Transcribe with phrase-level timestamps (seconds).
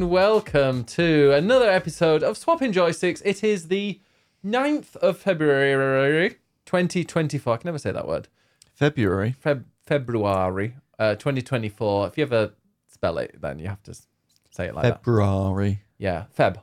[0.00, 3.20] and welcome to another episode of Swapping Joysticks.
[3.22, 4.00] It is the
[4.42, 7.52] 9th of February 2024.
[7.52, 8.28] I can never say that word.
[8.72, 9.36] February.
[9.44, 12.06] Feb- February uh, 2024.
[12.06, 12.52] If you ever
[12.86, 13.94] spell it, then you have to
[14.50, 15.00] say it like that.
[15.00, 15.82] February.
[15.98, 16.56] Yeah, Feb.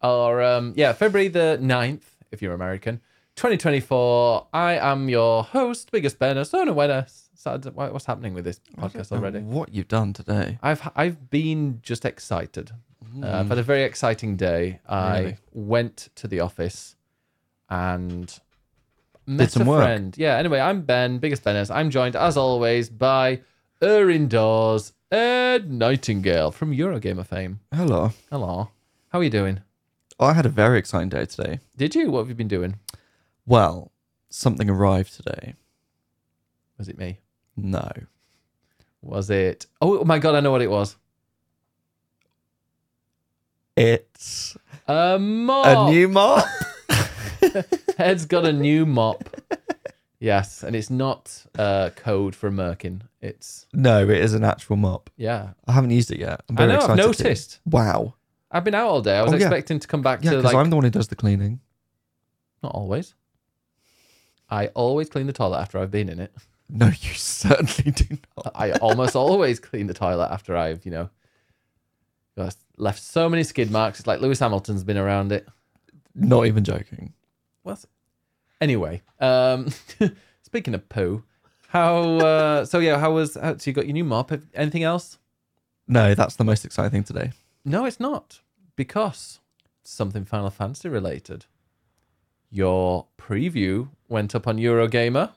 [0.00, 3.00] Or, um, yeah, February the 9th, if you're American,
[3.34, 4.46] 2024.
[4.52, 6.44] I am your host, Biggest Benner.
[6.44, 6.72] So, no,
[7.44, 9.40] when, sad- what- what's happening with this podcast already?
[9.40, 10.58] What you've done today?
[10.62, 12.72] I've I've been just excited.
[13.22, 14.80] Uh, I've had a very exciting day.
[14.88, 15.36] I Really?
[15.52, 16.96] went to the office
[17.70, 18.40] and
[19.26, 19.82] met some a work.
[19.84, 20.14] friend.
[20.18, 20.36] Yeah.
[20.36, 21.72] Anyway, I'm Ben, biggest Benners.
[21.74, 23.40] I'm joined as always by
[23.82, 27.60] Er indoors Ed Nightingale from Eurogamer fame.
[27.72, 28.12] Hello.
[28.30, 28.70] Hello.
[29.10, 29.60] How are you doing?
[30.18, 31.60] I had a very exciting day today.
[31.76, 32.10] Did you?
[32.10, 32.76] What have you been doing?
[33.46, 33.92] Well,
[34.30, 35.54] something arrived today.
[36.78, 37.18] Was it me?
[37.56, 37.90] No.
[39.02, 39.66] Was it?
[39.80, 40.34] Oh my god!
[40.34, 40.96] I know what it was.
[43.76, 45.66] It's A mop.
[45.66, 46.46] a new mop.
[47.98, 49.24] Ed's got a new mop.
[50.20, 53.02] Yes, and it's not uh, code for a Merkin.
[53.20, 55.10] It's no, it is an actual mop.
[55.16, 55.50] yeah.
[55.66, 56.40] I haven't used it yet.
[56.48, 56.74] I'm I very know.
[56.76, 57.22] I've excited to.
[57.24, 57.60] noticed.
[57.66, 58.14] Wow.
[58.50, 59.16] I've been out all day.
[59.18, 59.46] I was Oh, yeah.
[59.46, 61.60] expecting to come back Yeah, to because like I'm the one who does the cleaning.
[62.62, 63.14] not always.
[64.48, 66.32] I always clean the toilet after I've been in it.
[66.76, 68.50] No, you certainly do not.
[68.54, 71.08] I almost always clean the toilet after I've you know
[72.76, 74.00] left so many skid marks.
[74.00, 75.46] It's like Lewis Hamilton's been around it.
[76.14, 77.12] Not even joking.
[77.62, 77.78] Well,
[78.60, 79.68] anyway, um,
[80.42, 81.24] speaking of poo,
[81.68, 82.18] how?
[82.18, 83.34] Uh, so yeah, how was?
[83.34, 84.32] How, so you got your new mop?
[84.54, 85.18] Anything else?
[85.86, 87.32] No, that's the most exciting thing today.
[87.64, 88.40] No, it's not
[88.76, 89.40] because
[89.82, 91.46] something Final Fantasy related.
[92.50, 95.30] Your preview went up on Eurogamer,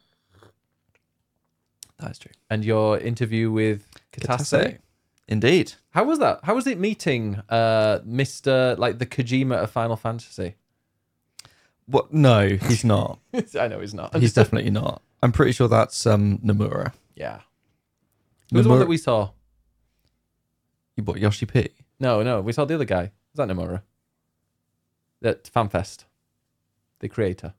[1.99, 2.31] That's true.
[2.49, 4.37] and your interview with Kitase.
[4.37, 4.77] Kitase.
[5.27, 5.73] Indeed.
[5.91, 6.39] How was that?
[6.43, 10.55] How was it meeting uh, Mister like the Kojima of Final Fantasy?
[11.85, 12.13] What?
[12.13, 13.19] No, he's not.
[13.59, 14.15] I know he's not.
[14.15, 15.01] he's definitely not.
[15.23, 16.93] I'm pretty sure that's um Nomura.
[17.15, 17.39] yeah.
[18.53, 19.31] Who's the one Nomura- that we saw?
[20.95, 21.69] You bought Yoshi P.
[21.99, 23.11] No, no, we saw the other guy.
[23.35, 23.81] Was that Nomura?
[25.23, 26.05] At FanFest,
[26.99, 27.53] the creator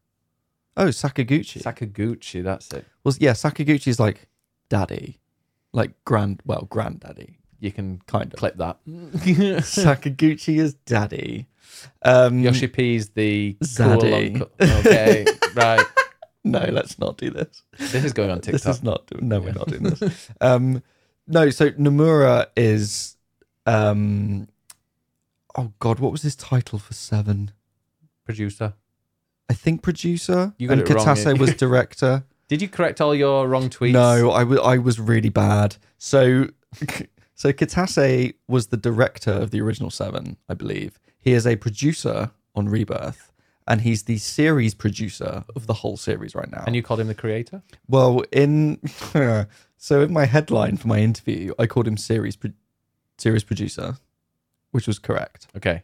[0.79, 1.61] Oh, Sakaguchi.
[1.61, 2.43] Sakaguchi.
[2.45, 2.85] That's it.
[3.05, 4.29] well, yeah, Sakaguchi's like
[4.69, 5.19] daddy,
[5.73, 8.39] like grand, well, granddaddy, You can kind of.
[8.39, 8.79] clip that.
[8.87, 11.49] Sakaguchi is daddy.
[12.03, 14.33] Um, Yoshi is the cool Zaddy.
[14.35, 14.51] uncle.
[14.61, 15.85] Okay, right.
[16.45, 17.63] No, let's not do this.
[17.79, 18.63] This is going on TikTok.
[18.63, 19.11] This is not.
[19.21, 20.31] No, we're not doing this.
[20.41, 20.83] um,
[21.27, 23.17] no, so Nomura is.
[23.67, 24.49] Um,
[25.57, 27.51] oh God, what was his title for Seven?
[28.25, 28.75] producer.
[29.49, 30.55] I think producer.
[30.59, 31.41] You got and it wrong, Kitase yeah.
[31.41, 32.25] was director.
[32.49, 33.93] Did you correct all your wrong tweets?
[33.93, 35.77] No, I wa- I was really bad.
[35.99, 36.49] So,
[37.35, 40.99] so Kitase was the director of the original Seven, I believe.
[41.19, 43.33] He is a producer on Rebirth,
[43.67, 46.65] and he's the series producer of the whole series right now.
[46.67, 47.63] And you called him the creator?
[47.87, 48.81] well, in
[49.77, 52.53] so in my headline for my interview, I called him series pro-
[53.19, 53.99] series producer,
[54.71, 55.49] which was correct.
[55.57, 55.83] Okay.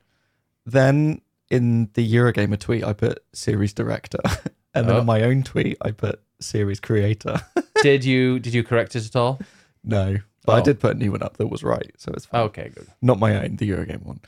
[0.65, 4.19] Then in the Eurogamer tweet, I put series director,
[4.75, 5.00] and then Oh.
[5.00, 7.41] in my own tweet, I put series creator.
[7.82, 9.41] did you did you correct it at all?
[9.82, 10.16] No,
[10.47, 10.65] but I Oh.
[10.65, 12.41] did put a new one up that was right, so it's fine.
[12.43, 12.87] Okay, good.
[13.03, 14.21] Not my own, the Eurogame one.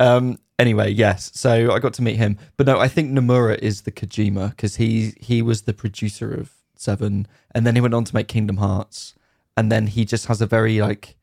[0.00, 0.38] Um.
[0.58, 1.30] Anyway, yes.
[1.34, 4.76] So I got to meet him, but no, I think Nomura is the Kojima because
[4.76, 8.56] he he was the producer of Seven, and then he went on to make Kingdom
[8.58, 9.14] Hearts,
[9.56, 11.16] and then he just has a very like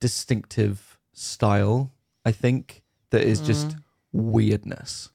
[0.00, 1.92] distinctive style.
[2.24, 3.76] I think that is just
[4.12, 5.10] weirdness.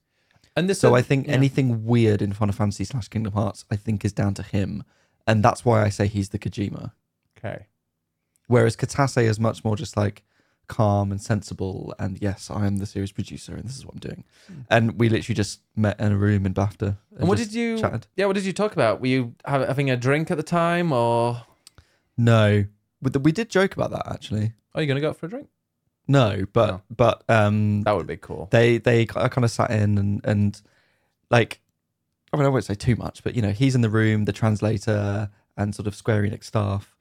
[0.56, 1.34] And this So I think yeah.
[1.34, 4.84] anything weird in Final Fantasy slash Kingdom Hearts, I think is down to him,
[5.28, 6.92] and that's why I say he's the Kojima.
[7.38, 7.68] Okay.
[8.48, 10.24] Whereas Kitase is much more just like
[10.68, 11.94] calm and sensible.
[12.00, 14.24] And yes, I am the series producer, and this is what I'm doing.
[14.70, 16.82] And we literally just met in a room in BAFTA.
[16.82, 17.20] And, Hmm.
[17.20, 18.08] And what did you chatted.
[18.16, 19.00] Yeah, what did you talk about?
[19.00, 21.44] Were you having a drink at the time or
[22.18, 22.66] No,
[23.02, 24.54] we, we did joke about that actually.
[24.74, 25.50] are you going to go out for a drink?
[26.08, 26.82] No, but No.
[26.96, 28.48] but um, That would be cool.
[28.52, 30.62] they they kind of sat in and and
[31.30, 31.60] like
[32.34, 34.34] I mean I won't say too much, but you know he's in the room, the
[34.34, 36.96] translator and sort of Square Enix staff.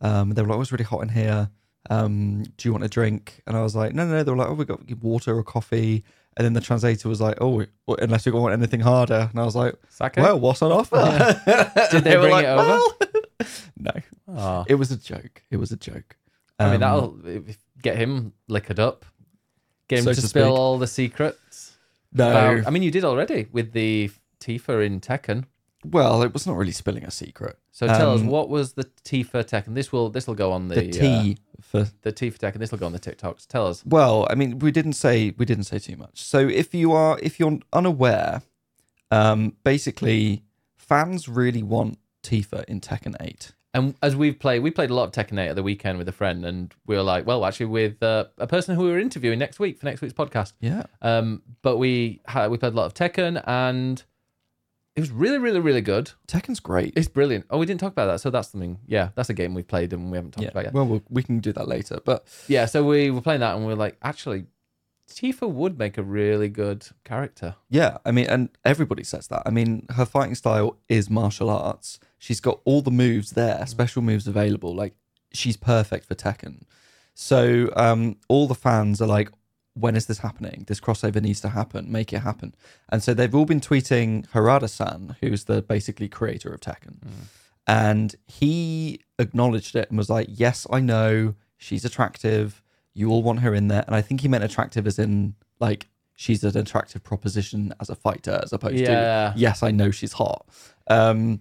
[0.00, 1.50] Um, they were like, "Oh, it's really hot in here.
[1.90, 4.22] Um, do you want a drink?" And I was like, "No, no." no.
[4.22, 6.04] They were like, "Oh, we got water or coffee."
[6.36, 7.64] And then the translator was like, "Oh,
[8.00, 10.16] unless you want anything harder." And I was like, Sake?
[10.16, 11.40] "Well, what's on offer?"
[11.90, 12.62] Did they were bring it over?
[12.62, 12.98] "Well."
[13.76, 13.92] no,
[14.28, 14.64] Oh.
[14.68, 15.42] it was a joke.
[15.50, 16.16] It was a joke.
[16.58, 17.44] I mean, Um, that'll
[17.82, 19.04] get him liquored up.
[19.88, 20.58] Get him So to, to spill speak.
[20.58, 21.76] all the secrets.
[22.12, 22.30] no.
[22.30, 24.10] about- I mean, you did already with the
[24.40, 25.44] Tifa in Tekken.
[25.84, 27.56] Well, it was not really spilling a secret.
[27.70, 30.34] So tell us Um, what was the T for tech, and this will this will
[30.34, 32.86] go on the The T uh, for the T for tech, and this will go
[32.86, 33.46] on the TikToks.
[33.46, 33.84] Tell us.
[33.86, 36.20] Well, I mean, we didn't say we didn't say too much.
[36.20, 38.42] So if you are if you're unaware,
[39.12, 40.42] um, basically
[40.76, 43.52] fans really want Tifa in Tekken 8.
[43.74, 46.08] And as we've played, we played a lot of Tekken 8 at the weekend with
[46.08, 48.98] a friend, and we were like, well, actually, with uh, a person who we were
[48.98, 50.54] interviewing next week for next week's podcast.
[50.60, 50.84] Yeah.
[51.02, 54.02] Um, but we had, we played a lot of Tekken, and
[54.98, 56.10] it was really, really, really good.
[56.26, 56.92] Tekken's great.
[56.96, 57.46] It's brilliant.
[57.50, 58.80] Oh, we didn't talk about that, so that's something.
[58.86, 60.50] Yeah, that's a game we've played and we haven't talked yeah.
[60.50, 60.74] about yet.
[60.74, 62.00] Well, well, we can do that later.
[62.04, 64.46] But Yeah, so we were playing that, and we were like, actually,
[65.08, 67.56] Tifa would make a really good character.
[67.68, 69.42] yeah, I mean, and everybody says that.
[69.46, 71.98] I mean, her fighting style is martial arts.
[72.18, 74.74] She's got all the moves there, special moves available.
[74.74, 74.94] Like
[75.32, 76.62] she's perfect for Tekken.
[77.14, 79.30] So um, all the fans are like,
[79.74, 80.64] when is this happening?
[80.66, 81.90] This crossover needs to happen.
[81.90, 82.54] Make it happen.
[82.88, 86.96] And so they've all been tweeting Harada-san, who's the basically creator of Tekken,
[87.66, 92.62] and he acknowledged it and was like, "Yes, I know she's attractive.
[92.98, 95.86] You all want her in there." And I think he meant attractive as in like
[96.14, 99.32] she's an attractive proposition as a fighter, as opposed Yeah.
[99.32, 100.46] to yes, I know she's hot.
[100.88, 101.40] Um,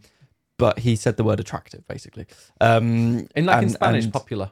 [0.57, 2.25] but he said the word attractive basically.
[2.61, 4.51] Um, In like in Spanish, and- popular.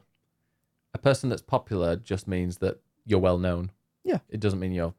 [0.94, 3.72] A person that's popular just means that you're well known.
[4.04, 4.20] Yeah.
[4.30, 4.94] It doesn't mean you're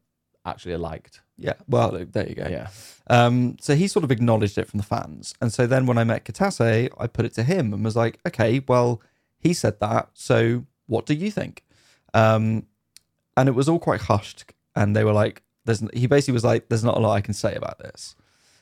[0.45, 1.23] actually liked.
[1.39, 1.55] yeah.
[1.69, 2.47] Well, there you go.
[2.49, 2.69] Yeah.
[3.09, 5.35] Um, so he sort of acknowledged it from the fans.
[5.41, 8.21] And so then when I met Kitase, I put it to him and was like,
[8.27, 9.01] okay, well,
[9.39, 10.11] he said that.
[10.15, 11.63] So what do you think?
[12.17, 12.67] Um,
[13.37, 14.53] and it was all quite hushed.
[14.75, 17.35] And they were like, there's, he basically was like, there's not a lot I can
[17.35, 18.15] say about this.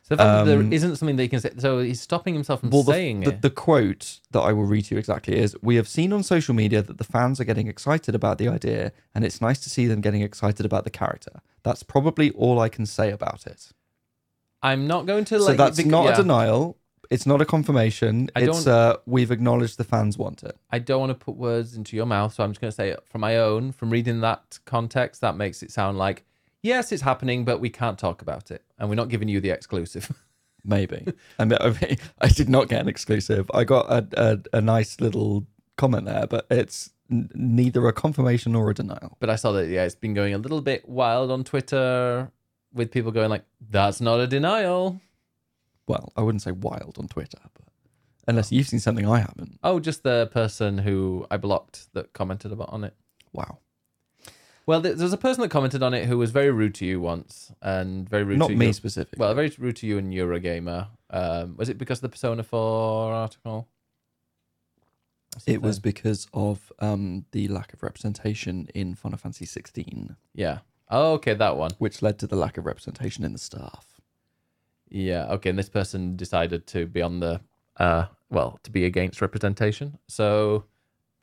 [0.02, 1.50] So the Um, there isn't something that you can say.
[1.58, 3.42] So he's stopping himself from Well, the, saying the, it.
[3.42, 6.54] the quote that I will read to you exactly is We have seen on social
[6.54, 9.86] media that the fans are getting excited about the idea, and it's nice to see
[9.86, 11.40] them getting excited about the character.
[11.62, 13.70] That's probably all I can say about it.
[14.62, 16.12] I'm not going to so let that's you, bec- not yeah.
[16.14, 16.76] a denial.
[17.10, 18.30] It's not a confirmation.
[18.36, 20.56] I it's don't- uh, we've acknowledged the fans want it.
[20.70, 22.88] I don't want to put words into your mouth, so I'm just going to say
[22.90, 23.72] it from my own.
[23.72, 26.24] From reading that context, that makes it sound like
[26.62, 29.50] yes, it's happening, but we can't talk about it, and we're not giving you the
[29.50, 30.10] exclusive.
[30.64, 31.04] Maybe.
[31.38, 33.50] I mean, I mean, I did not get an exclusive.
[33.52, 34.06] I got a,
[34.52, 35.46] a, a nice little
[35.76, 39.16] comment there, but it's n- neither a confirmation nor a denial.
[39.20, 42.30] but I saw that yeah, it's been going a little bit wild on Twitter
[42.72, 45.00] with people going like, "That's not a denial."
[45.86, 47.66] Well, I wouldn't say wild on Twitter, but
[48.26, 49.58] unless you've seen something I haven't.
[49.62, 52.94] Oh, just the person who I blocked that commented about on it.
[53.32, 53.58] Wow.
[54.66, 56.86] Well, there there was a person that commented on it who was very rude to
[56.86, 58.72] you once, and very rude Not to me you.
[58.72, 59.18] specifically.
[59.20, 60.88] Well, very rude to you and Eurogamer.
[61.10, 63.68] Um, was it because of the Persona 4 article?
[65.46, 70.58] It was because of um, the lack of representation in Final Fantasy 16, Yeah.
[70.90, 71.72] Oh, okay, that one.
[71.78, 73.93] which led to the lack of representation in the staff.
[74.90, 75.26] Yeah.
[75.32, 77.40] Okay, and this person decided to be on the,
[77.78, 79.98] uh, well, to be against representation.
[80.08, 80.64] So,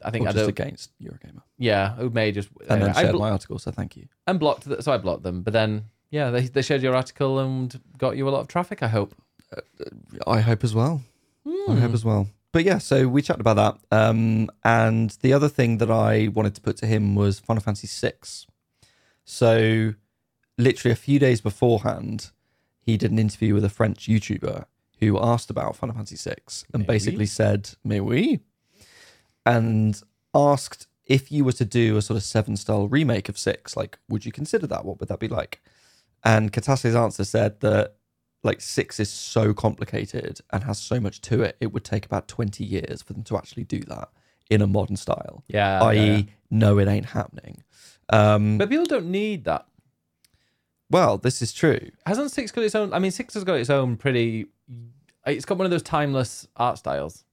[0.03, 1.41] I think Or I just against Eurogamer.
[1.57, 4.07] yeah, who may just And then anyway, I shared blo- my article, so thank you.
[4.27, 4.63] and blocked.
[4.65, 8.17] The, so I blocked them, but then yeah, they they shared your article and got
[8.17, 8.81] you a lot of traffic.
[8.83, 9.13] I hope.
[10.27, 11.03] I hope as well.
[11.45, 11.77] I Hmm.
[11.77, 12.27] hope as well.
[12.51, 13.55] But yeah, so we chatted about
[13.91, 13.97] that.
[13.97, 17.87] Um, and the other thing that I wanted to put to him was Final Fantasy
[17.87, 18.13] VI.
[19.23, 19.93] So,
[20.57, 22.31] literally a few days beforehand,
[22.81, 24.66] he did an interview with a French YouTuber
[25.00, 26.35] who asked about Final Fantasy VI
[26.73, 27.28] and Mais basically oui.
[27.28, 28.40] said, "Mais oui,"
[29.45, 30.02] and
[30.33, 33.97] asked if you were to do a sort of seven style remake of six, like,
[34.07, 34.85] would you consider that?
[34.85, 35.61] What would that be like?
[36.23, 37.95] And Kitase's answer said that
[38.44, 42.28] like six is so complicated and has so much to it, it would take about
[42.28, 44.09] 20 years for them to actually do that
[44.50, 45.81] in a modern style, Yeah.
[45.83, 46.23] i.e., yeah, yeah.
[46.50, 47.64] no, it ain't happening.
[48.09, 49.66] Um, But people don't need that.
[50.92, 51.80] Well, this is true.
[52.06, 52.94] Hasn't Six got its own?
[52.94, 54.48] I mean, Six has got its own pretty.
[55.26, 57.26] It's got one of those timeless art styles.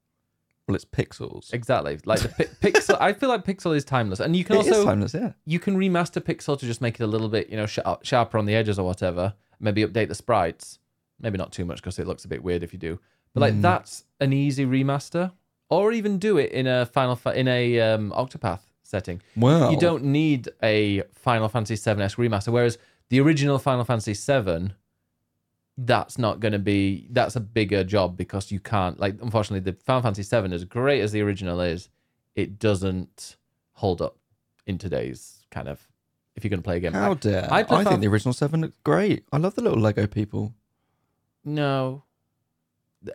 [0.66, 1.52] Well, it's pixels.
[1.54, 2.98] Exactly, like the pi- pixel.
[3.00, 5.32] I feel like Pixel is timeless, and you can It is also timeless, yeah.
[5.46, 8.36] you can remaster Pixel to just make it a little bit, you know, sharp, sharper
[8.36, 9.32] on the edges or whatever.
[9.60, 10.78] Maybe update the sprites.
[11.20, 13.00] Maybe not too much because it looks a bit weird if you do.
[13.32, 13.62] But like Mm.
[13.62, 15.32] that's an easy remaster,
[15.70, 19.22] or even do it in a Final Fa- in a um, Octopath setting.
[19.36, 22.48] Well, You don't need a Final Fantasy 7 remaster.
[22.52, 22.76] Whereas
[23.10, 24.74] the original Final Fantasy 7,
[25.76, 29.78] that's not going to be, that's a bigger job because you can't, like, unfortunately, the
[29.84, 31.88] Final Fantasy 7, as great as the original is,
[32.34, 33.36] it doesn't
[33.74, 34.16] hold up
[34.66, 35.86] in today's kind of,
[36.36, 36.92] if you're going to play a game.
[36.92, 39.24] How I- dare I I, think Final- the original seven looks great.
[39.32, 40.54] I love the little Lego people.
[41.44, 42.04] no.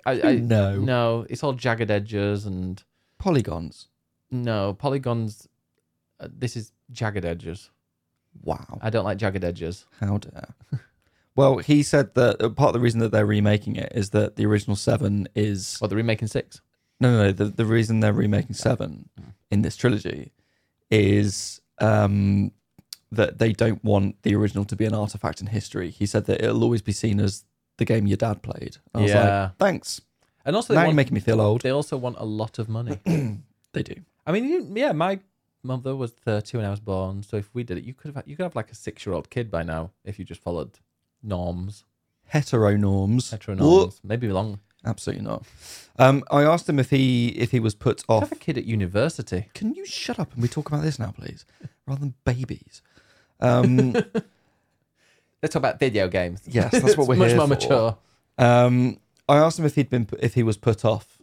[0.06, 0.78] I, I, no.
[0.80, 2.82] no, it's all jagged edges and
[3.20, 3.90] Polygons.
[4.32, 5.50] no, polygons.
[6.22, 7.70] Uh, this is jagged edges.
[8.42, 8.80] Wow.
[8.82, 9.86] I don't like jagged edges.
[10.00, 10.50] How dare.
[11.36, 14.36] Well, he said that uh, part of the reason that they're remaking it is that
[14.36, 16.62] the original seven is What, they're remaking six?
[17.00, 17.32] no, no, no.
[17.32, 19.10] The, the reason they're remaking seven
[19.50, 20.32] in this trilogy
[20.92, 22.52] is um,
[23.12, 25.90] that they don't want the original to be an artifact in history.
[25.90, 27.46] He said that it'll always be seen as
[27.78, 28.78] the game your dad played.
[28.94, 29.42] I was Yeah.
[29.44, 30.02] like, thanks.
[30.46, 31.62] And also, now they, you're want, making me feel old.
[31.62, 33.00] they also want a lot of money.
[33.74, 33.96] They do.
[34.28, 35.20] I mean, you, yeah, my
[35.64, 37.24] mother was 30 when I was born.
[37.24, 39.16] So if we did it, you could have you could have like a six year
[39.16, 40.80] old kid by now if you just followed
[41.22, 41.86] norms,
[42.34, 43.34] Heteronorms.
[43.38, 44.60] heteronorms, maybe long.
[44.86, 45.46] Absolutely not.
[45.98, 48.24] Um, I asked him if he if he was put off.
[48.24, 49.48] Have a kid at university.
[49.54, 51.46] Can you shut up and we talk about this now, please,
[51.88, 52.82] rather than babies?
[53.40, 53.94] Um,
[55.42, 56.42] Let's talk about video games.
[56.48, 57.54] Yes, that's what we're much here more for.
[57.54, 57.98] mature.
[58.38, 61.22] Um, I asked him if he'd been if he was put off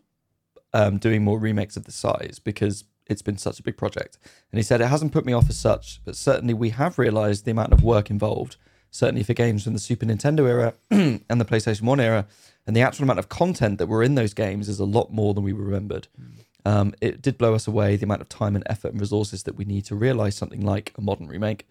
[0.73, 4.19] um, doing more remakes of the size because it's been such a big project,
[4.51, 7.45] and he said it hasn't put me off as such, but certainly we have realised
[7.45, 8.57] the amount of work involved.
[8.93, 12.27] Certainly for games from the Super Nintendo era and the PlayStation One era,
[12.67, 15.33] and the actual amount of content that were in those games is a lot more
[15.33, 16.09] than we remembered.
[16.65, 17.97] Um, it did blow us away.
[17.97, 20.93] The amount of time and effort and resources that we need to realise something like
[20.99, 21.67] a modern remake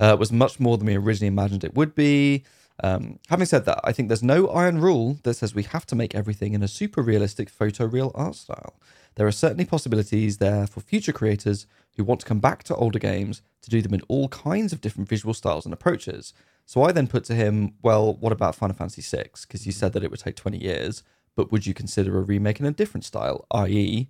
[0.00, 2.44] uh, was much more than we originally imagined it would be.
[2.82, 5.96] Um, having said that, I think there's no iron rule that says we have to
[5.96, 8.74] make everything in a super realistic photoreal art style.
[9.18, 13.00] There are certainly possibilities there for future creators who want to come back to older
[13.00, 16.32] games to do them in all kinds of different visual styles and approaches.
[16.66, 19.30] So I then put to him, well, what about Final Fantasy VI?
[19.42, 21.02] Because you said that it would take 20 years,
[21.34, 24.08] but would you consider a remake in a different style, i.e.,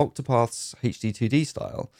[0.00, 1.92] Octopath's HD 2D style?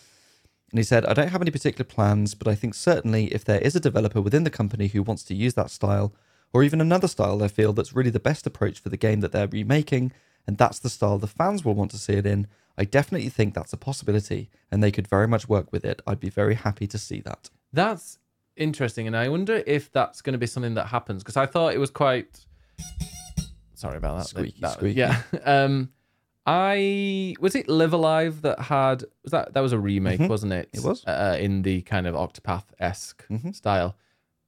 [0.73, 3.61] And he said, I don't have any particular plans, but I think certainly if there
[3.61, 6.13] is a developer within the company who wants to use that style,
[6.53, 9.31] or even another style they feel that's really the best approach for the game that
[9.31, 10.11] they're remaking,
[10.49, 13.55] and that's the style the fans will want to see it in, I definitely think
[13.55, 16.01] that's a possibility, and they could very much work with it.
[16.07, 17.51] I'd be very happy to see that.
[17.73, 18.19] That's
[18.57, 21.75] interesting, and I wonder if that's going to be something that happens because I thought
[21.75, 22.45] it was quite.
[23.75, 24.27] Sorry about that.
[24.27, 24.99] Squeaky, That- squeaky.
[24.99, 25.23] Yeah.
[25.45, 25.91] Um,
[26.47, 30.29] I was it Live A Live that had was that that was a remake, Mhm.
[30.31, 30.71] wasn't it?
[30.73, 31.05] It was.
[31.07, 33.55] uh, in the kind of Octopath esque Mhm.
[33.55, 33.97] style.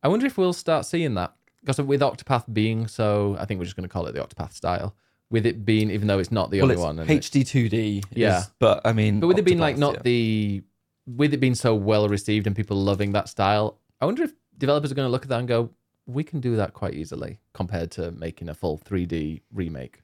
[0.03, 3.65] I wonder if we'll start seeing that because with Octopath being so, I think we're
[3.67, 4.95] just going to call it the Octopath style.
[5.31, 8.05] With it being, even though it's not the well, only one, HD 2D.
[8.13, 8.41] Yeah.
[8.41, 10.03] is- but I mean, but with it being like not yeah.
[10.03, 10.63] the
[11.07, 14.93] with it being so well received and people loving that style i wonder if developers
[14.93, 15.71] are going to look at that and go
[16.07, 20.01] we can do that quite easily compared to making a full 3d remake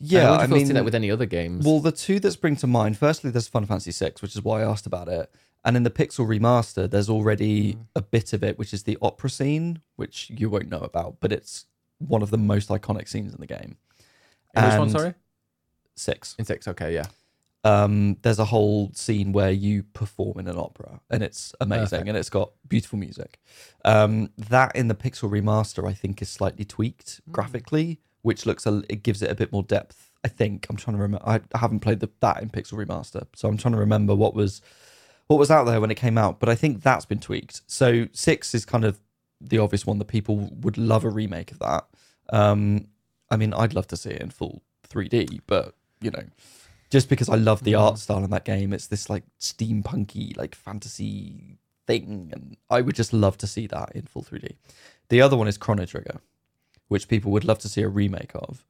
[0.00, 2.66] Yeah, I we'll mean, that with any other games Well, the two that spring to
[2.66, 5.32] mind, firstly, there's Final Fantasy VI, which is why I asked about it.
[5.64, 7.78] And in the Pixel remaster, there's already Mm.
[7.94, 11.30] a bit of it, which is the opera scene, which you won't know about, but
[11.32, 11.66] it's
[11.98, 13.76] one of the most iconic scenes in the game.
[14.54, 15.14] In which one sorry
[15.96, 16.34] Six.
[16.38, 17.06] in six okay yeah
[17.64, 22.08] Um, there's a whole scene where you perform in an opera, and it's amazing, Perfect.
[22.08, 23.38] and it's got beautiful music.
[23.84, 27.30] Um, that in the Pixel remaster, I think, is slightly tweaked Hmm.
[27.32, 30.10] graphically, which looks a, it gives it a bit more depth.
[30.24, 31.24] I think I'm trying to remember.
[31.24, 34.34] I, I haven't played the, that in Pixel remaster, so I'm trying to remember what
[34.34, 34.60] was
[35.28, 36.40] what was out there when it came out.
[36.40, 37.62] But I think that's been tweaked.
[37.68, 38.98] So six is kind of
[39.40, 41.84] the obvious one that people would love a remake of that.
[42.32, 42.88] Um,
[43.32, 46.24] I mean, I'd love to see it in full 3D, but you know,
[46.90, 47.80] just because I love the Mm.
[47.80, 52.94] art style in that game, it's this like steampunky, like fantasy thing, and I would
[52.94, 54.56] just love to see that in full 3D.
[55.08, 56.20] The other one is Chrono Trigger,
[56.88, 58.64] which people would love to see a remake of.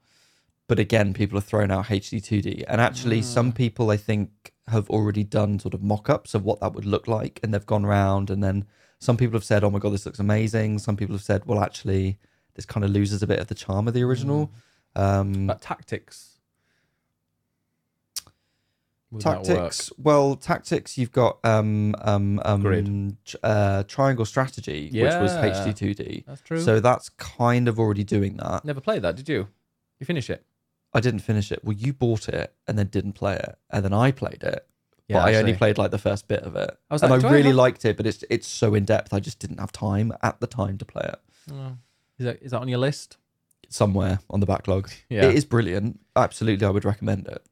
[0.68, 2.64] But again, people are throwing out HD 2D.
[2.68, 3.52] And actually, some Ah.
[3.52, 7.08] people I think have already done sort of mock ups of what that would look
[7.08, 7.40] like.
[7.42, 8.30] And they've gone around.
[8.30, 8.66] And then
[9.00, 10.78] some people have said, oh my God, this looks amazing.
[10.78, 12.18] Some people have said, well, actually,
[12.54, 14.50] this kind of loses a bit of the charm of the original.
[14.94, 16.38] Um, but tactics
[19.10, 19.90] Would that tactics.
[19.98, 20.96] Well, tactics.
[20.96, 23.16] You've got um um um Grid.
[23.42, 25.64] uh, triangle strategy, which was Yeah.
[25.64, 26.24] HD 2D.
[26.26, 28.64] that's true So that's kind of already doing that.
[28.64, 29.48] never played that did you
[29.98, 30.44] you finish it
[30.94, 31.64] I didn't finish it.
[31.64, 34.66] Well, you bought it and then didn't play it, and then I played it.
[35.08, 37.20] yeah but I only played like the first bit of it, I was and like,
[37.22, 37.96] do I I really have- liked it.
[37.96, 39.12] But it's it's so in depth.
[39.14, 41.20] I just didn't have time at the time to play it.
[41.52, 41.76] Oh.
[42.22, 43.16] Is that is that on your list
[43.68, 44.90] somewhere on the backlog.
[45.08, 46.00] yeah It is brilliant.
[46.14, 47.42] Absolutely, I would recommend it.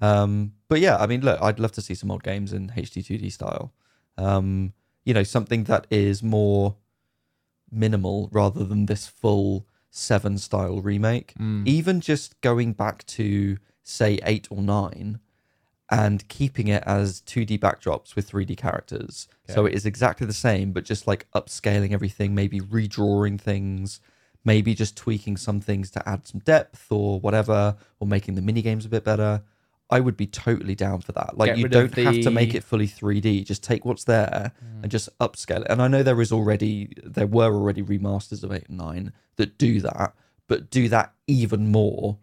[0.00, 3.04] Um, but yeah, I mean, look, I'd love to see some old games in HD
[3.04, 3.72] 2D style.
[4.18, 4.72] Um,
[5.04, 6.76] you know, something that is more
[7.70, 11.34] minimal rather than this full seven style remake.
[11.38, 11.66] Mm.
[11.66, 15.20] Even just going back to say eight or nine
[15.92, 19.28] and keeping it as 2D backdrops with 3D characters.
[19.46, 24.00] So it is exactly the same, but just like upscaling everything, maybe redrawing things,
[24.42, 28.62] maybe just tweaking some things to add some depth or whatever, or making the mini
[28.62, 29.42] games a bit better.
[29.90, 31.36] I would be totally down for that.
[31.36, 33.44] Like Get you don't of have to make it fully 3D.
[33.44, 35.66] Just take what's there and just upscale it.
[35.68, 39.58] And I know there is already there were already remasters of 8 and 9 that
[39.58, 40.14] do that,
[40.48, 42.16] but do that even more.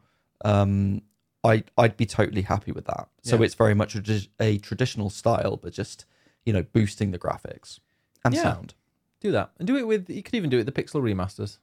[0.43, 1.03] Um
[1.49, 3.07] I I'd be totally happy with that.
[3.23, 3.43] So Yeah.
[3.43, 6.05] it's very much a, a traditional style but just,
[6.45, 7.79] you know, boosting the graphics
[8.23, 8.43] and Yeah.
[8.43, 8.73] sound.
[9.21, 10.09] Do that and do it with.
[10.09, 11.57] You could even do it with the pixel remasters,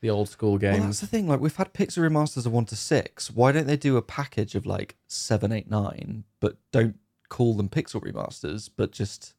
[0.00, 1.00] the old school Well, that's games.
[1.00, 1.28] the thing.
[1.28, 3.30] Like we've had Pixel remasters of one to six.
[3.30, 6.98] Why don't they do a package of like seven, eight, nine, but don't
[7.28, 9.34] call them Pixel remasters, but just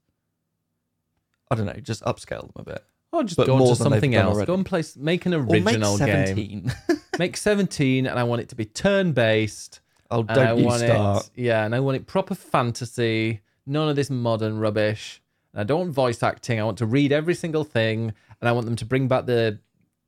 [1.52, 2.84] I don't know, just upscale them a bit.
[3.12, 4.34] or just but go on to something else.
[4.36, 4.48] already.
[4.48, 6.72] Go and place, Make an Or original make game.
[7.20, 9.82] Make seventeen, and I want it to be turn based.
[10.12, 11.25] oh, I don't you want start?
[11.36, 11.41] it.
[11.41, 13.41] Yeah, and I want it proper fantasy.
[13.65, 15.22] None of this modern rubbish.
[15.53, 16.60] And I don't want voice acting.
[16.60, 19.60] I want to read every single thing, and I want them to bring back the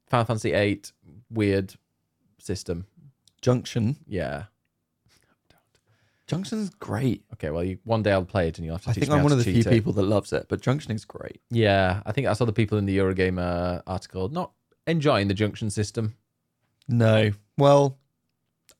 [0.07, 0.81] Final Fantasy VIII
[1.29, 1.75] weird
[2.39, 2.85] system.
[3.41, 3.97] Junction.
[4.07, 4.45] Yeah.
[6.27, 7.23] Junction's great.
[7.33, 7.51] Okay.
[7.51, 9.31] Well, you, one day I'll play it, and you'll have to I think I'm one
[9.31, 9.67] of the few it.
[9.69, 11.39] people that loves it, but Junction is great.
[11.51, 14.51] Yeah, I think I saw the people in the Eurogamer article not
[14.87, 16.15] enjoying the junction system.
[16.87, 17.97] No, well,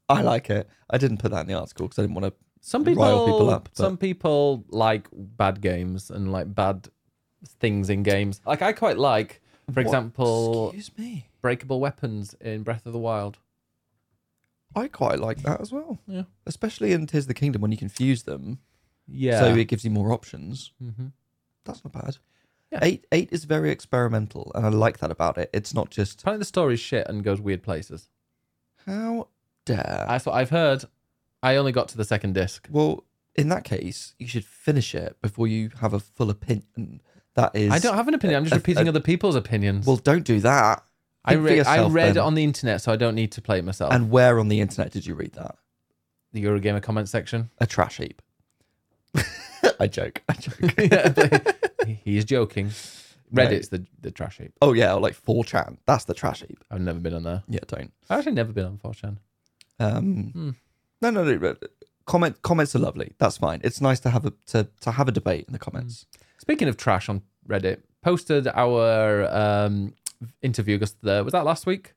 [0.10, 0.70] I like it.
[0.90, 2.34] I didn't put that in the article because I didn't want to.
[2.62, 6.88] Some people, Rile people up, some people like bad games and like bad
[7.60, 8.42] things in games.
[8.46, 13.38] Like I quite like, for example, excuse me, breakable weapons in Breath of the Wild.
[14.76, 16.00] I quite like that as well.
[16.08, 16.24] Yeah.
[16.46, 18.60] especially in Tears of the Kingdom when you can fuse them.
[19.08, 19.40] Yeah.
[19.40, 20.72] so it gives you more options.
[20.82, 21.08] hmm
[21.66, 22.18] That's not bad.
[22.75, 22.88] Yeah.
[22.88, 25.50] Eight eight is very experimental, and I like that about it.
[25.53, 28.10] It's not just Apparently the story's shit and goes weird places.
[28.86, 29.27] how
[29.65, 30.05] dare.
[30.08, 30.86] That's what I've heard.
[31.41, 32.67] I only got to the second disc.
[32.72, 33.03] well,
[33.36, 37.01] in that case, you should finish it before you have a full opinion.
[37.36, 38.38] That is, I don't have an opinion.
[38.38, 39.86] I'm just repeating other people's opinions.
[39.86, 40.84] Well, don't do that.
[41.25, 41.51] I Think for.
[41.51, 43.94] I yourself, read it on the internet, so I don't need to play it myself.
[43.94, 45.55] And where on the internet did you read that?
[46.36, 47.50] the Eurogamer comment section.
[47.60, 48.22] A trash heap.
[49.79, 50.22] I joke.
[50.29, 50.55] I joke.
[50.77, 51.53] yeah,
[51.86, 52.72] he- is joking.
[53.34, 54.51] Reddit's the the trash heap.
[54.62, 55.77] oh yeah, or like 4chan.
[55.86, 56.63] That's the trash heap.
[56.70, 57.44] I've never been on there.
[57.48, 57.92] Yeah, don't.
[58.10, 59.18] I've actually never been on 4chan.
[59.80, 60.50] Um, Hmm.
[61.01, 61.38] No, no, no.
[61.40, 61.72] but
[62.05, 63.14] Comment comments are lovely.
[63.18, 63.62] That's fine.
[63.64, 66.05] It's nice to have a to, to have a debate in the comments.
[66.38, 69.94] Speaking of trash on Reddit, posted our um,
[70.44, 70.75] interview.
[70.77, 71.94] Because the, was that last week?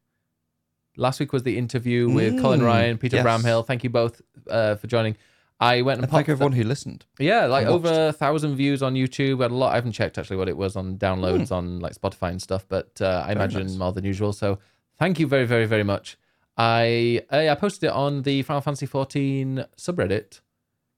[0.96, 3.26] Last week was the interview with Colin Mm, Ryan, Peter yes.
[3.26, 3.66] Bramhill.
[3.66, 5.16] Thank you both uh, for joining.
[5.60, 7.04] I went and, And thank everyone who listened.
[7.18, 9.38] Yeah, like over a thousand views on YouTube.
[9.38, 9.72] We had a lot.
[9.72, 13.00] I haven't checked actually what it was on downloads on like Spotify and stuff, but
[13.00, 13.76] uh, I imagine nice.
[13.76, 14.32] more than usual.
[14.32, 14.60] So
[14.98, 16.16] thank you very, very, very much.
[16.56, 20.40] I I I posted it on the Final Fantasy 14 subreddit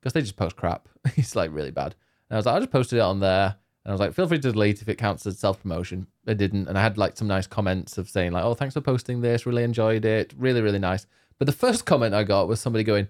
[0.01, 0.89] because they just post crap.
[1.17, 1.95] it's like really bad.
[2.29, 4.29] And I was like, I just posted it on there, and I was like, feel
[4.29, 6.07] free to delete if it counts as self promotion.
[6.27, 8.83] It didn't, and I had like some nice comments of saying like, oh, thanks for
[8.83, 9.47] posting this.
[9.47, 10.35] Really enjoyed it.
[10.37, 11.07] Really, really nice.
[11.39, 13.09] But the first comment I got was somebody going,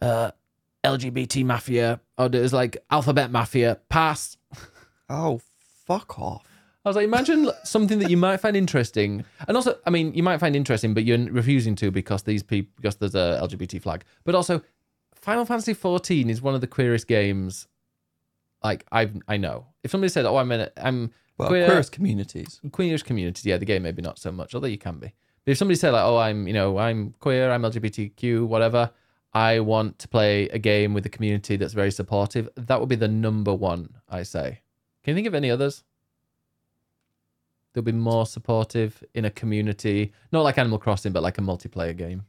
[0.00, 0.30] uh,
[0.84, 4.36] LGBT mafia, or there's like alphabet mafia, pass.
[5.08, 5.40] Oh,
[5.86, 6.44] fuck off.
[6.84, 10.22] I was like, imagine something that you might find interesting, and also, I mean, you
[10.22, 14.04] might find interesting, but you're refusing to because these people because there's a LGBT flag.
[14.24, 14.62] But also,
[15.14, 17.66] Final Fantasy 14 is one of the queerest games.
[18.62, 21.92] Like I I know, if somebody said, "Oh, I'm in, a, I'm Well, Queer- queerest
[21.92, 22.60] communities.
[22.70, 25.12] queerish community," yeah, the game maybe not so much, although you can be.
[25.44, 28.90] But if somebody said like, "Oh, I'm you know I'm queer, I'm LGBTQ, whatever,"
[29.32, 32.48] I want to play a game with a community that's very supportive.
[32.56, 33.94] That would be the number one.
[34.08, 34.60] I say.
[35.04, 35.84] Can you think of any others?
[37.72, 41.96] They'll be more supportive in a community, not like Animal Crossing, but like a multiplayer
[41.96, 42.24] game.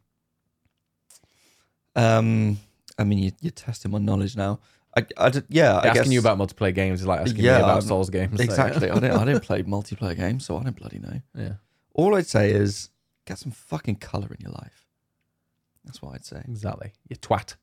[1.95, 2.59] Um,
[2.97, 4.59] I mean, you, you're testing my knowledge now.
[4.95, 7.57] I, I d- yeah, I asking guess you about multiplayer games is like asking Yeah,
[7.57, 8.37] me about I'm- Souls games.
[8.37, 8.49] so, yeah.
[8.49, 8.89] exactly.
[8.89, 11.21] I didn't I didn't play multiplayer games, so I don't bloody know.
[11.35, 11.53] Yeah,
[11.93, 12.89] All I'd say is
[13.25, 14.85] get some fucking color in your life.
[15.85, 16.41] That's what I'd say.
[16.47, 16.93] exactly.
[17.09, 17.55] You twat.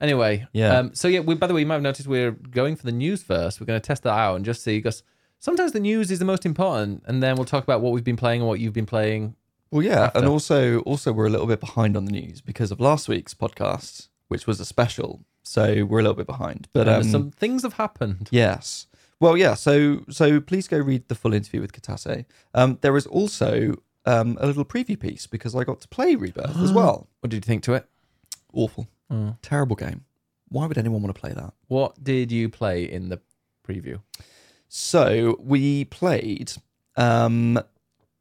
[0.00, 0.78] Anyway, Yeah.
[0.78, 2.92] Um, so yeah, we, by the way, you might have noticed we're going for the
[2.92, 3.60] news first.
[3.60, 5.04] We're going to test that out and just see because
[5.38, 8.16] sometimes the news is the most important, and then we'll talk about what we've been
[8.16, 9.36] playing and what you've been playing.
[9.70, 12.80] Well, yeah, and also also we're a little bit behind on the news because of
[12.80, 15.24] last week's podcast, which was a special.
[15.44, 16.68] So we're a little bit behind.
[16.72, 18.28] But um, some things have happened.
[18.32, 18.86] yes,
[19.20, 19.54] well, yeah.
[19.54, 22.24] So so please go read the full interview with Kitase.
[22.54, 26.56] Um, there is also um, a little preview piece because I got to play Rebirth
[26.58, 27.08] as well.
[27.20, 27.86] What did you think to it?
[28.52, 29.36] Awful, Mm.
[29.42, 30.04] terrible game.
[30.48, 31.54] Why would anyone want to play that?
[31.68, 33.20] What did you play in the
[33.66, 34.00] preview?
[34.68, 36.52] So we played.
[36.96, 37.58] Um,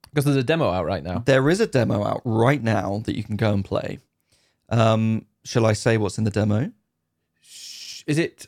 [0.10, 1.20] Because there's a demo out right now.
[1.26, 4.00] There is a demo out right now that you can go and play.
[4.70, 6.72] Um, shall I say what's in the demo?
[7.42, 8.48] Sh- Is it?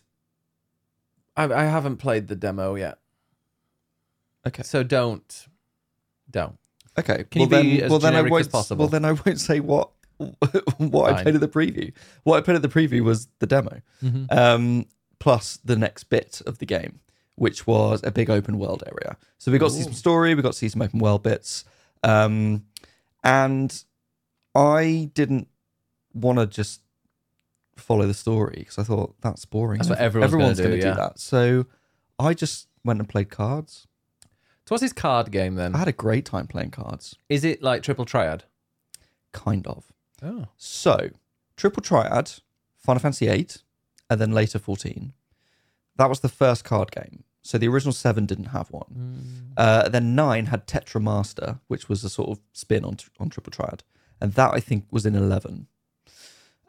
[1.35, 2.99] I, I haven't played the demo yet,
[4.47, 4.63] Okay.
[4.63, 5.47] so don't,
[6.29, 6.57] don't.
[6.97, 7.25] Okay.
[7.31, 8.41] Can you well be then, as well then I won't.
[8.41, 8.79] as possible?
[8.85, 11.23] Well then I won't say what what I Fine.
[11.23, 11.91] played at the preview.
[12.23, 14.25] What I played at the preview was the demo, Mm-hmm.
[14.37, 14.85] um,
[15.19, 16.99] plus the next bit of the game,
[17.35, 19.17] which was a big open world area.
[19.39, 21.65] So we got to see some story, we got to see some open world bits,
[22.03, 22.65] um,
[23.23, 23.83] and
[24.55, 25.47] I didn't
[26.13, 26.81] want to just
[27.75, 29.79] follow the story because I thought that's boring.
[29.79, 30.93] That's what everyone's gonna everyone's do, gonna do yeah.
[30.93, 31.19] that.
[31.19, 31.65] So
[32.19, 33.87] I just went and played cards.
[34.65, 35.75] So what's this card game then?
[35.75, 38.43] I had a great time playing cards, Is it like triple triad?
[39.33, 39.91] kind of.
[40.21, 40.45] Oh.
[40.57, 41.09] So,
[41.57, 42.31] Triple Triad,
[42.77, 43.47] Final Fantasy VIII,
[44.09, 45.11] and then later 14.
[45.97, 47.23] That was the first card game.
[47.41, 49.51] So the original seven didn't have one.
[49.57, 53.51] Uh, then nine had Tetra Master, which was a sort of spin on on Triple
[53.51, 53.83] Triad,
[54.21, 55.67] and that I think was in eleven.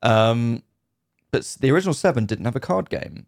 [0.03, 0.63] Um,
[1.31, 3.27] but the original seven didn't have a card game,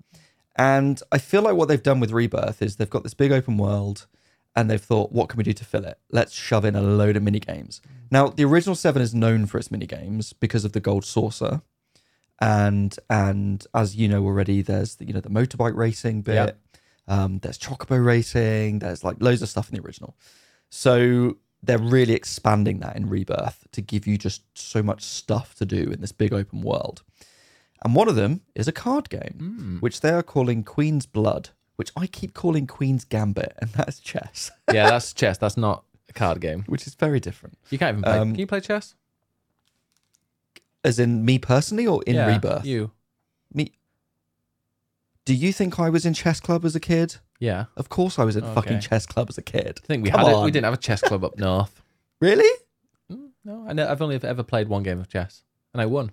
[0.57, 3.57] and I feel like what they've done with Rebirth is they've got this big open
[3.59, 4.07] world,
[4.57, 5.99] and they've thought, what can we do to fill it?
[6.11, 7.83] Let's shove in a load of mini games.
[8.11, 11.61] Now, the original seven is known for its mini games because of the Gold Saucer,
[12.41, 16.35] and and as you know already, there's the, you know the motorbike racing bit.
[16.35, 16.59] Yep.
[17.09, 18.81] Um, there's chocobo racing.
[18.81, 20.17] There's like loads of stuff in the original.
[20.71, 25.65] So they're really expanding that in Rebirth to give you just so much stuff to
[25.65, 27.03] do in this big open world.
[27.85, 31.91] And one of them is a card game, which they are calling Queen's Blood, which
[31.97, 35.39] I keep calling Queen's Gambit, and that's chess, Yeah, that's chess.
[35.39, 36.65] That's not a card game.
[36.67, 37.59] which is very different.
[37.71, 38.19] You can't even play.
[38.19, 38.95] Um, Can you play chess?
[40.85, 42.65] As in me personally, or in yeah, Rebirth?
[42.65, 42.93] You.
[43.53, 43.73] Me.
[45.25, 47.17] Do you think I was in chess club as a kid?
[47.41, 47.65] Yeah.
[47.77, 49.81] Of course, I was in fucking chess club as a kid.
[49.83, 50.45] I think we Come had it.
[50.45, 51.83] We didn't have a chess club up north.
[52.21, 52.49] Really?
[53.45, 56.11] No, I know, I've only ever played one game of chess, and I won.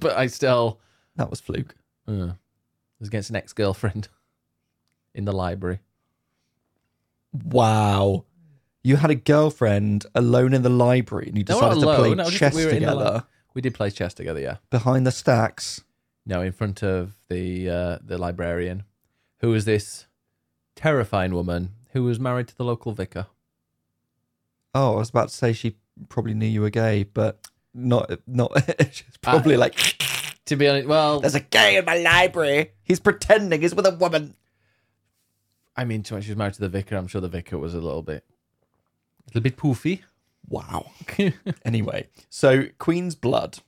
[0.00, 0.80] but I still
[1.16, 1.74] That was fluke.
[2.08, 2.32] uh,
[2.98, 4.08] was against an ex-girlfriend
[5.14, 5.80] in the library.
[7.32, 8.24] Wow.
[8.82, 11.96] You had a girlfriend alone in the library and you No, not decided to alone.
[11.98, 13.24] play No, just- chess we were in the together
[13.54, 14.40] We did play chess together.
[14.40, 14.56] Yeah.
[14.70, 15.82] behind the stacks.
[16.26, 18.84] No, in front of the uh, the librarian,
[19.40, 20.06] who was this
[20.74, 23.26] terrifying woman who was married to the local vicar.
[24.74, 25.76] Oh, I was about to say she
[26.08, 28.52] probably knew you were gay, but not not
[28.90, 29.74] she's probably I- like
[30.46, 32.72] To be honest, well, There's a gay in my library.
[32.82, 34.34] He's pretending he's with a woman.
[35.76, 38.02] I mean, she was married to the vicar, I'm sure the vicar was a little
[38.02, 38.24] bit,
[39.26, 40.02] a little bit poofy.
[40.48, 40.90] Wow.
[41.64, 43.58] anyway, so Queen's Blood.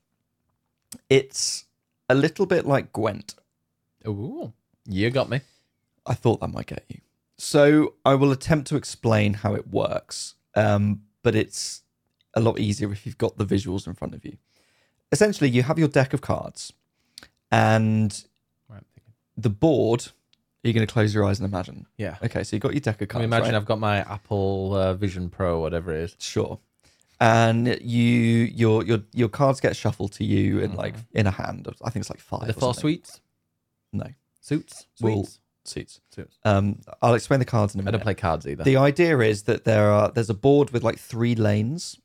[1.09, 1.65] It's
[2.09, 3.35] a little bit like Gwent.
[4.07, 4.53] Ooh,
[4.87, 5.41] you got me.
[6.07, 7.01] I thought that might get you.
[7.39, 11.83] So I will attempt to explain how it works, um, but it's
[12.35, 14.37] a lot easier if you've got the visuals in front of you.
[15.13, 16.73] Essentially, you have your deck of cards,
[17.51, 18.25] and
[18.69, 18.83] Right,
[19.37, 20.09] the board.
[20.65, 21.87] Are you going to close your eyes and imagine?
[21.97, 22.17] Yeah.
[22.25, 23.37] Okay, so you got your deck of Can you cards.
[23.41, 23.61] imagine right?
[23.61, 26.17] I've got my Apple uh, Vision Pro, whatever it is.
[26.19, 26.59] Sure.
[27.21, 31.67] And you your your your cards get shuffled to you in like in a hand.
[31.67, 32.41] of- I think it's like five.
[32.41, 32.47] Mm-hmm.
[32.49, 32.81] The four something.
[32.81, 33.21] suites,
[33.93, 34.07] No
[34.41, 36.01] suits, Well, suites, suits.
[36.11, 36.39] suits.
[36.45, 37.97] Um, I'll explain the cards in a I minute.
[37.97, 38.65] I don't play cards either.
[38.65, 41.99] The idea is that there are there's a board with like three lanes,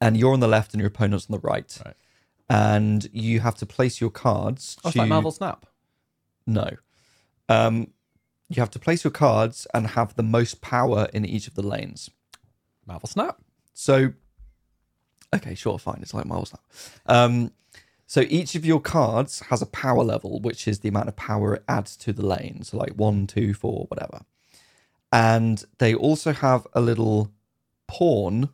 [0.00, 1.78] and you're on the left and your opponent's on the right.
[1.84, 1.94] Right.
[2.50, 4.76] And you have to place your cards.
[4.84, 5.64] oh, it's to, like Marvel Snap.
[6.46, 6.68] No.
[7.48, 7.88] Um,
[8.48, 11.62] you have to place your cards and have the most power in each of the
[11.62, 12.10] lanes.
[12.86, 13.38] Marvel Snap.
[13.72, 14.12] So,
[15.34, 16.00] okay, sure, fine.
[16.02, 16.62] It's like Marvel Snap.
[17.06, 17.52] Um,
[18.06, 21.54] so each of your cards has a power level, which is the amount of power
[21.54, 22.62] it adds to the lane.
[22.62, 24.20] So like one, two, four, whatever.
[25.10, 27.32] And they also have a little
[27.86, 28.50] pawn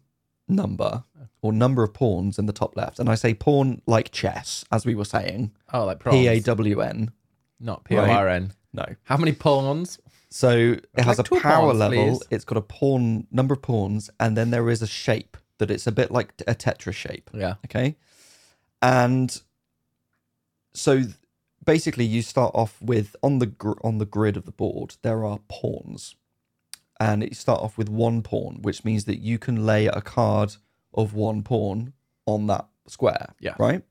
[0.46, 1.04] number
[1.42, 2.98] or number of pawns in the top left.
[2.98, 5.52] And I say pawn like chess, as we were saying.
[5.72, 6.04] Oh, like.
[6.04, 7.10] P A W N.
[7.60, 8.52] Not P O R N.
[8.72, 8.84] No.
[9.04, 9.98] How many pawns?
[10.30, 12.18] So it has like a two power pawns, level.
[12.18, 12.22] please.
[12.30, 15.86] It's got a pawn number of pawns, and then there is a shape that it's
[15.86, 17.30] a bit like a Tetris shape.
[17.32, 17.54] Yeah.
[17.64, 17.96] Okay.
[18.82, 19.40] And
[20.72, 21.14] so th-
[21.64, 25.24] basically you start off with on the gr- on the grid of the board there
[25.24, 26.14] are pawns.
[27.00, 30.56] And you start off with one pawn, which means that you can lay a card
[30.92, 31.92] of one pawn
[32.26, 33.34] on that square.
[33.38, 33.54] Yeah.
[33.56, 33.82] Right?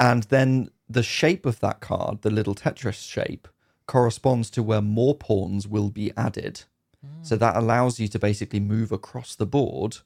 [0.00, 3.48] And then the shape of that card, the little Tetris shape,
[3.86, 6.62] corresponds to where more pawns will be added.
[7.22, 9.98] So that allows you to basically move across the board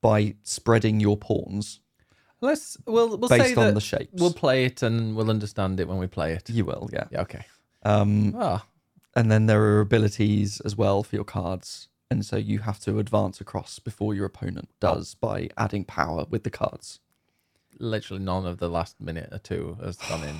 [0.00, 1.80] by spreading your pawns
[2.40, 4.20] Let's we'll we'll based say on that the shapes.
[4.20, 6.48] we'll play it and we'll understand it when we play it.
[6.48, 7.04] You will, yeah.
[7.10, 7.22] Yeah.
[7.22, 7.44] Okay.
[7.82, 8.64] Um, Ah,
[9.16, 12.98] and then there are abilities as well for your cards, and so you have to
[13.00, 17.00] advance across before your opponent does by adding power with the cards.
[17.78, 20.36] Literally none of the last minute or two has gone in.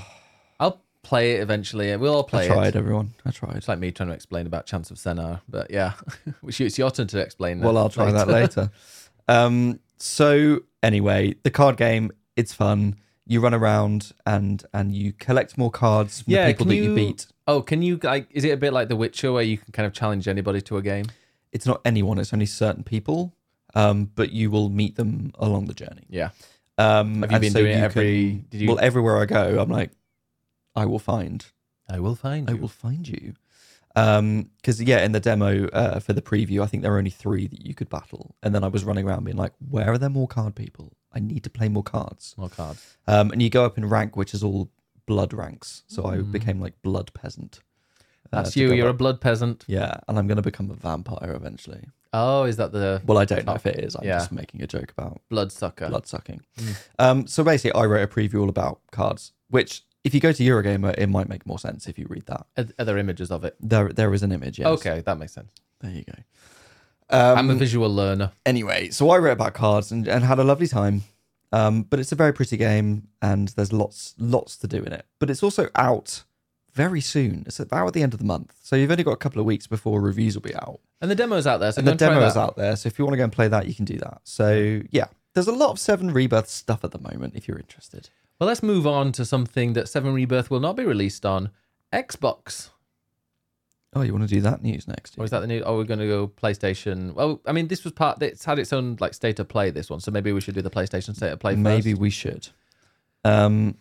[0.60, 1.94] I'll play it eventually.
[1.96, 2.76] We'll all play I tried, it.
[2.76, 3.14] everyone.
[3.24, 3.56] I tried.
[3.56, 5.92] It's like me trying to explain about Chants of Sennaar, but yeah,
[6.40, 7.60] which it's your turn to explain.
[7.60, 8.70] Well, I'll try that later.
[9.28, 12.96] Um, so anyway, the card game It's fun.
[13.26, 16.82] You run around and and you collect more cards from Yeah, the people that you
[16.84, 17.26] you- beat.
[17.46, 18.26] Oh, can you like?
[18.30, 20.76] Is it a bit like The Witcher where you can kind of challenge anybody to
[20.76, 21.06] a game?
[21.52, 22.18] It's not anyone.
[22.18, 23.34] It's only certain people.
[23.74, 26.04] Um, but you will meet them along the journey.
[26.08, 26.30] Yeah.
[26.78, 28.28] Um, Have you been so doing it you every?
[28.30, 28.68] can- did you?
[28.68, 29.90] Well, everywhere I go, I'm like,
[30.76, 31.44] I will find
[31.88, 32.58] I will find I you.
[32.58, 33.34] will find you.
[33.96, 37.10] Um, because yeah, in the demo uh, for the preview, I think there were only
[37.10, 39.98] three that you could battle, and then I was running around being like, "Where are
[39.98, 40.92] there more card people?
[41.12, 42.96] I need to play more cards." More cards.
[43.08, 44.70] Um, and you go up in rank, which is all
[45.06, 45.82] blood ranks.
[45.88, 46.30] So I Mm.
[46.30, 47.60] became like blood peasant.
[48.32, 48.72] Uh, That's to you.
[48.72, 49.64] You're a blood peasant.
[49.66, 51.84] yeah, and I'm gonna become a vampire eventually.
[52.12, 53.94] Oh, is that the Well, I don't know if it is.
[53.94, 54.18] I'm Yeah.
[54.18, 55.88] just making a joke about blood sucker?
[55.88, 56.40] blood sucking.
[56.58, 56.76] Mm.
[56.98, 60.42] Um, so basically, I wrote a preview all about cards, which if you go to
[60.42, 62.46] Eurogamer, it might make more sense if you read that.
[62.56, 63.56] Are, are there images of it?
[63.60, 64.58] There, there is an image.
[64.58, 64.68] Yes.
[64.68, 65.50] Okay, that makes sense.
[65.80, 66.14] There you go.
[67.10, 68.32] Um, I'm a visual learner.
[68.46, 71.02] anyway, so I wrote about cards and, and had a lovely time.
[71.52, 75.06] Um, but it's a very pretty game and there's lots lots to do in it.
[75.18, 76.24] But it's also out
[76.78, 77.42] very soon.
[77.44, 78.54] It's about at the end of the month.
[78.62, 80.78] So you've only got a couple of weeks before reviews will be out.
[81.00, 81.72] And the demo's out there.
[81.72, 82.76] So and the demo is out there.
[82.76, 84.20] So if you want to go and play that, you can do that.
[84.22, 88.10] So yeah, there's a lot of Seven Rebirth stuff at the moment if you're interested.
[88.38, 91.50] Well, let's move on to something that Seven Rebirth will not be released on
[91.92, 92.70] Xbox.
[93.94, 95.18] Oh, you want to do that news next?
[95.18, 95.62] Or is that the new?
[95.66, 97.12] Oh, we're going to go PlayStation.
[97.14, 98.22] Well, I mean, this was part.
[98.22, 99.70] It's had its own like state of play.
[99.70, 101.56] This one, so maybe we should do the PlayStation state of play.
[101.56, 102.00] Maybe First.
[102.00, 102.48] we should.
[103.24, 103.76] Um,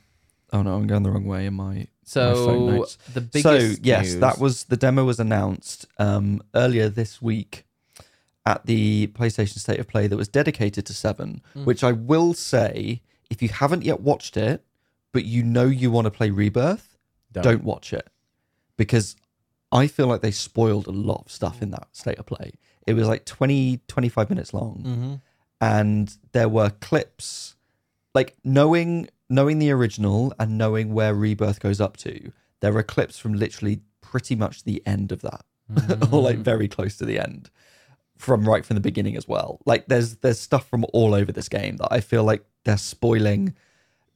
[0.54, 1.74] oh no, I'm going the wrong way in my.
[1.76, 2.98] phone So notes.
[3.14, 3.44] the biggest.
[3.44, 7.66] so yes, news- that was the demo was announced um, earlier this week
[8.46, 11.42] at the PlayStation State of Play that was dedicated to Seven.
[11.56, 11.66] Mm.
[11.66, 14.64] Which I will say, if you haven't yet watched it,
[15.12, 16.98] but you know you want to play Rebirth,
[17.34, 17.44] Don't.
[17.44, 18.08] don't watch it
[18.78, 19.16] because
[19.72, 22.54] I feel like they spoiled a lot of stuff in that State of Play.
[22.86, 25.22] It was like 20, 25 minutes long Mhm.
[25.60, 27.56] and there were clips
[28.16, 33.20] like knowing knowing the original and knowing where rebirth goes up to there are clips
[33.20, 35.44] from literally pretty much the end of that.
[36.13, 36.44] Or like mm.
[36.44, 37.50] very close to the end.
[38.18, 39.60] From right from the beginning as well.
[39.66, 43.54] Like there's there's stuff from all over this game that i feel like they're spoiling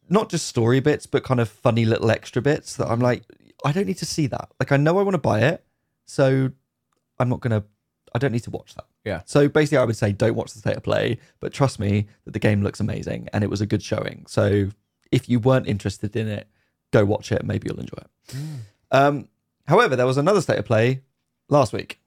[0.10, 3.24] not just story bits but kind of funny little extra bits that i'm like
[3.63, 4.50] i don't need to see that.
[4.60, 5.63] Like i know i want to buy it
[6.06, 6.52] so
[7.19, 7.63] i'm not gonna
[8.15, 8.86] i don't need to watch that.
[9.04, 9.21] Yeah.
[9.26, 12.32] so basically, I would say don't watch the state of play, but trust me that
[12.32, 14.26] the game looks amazing and it was a good showing.
[14.28, 14.69] So
[15.12, 16.47] if you weren't interested in it,
[16.91, 17.43] go watch it.
[17.43, 18.10] Maybe you'll enjoy it.
[18.36, 18.58] Mm.
[18.91, 19.28] Um,
[19.67, 21.02] however, there was another state of play
[21.50, 22.00] last week,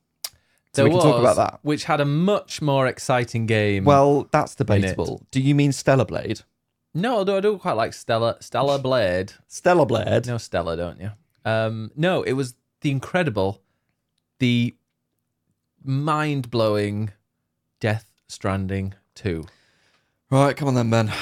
[0.72, 1.60] so we can talk about that.
[1.62, 3.84] which had a much more exciting game.
[3.84, 5.22] Well, that's debatable.
[5.30, 6.40] Do you mean Stellar Blade?
[6.94, 8.36] no, although I do quite like Stella.
[8.40, 9.32] Stella Blade.
[9.48, 10.26] Stellar Blade.
[10.26, 11.10] No, Stella, don't you?
[11.44, 13.60] Um, no, it was the incredible,
[14.38, 14.74] the
[15.82, 17.10] mind blowing
[17.80, 19.44] Death Stranding 2.
[20.30, 21.12] Right, come on then, Ben.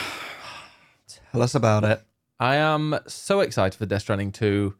[1.32, 2.02] Tell us about it.
[2.38, 4.74] I am so excited for Death Stranding 2.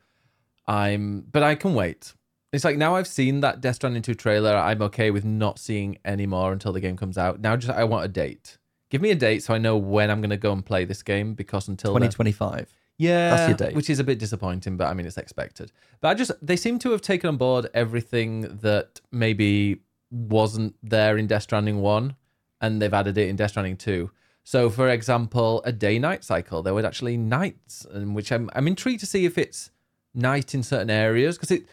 [0.66, 2.14] I'm, but I can wait.
[2.52, 4.54] It's like now I've seen that Death Stranding 2 trailer.
[4.54, 7.40] I'm okay with not seeing any more until the game comes out.
[7.40, 8.58] Now, just I want a date.
[8.90, 11.02] Give me a date so I know when I'm going to go and play this
[11.02, 12.74] game because until then, 2025.
[12.98, 13.74] Yeah, That's your date.
[13.74, 15.72] which is a bit disappointing, but I mean it's expected.
[16.02, 21.16] But I just they seem to have taken on board everything that maybe wasn't there
[21.16, 22.16] in Death Stranding one,
[22.60, 24.10] and they've added it in Death Stranding two.
[24.44, 26.62] So, for example, a day-night cycle.
[26.62, 29.70] There was actually nights, and which I'm I'm intrigued to see if it's
[30.14, 31.66] night in certain areas because it.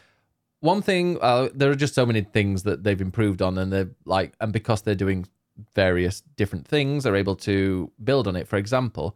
[0.61, 3.91] One thing, uh, there are just so many things that they've improved on, and they're
[4.03, 5.25] like, and because they're doing
[5.73, 8.45] various different things, they're able to build on it.
[8.45, 9.15] For example,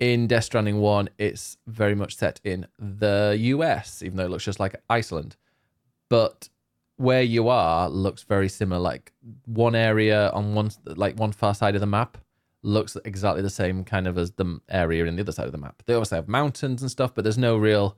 [0.00, 4.44] in Death Stranding 1, it's very much set in the US, even though it looks
[4.44, 5.36] just like Iceland.
[6.08, 6.48] But
[6.96, 8.80] where you are looks very similar.
[8.80, 9.12] Like
[9.44, 12.18] one area on one, like one far side of the map
[12.66, 15.58] looks exactly the same kind of as the area in the other side of the
[15.58, 15.82] map.
[15.86, 17.96] They obviously have mountains and stuff, but there's no real,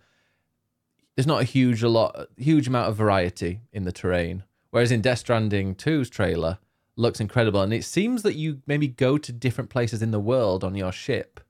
[1.17, 4.45] there's not a huge, a lot, huge amount of variety in the terrain.
[4.71, 6.59] Whereas in Death Stranding 2's trailer,
[6.97, 7.63] looks incredible.
[7.63, 10.93] And it seems that you maybe go to different places in the world on your
[10.93, 11.41] ship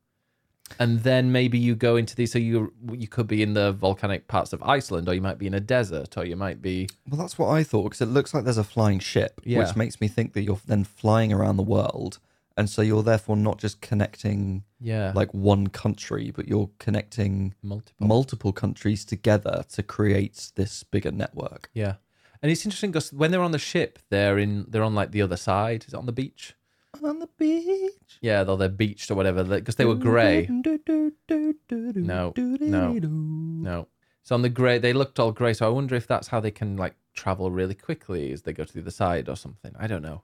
[0.78, 4.28] and then maybe you go into these so you you could be in the volcanic
[4.28, 7.18] parts of Iceland or you might be in a desert or you might be Well,
[7.18, 9.60] that's what I thought because it looks like there's a flying ship, Yeah.
[9.60, 12.18] which makes me think that you're then flying around the world,
[12.58, 15.12] and so you're therefore not just connecting yeah.
[15.14, 18.06] like one country, but you're connecting multiple.
[18.06, 21.70] multiple countries together to create this bigger network.
[21.72, 21.94] yeah.
[22.40, 25.22] And it's interesting because when they're on the ship they're in they're on like the
[25.22, 25.84] other side.
[25.86, 26.54] Is it on the beach?
[27.02, 28.18] On the beach.
[28.20, 30.46] yeah though they're beached or whatever because they were grey.
[30.48, 32.92] No, no.
[32.92, 33.88] no.
[34.22, 36.52] So on the grey they looked all grey so I wonder if that's how they
[36.52, 39.74] can like travel really quickly as they go to the other side or something.
[39.78, 40.22] I don't know.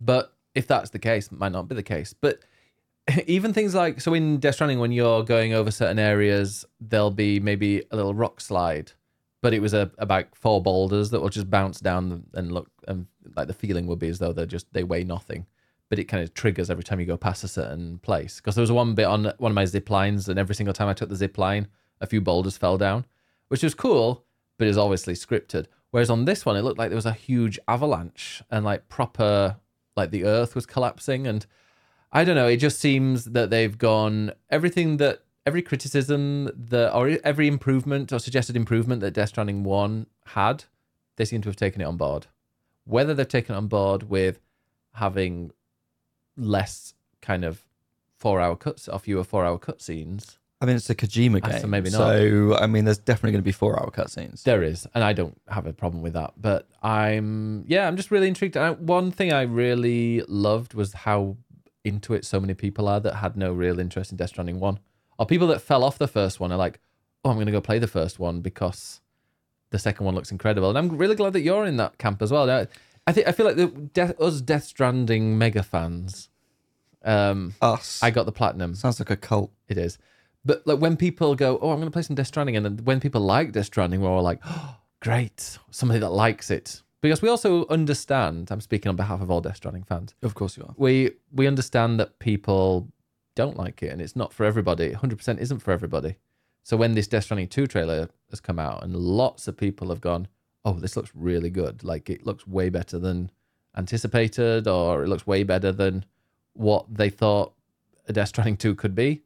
[0.00, 2.40] But if that's the case might not be the case but
[3.26, 7.40] even things like so in Death Stranding, when you're going over certain areas, there'll be
[7.40, 8.92] maybe a little rock slide,
[9.42, 13.06] but it was a about four boulders that will just bounce down and look and
[13.36, 15.46] like the feeling would be as though they're just they weigh nothing,
[15.88, 18.36] but it kind of triggers every time you go past a certain place.
[18.36, 20.88] Because there was one bit on one of my zip lines, and every single time
[20.88, 21.68] I took the zip line,
[22.00, 23.06] a few boulders fell down,
[23.48, 24.24] which was cool,
[24.58, 25.66] but is obviously scripted.
[25.90, 29.56] Whereas on this one, it looked like there was a huge avalanche and like proper
[29.96, 31.46] like the earth was collapsing and
[32.12, 32.48] I don't know.
[32.48, 38.18] It just seems that they've gone everything that every criticism that or every improvement or
[38.18, 40.64] suggested improvement that Death Stranding one had,
[41.16, 42.26] they seem to have taken it on board.
[42.84, 44.40] Whether they've taken it on board with
[44.94, 45.52] having
[46.36, 47.62] less kind of
[48.16, 51.60] four hour cuts or fewer four hour cutscenes, I mean, it's a Kojima Ah, so
[51.62, 51.98] game, maybe not.
[51.98, 54.42] So I mean, there's definitely going to be four hour cutscenes.
[54.42, 56.34] There is, and I don't have a problem with that.
[56.36, 58.56] But I'm, yeah, I'm just really intrigued.
[58.56, 61.36] I, one thing I really loved was how
[61.82, 64.78] into it so many people are that had no real interest in Death Stranding one,
[65.18, 66.78] or people that fell off the first one are like,
[67.24, 69.00] oh, I'm going to go play the first one because
[69.70, 70.68] the second one looks incredible.
[70.68, 72.46] And I'm really glad that you're in that camp as well.
[72.46, 72.66] Now,
[73.06, 76.28] I think I feel like the Death, us Death Stranding mega fans.
[77.02, 78.02] Um, Us.
[78.02, 78.74] I got the platinum.
[78.74, 79.50] Sounds like a cult.
[79.68, 79.98] It is.
[80.44, 82.84] But like when people go, oh, I'm going to play some Death Stranding, and then
[82.84, 86.82] when people like Death Stranding, we're all like, oh, great, somebody that likes it.
[87.02, 88.50] Because we also understand.
[88.50, 90.14] I'm speaking on behalf of all Death Stranding fans.
[90.22, 90.74] Of course you are.
[90.76, 92.88] We we understand that people
[93.34, 94.92] don't like it, and it's not for everybody.
[94.92, 96.16] 100% isn't for everybody.
[96.62, 100.00] So when this Death Stranding 2 trailer has come out, and lots of people have
[100.00, 100.28] gone,
[100.64, 101.82] oh, this looks really good.
[101.82, 103.30] Like it looks way better than
[103.76, 106.04] anticipated, or it looks way better than
[106.52, 107.54] what they thought
[108.08, 109.22] a Death Stranding 2 could be.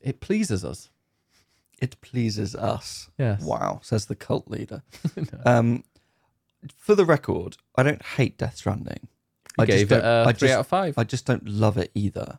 [0.00, 0.90] It pleases us.
[1.80, 3.08] It pleases us.
[3.18, 3.42] Yes.
[3.42, 4.82] Wow, says the cult leader.
[5.44, 5.84] um,
[6.76, 9.08] for the record, I don't hate Death Stranding.
[9.58, 10.98] You I just gave it a I three just- out of five.
[10.98, 12.38] I just don't love it either.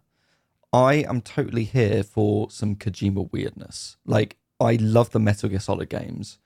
[0.72, 3.98] I am totally here for some Kojima weirdness.
[4.06, 6.38] Like, I love the Metal Gear Solid games.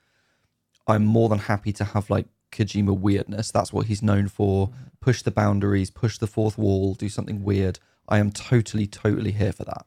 [0.87, 3.51] I'm more than happy to have like Kojima weirdness.
[3.51, 4.69] That's what he's known for.
[5.01, 7.79] Push the boundaries, push the fourth wall, do something weird.
[8.07, 9.85] I am totally, totally here for that.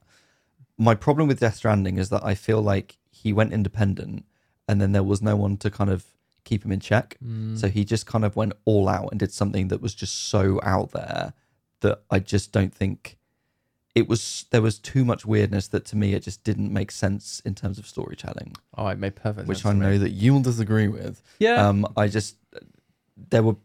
[0.78, 4.24] My problem with Death Stranding is that I feel like he went independent
[4.68, 6.04] and then there was no one to kind of
[6.44, 7.16] keep him in check.
[7.24, 7.58] Mm.
[7.58, 10.60] So he just kind of went all out and did something that was just so
[10.62, 11.32] out there
[11.80, 13.16] that I just don't think
[13.94, 17.40] it was there was too much weirdness that to me it just didn't make sense
[17.46, 19.64] in terms of storytelling, Oh, it made perfect which.
[19.64, 19.80] I to me.
[19.86, 21.22] know that you will disagree with.
[21.38, 21.66] Yeah.
[21.66, 22.36] Um, I just
[23.16, 23.56] there were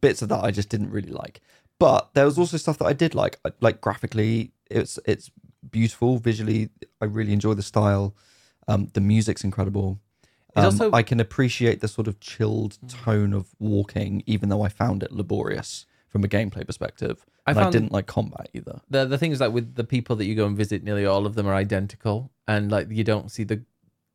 [0.00, 1.40] bits of that I just didn't really like,
[1.78, 3.38] but there was also stuff that I did like.
[3.60, 5.30] Like graphically, it's it's
[5.70, 6.70] beautiful visually.
[7.00, 8.14] I really enjoy the style.
[8.66, 9.98] Um, the music's incredible.
[10.56, 14.68] Um, also- I can appreciate the sort of chilled tone of walking, even though I
[14.68, 17.24] found it laborious from a gameplay perspective.
[17.46, 18.80] I and I didn't like combat either.
[18.90, 21.24] the the thing is like with the people that you go and visit, nearly all
[21.24, 23.62] of them are identical, and like you don't see the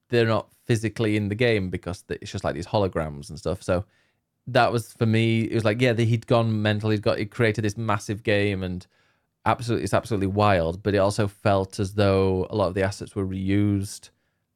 [0.09, 3.63] they're not physically in the game because it's just like these holograms and stuff.
[3.63, 3.85] So
[4.47, 5.41] that was for me.
[5.41, 6.91] It was like yeah, the, he'd gone mental.
[6.91, 8.85] He'd got he created this massive game and
[9.45, 10.83] absolutely it's absolutely wild.
[10.83, 14.09] But it also felt as though a lot of the assets were reused.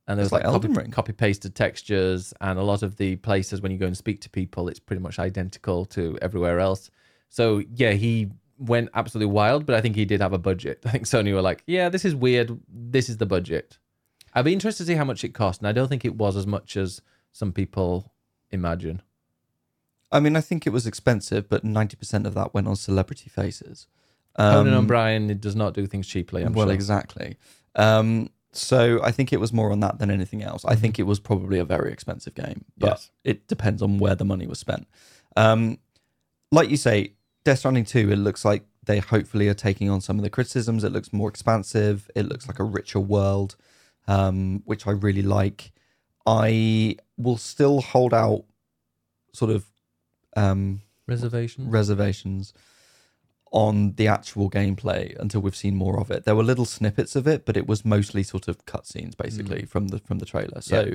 [0.08, 3.60] And there was like, like copy, copy pasted textures, and a lot of the places
[3.60, 6.90] when you go and speak to people, it's pretty much identical to everywhere else.
[7.28, 10.82] So yeah, he went absolutely wild, but I think he did have a budget.
[10.86, 12.58] I think Sony were like, yeah, this is weird.
[12.70, 13.78] This is the budget.
[14.34, 16.38] I'd be interested to see how much it cost, and I don't think it was
[16.38, 18.14] as much as some people
[18.52, 19.02] imagine.
[20.12, 23.30] I mean, I think it was expensive, but ninety percent of that went on celebrity
[23.30, 23.88] faces.
[24.38, 26.44] Conan Um, O'Brien it does not do things cheaply.
[26.44, 26.74] I'm well, sure.
[26.74, 27.38] exactly.
[27.76, 30.64] Um, so I think it was more on that than anything else.
[30.66, 33.12] I think it was probably a very expensive game, but Yes.
[33.24, 34.88] it depends on where the money was spent.
[35.36, 35.78] Um,
[36.52, 40.18] like you say, Death Stranding 2, it looks like they hopefully are taking on some
[40.18, 40.84] of the criticisms.
[40.84, 42.10] It looks more expansive.
[42.16, 43.56] It looks like a richer world,
[44.08, 45.72] um, which I really like.
[46.26, 48.44] I will still hold out
[49.34, 49.66] sort of
[50.36, 51.70] um, Reservation.
[51.70, 52.54] reservations
[53.52, 56.26] on the actual gameplay until we've seen more of it.
[56.26, 59.90] There were little snippets of it, but it was mostly sort of cutscenes basically from
[59.90, 60.62] the from the trailer.
[60.62, 60.94] So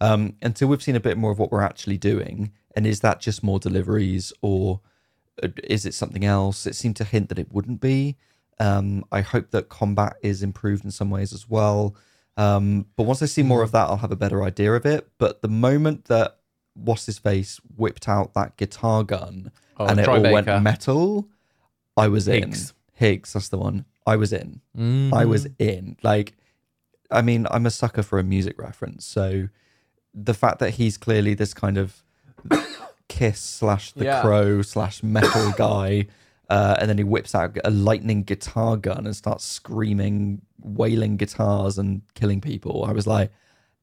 [0.00, 3.20] um, until we've seen a bit more of what we're actually doing, and is that
[3.20, 4.80] just more deliveries or
[5.42, 6.66] uh, is it something else?
[6.66, 8.16] It seemed to hint that it wouldn't be.
[8.60, 11.96] Um, I hope that combat is improved in some ways as well.
[12.36, 15.08] Um, but once I see more of that, I'll have a better idea of it.
[15.18, 16.38] But the moment that
[16.74, 21.28] what's his face whipped out that guitar gun Oh, and it all went metal,
[21.96, 22.54] I was in.
[22.94, 23.84] Higgs, that's the one.
[24.06, 24.60] I was in.
[24.76, 25.28] I Mhm.
[25.28, 25.96] was in.
[26.02, 26.34] Like,
[27.10, 29.04] I mean, I'm a sucker for a music reference.
[29.04, 29.48] So
[30.12, 32.02] the fact that he's clearly this kind of
[33.08, 34.22] Kiss slash The Yeah.
[34.22, 36.06] Crow slash metal guy,
[36.50, 41.78] Uh, and then he whips out a lightning guitar gun and starts screaming, wailing guitars
[41.78, 42.84] and killing people.
[42.84, 43.30] I was like,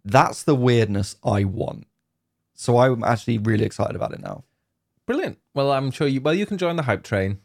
[0.05, 1.87] that's the weirdness I want.
[2.53, 4.43] So I'm actually really excited about it now.
[5.07, 5.39] Brilliant.
[5.55, 6.21] Well, I'm sure you.
[6.21, 7.39] Well, you can join the hype train.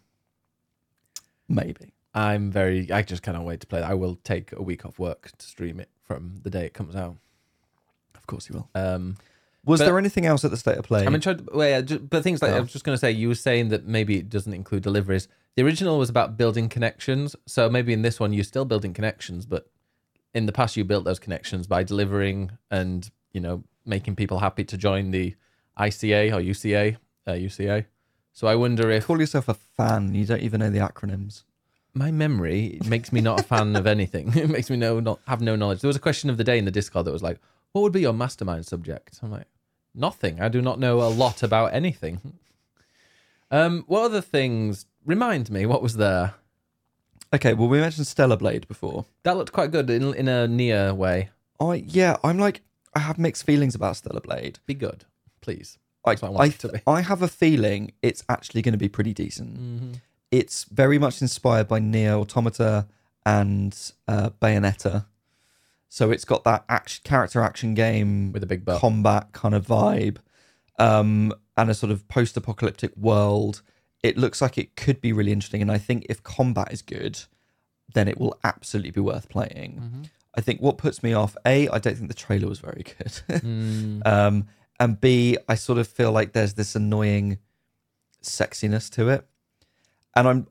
[1.49, 1.92] Maybe.
[2.14, 2.90] I'm very.
[2.90, 3.80] I just cannot wait to play.
[3.80, 3.90] that.
[3.90, 6.97] I will take a week off work to stream it from the day it comes
[6.97, 7.16] out.
[8.14, 8.68] Of course you will.
[8.74, 9.16] Um,
[9.64, 11.05] Was But- there anything else at the state of play?
[11.05, 11.49] I'm interested.
[11.53, 12.61] Well, yeah, ju- but things like I Oh.
[12.62, 15.26] was just going to say, you were saying that maybe it doesn't include deliveries.
[15.57, 19.44] The original was about building connections, so maybe in this one you're still building connections,
[19.44, 19.68] but
[20.34, 24.62] in the past you built those connections by delivering and you know making people happy
[24.64, 25.34] to join the
[25.78, 27.86] ICA or UCA, uh, UCA.
[28.37, 30.14] So I wonder if Call yourself a fan.
[30.14, 31.45] You don't even know the acronyms.
[31.95, 34.30] my memory makes me not a fan of anything.
[34.37, 35.80] It makes me no not have no knowledge.
[35.80, 37.39] There was a question of the day in the Discord that was like,
[37.72, 39.47] "What would be your mastermind subject?" I'm like,
[39.95, 40.39] "Nothing.
[40.43, 42.20] I do not know a lot about anything."
[43.51, 44.84] Um, what other things?
[45.07, 46.34] Remind me, what was there?
[47.32, 49.07] Okay, well, we mentioned Stellar Blade before.
[49.22, 51.30] That looked quite good in in a near way.
[51.59, 52.61] I yeah, I'm like
[52.95, 54.59] I have mixed feelings about Stellar Blade.
[54.66, 55.07] Be good,
[55.41, 55.78] please.
[56.07, 56.80] I I I, it to be.
[56.86, 59.59] I have a feeling it's actually going to be pretty decent.
[59.59, 59.92] Mm-hmm.
[60.30, 62.86] It's very much inspired by NieR Automata
[63.24, 63.76] and
[64.07, 65.07] uh, Bayonetta,
[65.88, 68.80] so it's got that action character action game With a big butt.
[68.80, 70.18] combat kind of vibe,
[70.78, 73.62] um, and a sort of post-apocalyptic world.
[74.02, 77.20] It looks like it could be really interesting, and I think if combat is good,
[77.94, 79.80] then it will absolutely be worth playing.
[79.80, 80.02] Mm-hmm.
[80.36, 83.20] I think what puts me off, A, I don't think the trailer was very good.
[83.42, 84.46] Mm, um,
[84.79, 87.39] and B, I sort of feel like there's this annoying
[88.22, 89.27] sexiness to it.
[90.14, 90.47] And I'm,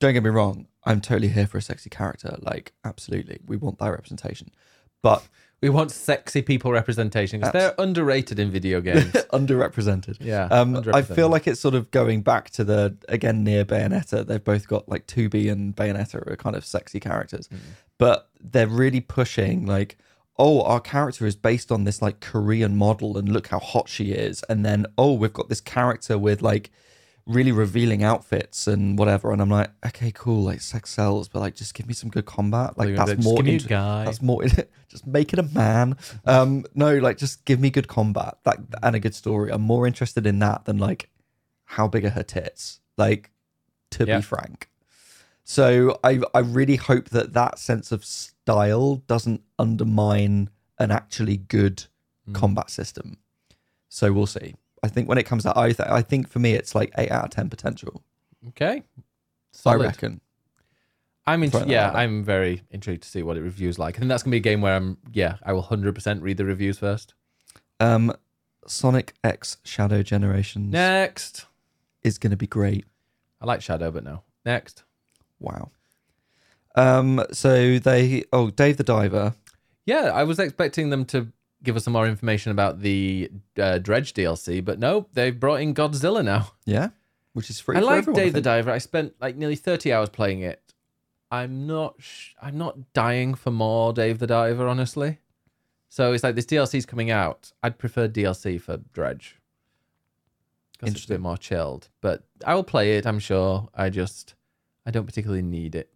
[0.00, 2.36] don't get me wrong, I'm totally here for a sexy character.
[2.40, 3.40] Like, absolutely.
[3.46, 4.50] We want that representation.
[5.02, 5.26] But
[5.60, 9.12] we want sexy people representation because they're underrated in video games.
[9.32, 10.16] underrepresented.
[10.20, 14.26] Yeah, Um, I feel like it's sort of going back to the again NieR Bayonetta.
[14.26, 17.58] They've both got like 2B and Bayonetta are kind of sexy characters, Mm.
[17.98, 19.96] but they're really pushing like,
[20.38, 24.12] oh, our character is based on this like Korean model, and look how hot she
[24.12, 24.42] is.
[24.48, 26.70] And then oh, we've got this character with like
[27.26, 29.32] really revealing outfits and whatever.
[29.32, 32.26] And I'm like, okay, cool, like sex sells, but like just give me some good
[32.26, 32.76] combat.
[32.76, 34.04] Like that's more me a guy.
[34.04, 34.42] that's more
[34.88, 38.94] just make it a man um no like just give me good combat like and
[38.94, 41.10] a good story i'm more interested in that than like
[41.64, 43.32] how big are her tits like
[43.90, 44.18] to Yeah.
[44.18, 44.68] be frank
[45.44, 51.84] so i i really hope that that sense of style doesn't undermine an actually good
[52.26, 52.34] Mm.
[52.34, 53.18] combat system
[53.90, 56.54] so we'll see i think when it comes out i th- i think for me
[56.54, 58.02] it's like 8 out of 10 potential
[58.48, 58.82] Okay.
[59.66, 60.20] i reckon
[61.26, 61.90] I'm int- yeah.
[61.94, 63.96] I'm very intrigued to see what it reviews like.
[63.96, 66.36] I think that's gonna be a game where I'm yeah, I will hundred percent read
[66.36, 67.14] the reviews first.
[67.80, 68.12] um
[68.66, 71.46] sonic x shadow generations Next.
[72.02, 72.84] is going to be great
[73.40, 74.22] I like Shadow, but no.
[74.44, 74.82] Next.
[75.40, 75.70] Wow.
[76.74, 77.24] Um.
[77.32, 78.24] So they.
[78.32, 79.34] Oh, Dave the Diver.
[79.86, 81.28] Yeah, I was expecting them to
[81.62, 85.74] give us some more information about the uh, Dredge DLC, but no, they've brought in
[85.74, 86.52] Godzilla now.
[86.66, 86.90] Yeah.
[87.32, 87.76] Which is free.
[87.76, 88.40] I like Dave the.
[88.40, 88.70] Diver.
[88.70, 90.72] I spent like nearly 30 hours playing it.
[91.32, 95.18] I'm not sh- I'm not dying for more Dave the Diver, honestly.
[95.88, 97.52] So it's like this DLC's coming out.
[97.62, 99.40] I'd prefer DLC for Dredge.
[100.78, 101.88] Because it's a bit more chilled.
[102.00, 103.68] But I will play it, I'm sure.
[103.74, 104.34] I just
[104.86, 105.90] I don't particularly need it.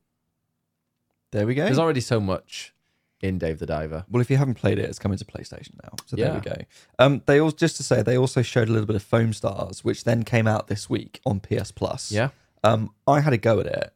[1.30, 1.64] There we go.
[1.64, 2.74] There's already so much
[3.20, 4.04] in Dave the Diver.
[4.08, 5.90] well, if you haven't played it, it's coming to PlayStation now.
[6.06, 6.56] So there we go.
[6.98, 7.22] Um.
[7.26, 10.04] They all just to say they also showed a little bit of Foam Stars, which
[10.04, 12.10] then came out this week on PS Plus.
[12.12, 12.30] Yeah.
[12.64, 12.90] Um.
[13.06, 13.92] I had a go at it.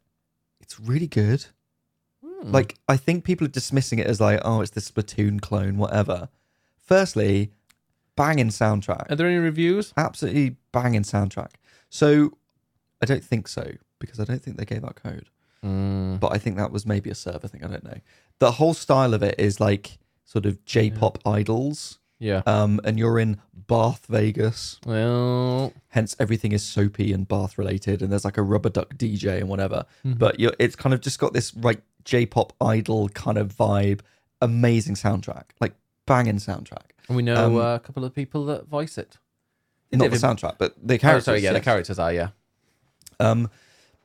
[0.61, 1.47] It's really good.
[2.25, 2.51] Hmm.
[2.51, 6.29] Like I think people are dismissing it as like, oh, it's the Splatoon clone, whatever.
[6.77, 7.53] Firstly,
[8.17, 9.11] banging soundtrack.
[9.11, 9.93] Are there any reviews?
[9.97, 11.53] absolutely banging soundtrack.
[11.89, 12.33] So
[13.01, 13.73] I don't think so
[14.03, 15.31] because I don't think they gave out code.
[15.65, 16.21] Mm.
[16.21, 17.65] But I think that was maybe a server thing.
[17.65, 17.99] I don't know.
[18.41, 22.43] The whole style of it is like sort of J-pop idols, Yeah.
[22.47, 24.81] um, and you're in Bath, Vegas.
[24.85, 29.39] Well, Hence, everything is soapy and Bath related, and there's like a rubber duck DJ
[29.39, 29.85] and whatever.
[30.05, 30.19] Mm-hmm.
[30.19, 34.01] But you're, it's kind of just got this like J-pop idol kind of vibe.
[34.41, 35.75] Amazing soundtrack, like
[36.07, 36.91] banging soundtrack.
[37.07, 39.19] and we know Um, uh, a couple of people that voice it.
[39.93, 41.25] Not David- the soundtrack, but the Oh, characters.
[41.27, 42.31] sorry, yeah, the characters are, yeah.
[43.21, 43.51] Um,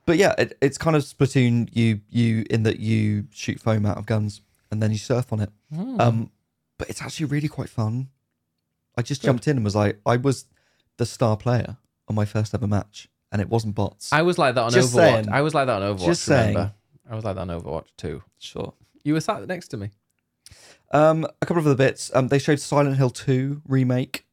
[0.08, 1.68] but yeah, it, it's kind of Splatoon.
[1.70, 4.40] You you in that you shoot foam out of guns
[4.70, 5.50] and then you surf on it.
[5.70, 6.00] Hmm.
[6.00, 6.30] Um,
[6.78, 8.08] but it's actually really quite fun.
[8.96, 9.26] I just Good.
[9.26, 10.46] jumped in and was like, I was
[10.96, 11.76] the star player
[12.08, 14.10] on my first ever match, and it wasn't bots.
[14.10, 14.96] I was like that on Just Overwatch.
[14.96, 15.28] saying.
[15.28, 16.06] I was like that on Overwatch.
[16.06, 16.72] Just remember?
[17.10, 18.22] I was like that on Overwatch too.
[18.38, 18.72] sure.
[19.04, 19.90] You were sat next to me.
[20.90, 22.10] Um, a couple of other bits.
[22.14, 24.24] Um, they showed Silent Hill 2 remake,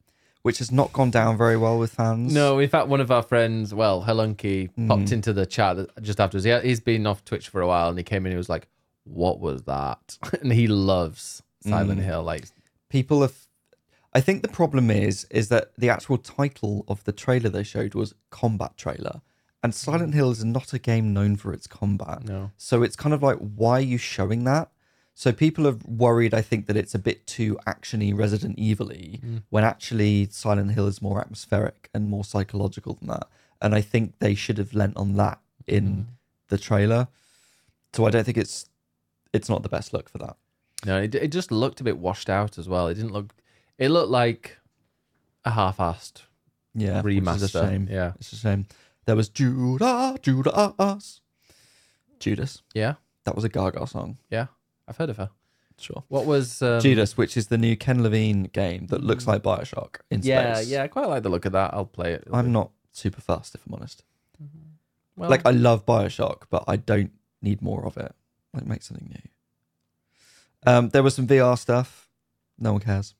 [0.46, 2.32] which has not gone down very well with fans.
[2.32, 4.86] No, in fact, one of our friends, well, Helunky, mm.
[4.86, 6.44] popped into the chat just afterwards.
[6.44, 8.26] He, he's been off Twitch for a while, and he came in.
[8.26, 8.68] and He was like,
[9.02, 12.04] "What was that?" and he loves Silent mm.
[12.04, 12.22] Hill.
[12.22, 12.44] Like,
[12.88, 13.34] people have.
[14.14, 17.96] I think the problem is is that the actual title of the trailer they showed
[17.96, 19.22] was combat trailer,
[19.64, 20.14] and Silent mm.
[20.14, 22.22] Hill is not a game known for its combat.
[22.22, 24.70] no, So it's kind of like, why are you showing that?
[25.18, 29.42] So people are worried, I think, that it's a bit too actiony, Resident Evil-y, mm.
[29.48, 33.26] when actually Silent Hill is more atmospheric and more psychological than that.
[33.62, 36.04] And I think they should have lent on that in mm.
[36.48, 37.08] the trailer.
[37.94, 38.66] So I don't think it's
[39.32, 40.36] it's not the best look for that.
[40.84, 42.86] no, it, it just looked a bit washed out as well.
[42.88, 43.34] It didn't look.
[43.78, 44.58] It looked like
[45.46, 46.24] a half-assed
[46.74, 47.44] Yeah, remaster.
[47.44, 47.88] a shame.
[47.90, 48.66] Yeah, It's a shame.
[49.06, 51.20] There was Judah, Judas,
[52.20, 52.62] Judas.
[52.74, 52.94] yeah,
[53.24, 54.18] That was a Gaga song.
[54.28, 54.48] yeah.
[54.88, 55.30] I've heard of her.
[55.78, 56.04] Sure.
[56.08, 59.96] What was um, Judas, which is the new Ken Levine game that looks like Bioshock
[60.10, 60.68] in Yeah, space.
[60.68, 60.78] yeah.
[60.78, 61.74] Yeah, I quite like the look of that.
[61.74, 62.24] I'll play it.
[62.32, 64.02] I'm not super fast, if I'm honest.
[65.16, 67.12] well, like I love Bioshock, but I don't
[67.42, 68.14] need more of it.
[68.54, 69.28] Like make something new.
[70.72, 72.08] Um, there was some VR stuff.
[72.58, 73.14] No one cares.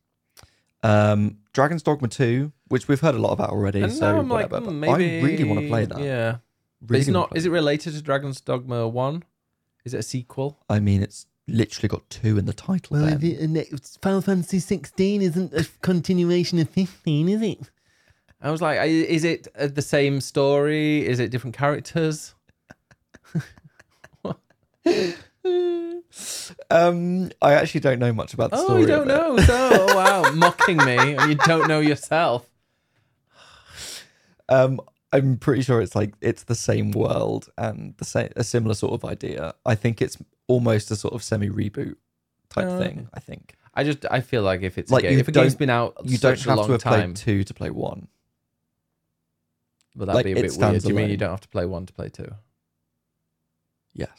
[0.83, 3.83] Um, Dragon's Dogma 2, which we've heard a lot about already.
[3.83, 4.61] and so I'm whatever.
[4.61, 6.01] hmm, but maybe I really want to play that.
[6.01, 6.37] Yeah,
[6.81, 7.37] but Really it's not.
[7.37, 9.25] Is it related to Dragon's Dogma One?
[9.85, 10.59] Is it a sequel?
[10.69, 12.97] I mean, it's literally got two in the title.
[12.97, 13.23] Well, Ben.
[13.23, 17.71] if it, Final Fantasy 16 isn't a continuation of 15, is it?
[18.43, 21.07] I was like, I- is it uh, the same story?
[21.07, 22.35] Is it different characters?
[26.71, 28.81] Um, I actually don't know much about the Oh, story.
[28.83, 29.13] you don't of it.
[29.13, 29.39] know.
[29.45, 32.49] So, oh, wow, mocking me, and you don't know yourself.
[34.49, 34.81] Um,
[35.13, 38.93] I'm pretty sure it's like it's the same world and the same a similar sort
[38.95, 39.55] of idea.
[39.65, 40.17] I think it's
[40.49, 41.97] almost a sort of semi reboot
[42.51, 43.09] type Oh, thing.
[43.15, 45.53] I think I just, I feel like if it's Like, a game, if a game's
[45.55, 47.53] don't- been out you don't such a have long to have time, played two to
[47.55, 48.09] play one.
[49.95, 50.83] will that like, be a bit weird?
[50.83, 52.33] Do you mean you don't have to play one to play two?
[53.95, 54.11] Yes,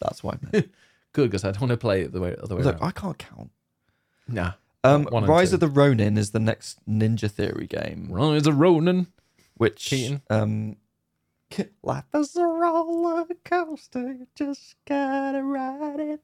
[0.00, 0.32] that's why.
[0.34, 0.70] I meant.
[1.12, 2.88] Good, because I don't want to play it the way other way Look, around.
[2.88, 3.50] I can't count.
[4.26, 4.52] Nah.
[4.82, 5.54] Um, One Rise two.
[5.54, 9.06] of the Ronin is the next Ninja Theory game, Rise of Ronin.
[9.56, 10.22] which Keaton.
[10.28, 10.76] um,
[11.82, 16.20] life is a roller coaster, you just gotta ride it.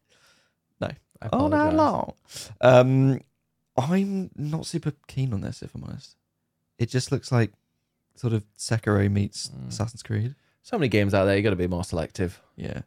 [1.23, 2.15] I all night long.
[2.63, 3.21] Um,
[3.77, 6.17] I'm not super keen on this, if I'm honest.
[6.79, 7.53] It just looks like
[8.17, 9.69] sort of Sekiro meets Mm.
[9.69, 10.35] Assassin's Creed.
[10.63, 12.41] So many games out there, you got to be more selective.
[12.57, 12.81] Yeah.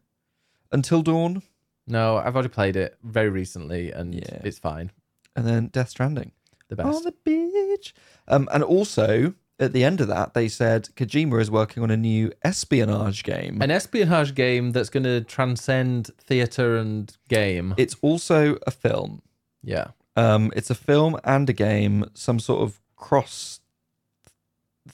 [0.71, 1.43] Until Dawn,
[1.85, 4.41] No, I've already played it very recently, and Yeah.
[4.43, 4.91] it's fine.
[5.35, 6.31] and then Death Stranding.
[6.69, 7.93] The best On the beach.
[8.27, 11.97] Um, and also at the end of that, they said Kojima is working on a
[11.97, 13.61] new espionage game.
[13.61, 17.73] An espionage game that's going to transcend theater and game.
[17.77, 19.21] it's also a film.
[19.63, 19.87] yeah.
[20.15, 23.61] Um, it's a film and a game, some sort of cross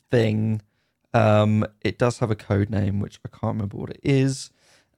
[0.09, 0.61] thing.
[1.13, 4.49] Um, it does have a code name, which I can't remember what it is.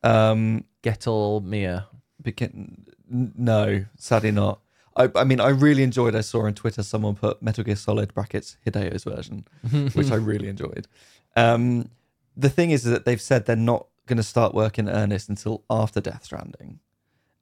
[0.04, 1.88] Um, Gettle Mia.
[2.22, 4.60] begin, no, sadly not.
[4.98, 6.16] I, I mean, I really enjoyed.
[6.16, 9.46] I saw on Twitter someone put Metal Gear Solid brackets Hideo's version,
[9.94, 10.88] which I really enjoyed.
[11.36, 11.90] Um,
[12.36, 15.64] the thing is that they've said they're not going to start work in earnest until
[15.70, 16.80] after Death Stranding,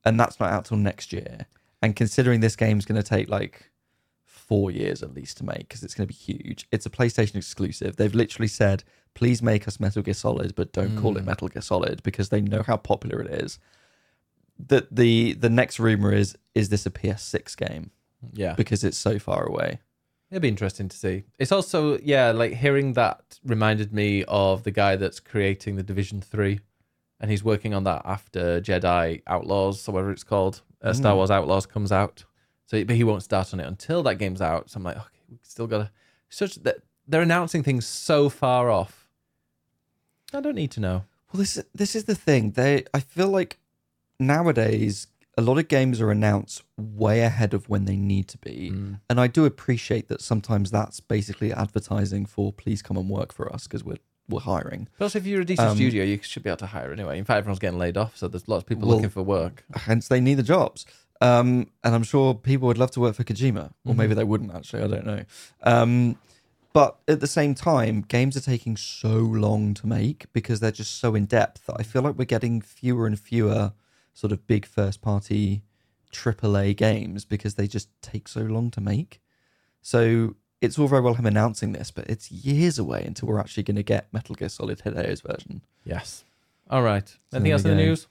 [0.06, 1.48] and that's not out till next year.
[1.82, 3.72] And considering this game's going to take like
[4.26, 7.36] four years at least to make because it's going to be huge, it's a PlayStation
[7.36, 7.96] exclusive.
[7.96, 8.84] They've literally said,
[9.16, 11.28] "Please make us Metal Gear Solid, but don't call it Mm.
[11.28, 13.58] Metal Gear Solid," because they know how popular it is.
[14.68, 17.92] That the the next rumor is is this a PS6 game
[18.34, 18.54] yeah.
[18.54, 19.80] because it's so far away.
[20.32, 21.24] It'd be interesting to see.
[21.40, 26.22] It's also, yeah, like hearing that reminded me of the guy that's creating the Division
[26.22, 26.60] 3.
[27.20, 30.62] And he's working on that after Jedi Outlaws, or whatever it's called.
[30.82, 31.18] Uh, Star Mm.
[31.18, 32.26] Wars Outlaws comes out.
[32.68, 34.70] So, but he won't start on it until that game's out.
[34.70, 35.90] So I'm like, okay, we still gotta.
[36.30, 39.10] Such that they're announcing things so far off.
[40.32, 41.06] I don't need to know.
[41.34, 42.52] Well, this this is the thing.
[42.52, 43.58] They I feel like
[44.20, 45.08] nowadays
[45.38, 48.72] a lot of games are announced way ahead of when they need to be.
[48.74, 49.00] Mm.
[49.10, 53.52] And I do appreciate that sometimes that's basically advertising for please come and work for
[53.52, 54.88] us because we're we're hiring.
[54.98, 57.18] But also, if you're a decent Um, studio, you should be able to hire anyway.
[57.18, 59.64] In fact, everyone's getting laid off, so there's lots of people Well, looking for work.
[59.74, 60.86] Hence they need the jobs.
[61.22, 64.54] Um, and I'm sure people would love to work for Kojima, or maybe they wouldn't
[64.54, 64.84] actually.
[64.84, 65.24] I don't know.
[65.64, 66.18] Um,
[66.74, 71.00] but at the same time, games are taking so long to make because they're just
[71.00, 73.74] so in depth that I feel like we're getting fewer and fewer
[74.20, 75.62] sort of big first party
[76.12, 79.22] AAA games because they just take so long to make.
[79.82, 83.64] So it's all very well him announcing this, but it's years away until we're actually
[83.64, 85.62] going to get Metal Gear Solid Hideo's version.
[85.86, 86.26] Yes.
[86.70, 87.08] All right.
[87.08, 88.08] So Anything else in the news?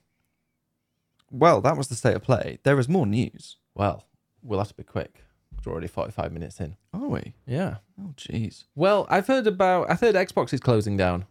[1.30, 2.58] Well, that was the state of play.
[2.62, 3.56] There is more news.
[3.74, 4.06] Well,
[4.42, 5.24] we'll have to be quick.
[5.66, 6.76] We're already 45 minutes in.
[6.94, 7.34] Are we?
[7.46, 7.76] Yeah.
[8.00, 8.64] Oh, jeez.
[8.74, 9.90] Well, I've heard about.
[9.90, 11.26] I've heard Xbox is closing down.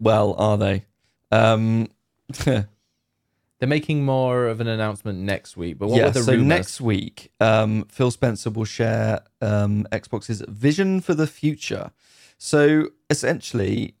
[0.00, 0.84] Well, are they?
[1.30, 1.88] Um,
[3.58, 5.78] They're making more of an announcement next week.
[5.78, 6.04] But what yeah.
[6.06, 6.46] were the So rumors?
[6.46, 11.90] next week, um, Phil Spencer will share um, Xbox's vision for the future.
[12.36, 13.94] So essentially,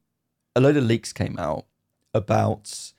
[0.54, 1.66] a load of leaks came out
[2.14, 2.92] about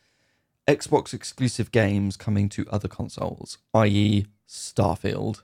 [0.68, 5.44] Xbox exclusive games coming to other consoles, i.e., Starfield,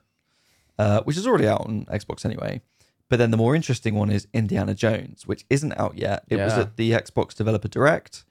[0.78, 2.60] uh, which is already out on Xbox anyway.
[3.08, 6.24] But then the more interesting one is Indiana Jones, which isn't out yet.
[6.28, 8.24] It was at the Xbox Developer Direct,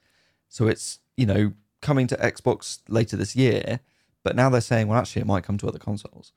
[0.49, 1.53] so it's you know
[1.85, 3.79] coming to Xbox later this year.
[4.23, 6.33] But now they're saying, well, actually, it might come to other consoles,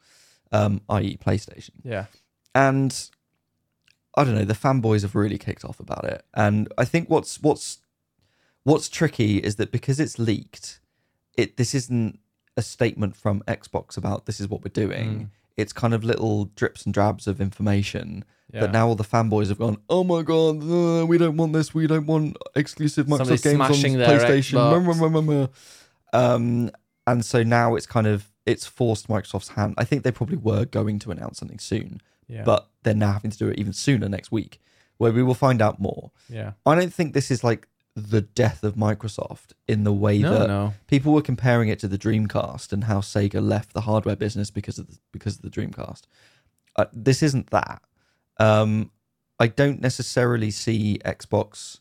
[0.53, 1.71] um, i.e., PlayStation.
[1.83, 2.05] Yeah.
[2.55, 2.95] And
[4.15, 6.23] I don't know, the fanboys have really kicked off about it.
[6.35, 7.79] And I think what's what's
[8.65, 10.81] what's tricky is that because it's leaked,
[11.37, 12.19] it this isn't
[12.59, 15.09] a statement from Xbox about this is what we're doing.
[15.09, 15.29] Mm.
[15.57, 18.61] It's kind of little drips and drabs of information Yeah.
[18.63, 21.75] that now all the fanboys have gone, oh my god, uh, we don't want this,
[21.75, 23.69] we don't want exclusive Microsoft Somebody's games on
[24.01, 24.55] PlayStation.
[26.13, 26.71] Um,
[27.07, 29.75] and so now it's kind of it's forced Microsoft's hand.
[29.77, 32.43] I think they probably were going to announce something soon, yeah.
[32.45, 34.61] but they're now having to do it even sooner next week,
[34.97, 36.11] where we will find out more.
[36.29, 36.53] yeah.
[36.65, 40.47] I don't think this is like the death of Microsoft in the way No, that
[40.49, 40.75] no.
[40.87, 44.79] people were comparing it to the Dreamcast and how Sega left the hardware business because
[44.79, 46.03] of the, because of the Dreamcast.
[46.77, 47.83] Uh, this isn't that.
[48.39, 48.91] Um,
[49.39, 51.79] I don't necessarily see Xbox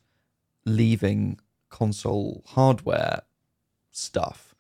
[0.66, 1.40] leaving
[1.70, 3.22] console hardware
[3.92, 4.54] stuff,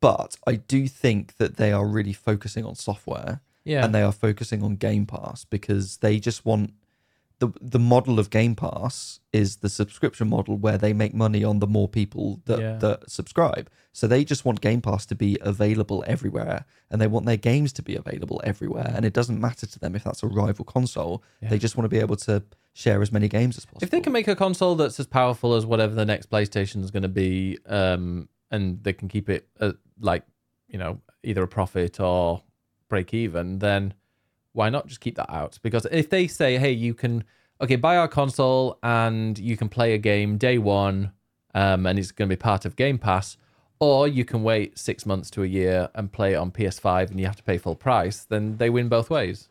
[0.00, 3.84] but I do think that they are really focusing on software Yeah.
[3.84, 6.72] and they are focusing on Game Pass because they just want
[7.42, 11.58] the the model of Game Pass is the subscription model where they make money on
[11.58, 12.76] the more people that Yeah.
[12.84, 13.68] that subscribe.
[13.92, 17.72] So they just want Game Pass to be available everywhere and they want their games
[17.74, 21.22] to be available everywhere and it doesn't matter to them if that's a rival console.
[21.42, 21.48] Yeah.
[21.50, 22.42] They just want to be able to
[22.74, 23.82] share as many games as possible.
[23.84, 26.90] If they can make a console that's as powerful as whatever the next PlayStation is
[26.90, 30.22] going to be, um, and they can keep it uh, like
[30.68, 32.42] you know either a profit or
[32.88, 33.94] break even, then
[34.52, 35.58] why not just keep that out?
[35.62, 37.24] Because if they say, hey, you can
[37.60, 41.12] okay buy our console and you can play a game day one,
[41.54, 43.36] um, and it's going to be part of Game Pass,
[43.78, 47.20] or you can wait six months to a year and play it on PS5 and
[47.20, 49.48] you have to pay full price, then they win both ways.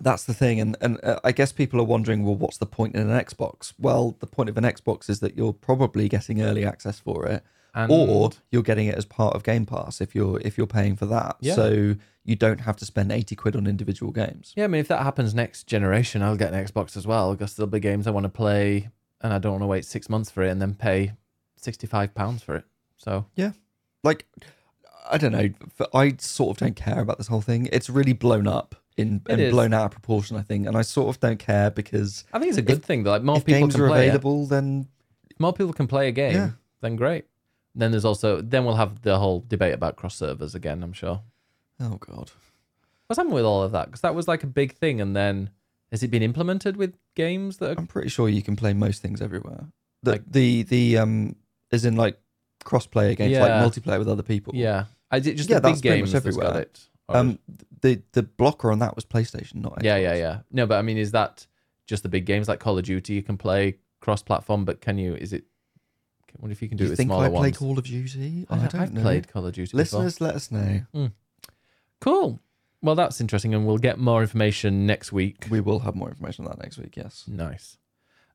[0.00, 2.96] That's the thing, and and uh, I guess people are wondering, well, what's the point
[2.96, 3.74] in an Xbox?
[3.78, 7.44] Well, the point of an Xbox is that you're probably getting early access for it,
[7.74, 10.94] And or you're getting it as part of Game Pass if you're if you're paying
[10.96, 11.36] for that.
[11.40, 11.54] Yeah.
[11.54, 14.52] So you don't have to spend eighty quid on individual games.
[14.56, 17.54] Yeah, I mean, if that happens next generation, I'll get an Xbox as well because
[17.56, 20.30] there'll be games I want to play, and I don't want to wait six months
[20.30, 21.12] for it and then pay
[21.56, 22.64] sixty-five pounds for it.
[22.96, 23.52] So Yeah.
[24.04, 24.26] Like,
[25.10, 25.48] I don't know.
[25.92, 27.68] I sort of don't care about this whole thing.
[27.72, 29.50] It's really blown up in It and is.
[29.52, 30.36] blown out of proportion.
[30.36, 33.02] I think, and I sort of don't care because I think it's a good thing.
[33.02, 34.88] That like more if people games can are play available, then.
[35.30, 36.50] If more people can play a game, Yeah.
[36.80, 37.24] then great.
[37.74, 40.82] Then there's also then we'll have the whole debate about cross servers again.
[40.82, 41.22] I'm sure.
[41.80, 42.30] oh god,
[43.06, 43.86] What's happened with all of that?
[43.86, 45.50] Because that was like a big thing, and then
[45.90, 49.02] has it been implemented with games that are I'm pretty sure you can play most
[49.02, 49.66] things everywhere.
[50.02, 51.36] The Like- the the um,
[51.72, 52.18] as in like
[52.64, 53.42] cross-play against Yeah.
[53.42, 54.54] like multiplayer with other people.
[54.56, 54.84] yeah?
[55.10, 56.62] I did just Yeah, the big that's pretty much games that's got everywhere.
[56.62, 56.88] it.
[57.08, 57.38] Or- Um,
[57.82, 60.40] the the blocker on that was PlayStation, not Yeah, yeah, yeah.
[60.50, 61.46] No, but I mean, is that
[61.86, 63.14] just the big games like Call of Duty?
[63.14, 65.14] You can play cross-platform, but can you?
[65.14, 65.44] Is it?
[66.36, 67.58] I wonder if you can do, Do it you think I play ones.
[67.58, 68.46] Call of Duty?
[68.50, 69.02] I, I don't- I've know.
[69.02, 69.76] played Call of Duty.
[69.76, 70.82] Listeners, let us know.
[70.92, 71.12] before.
[72.00, 72.40] cool.
[72.82, 75.46] Well, that's interesting, and we'll get more information next week.
[75.48, 76.96] We will have more information on that next week.
[76.96, 77.24] Yes.
[77.26, 77.78] Nice.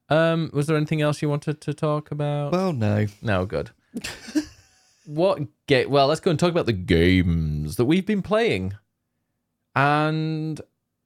[0.09, 2.51] Um, was there anything else you wanted to talk about?
[2.51, 3.05] Well, no.
[3.21, 3.69] no, good.
[5.05, 5.89] what game?
[5.91, 8.73] Well, let's go and talk about the games that we've been playing.
[9.75, 10.59] And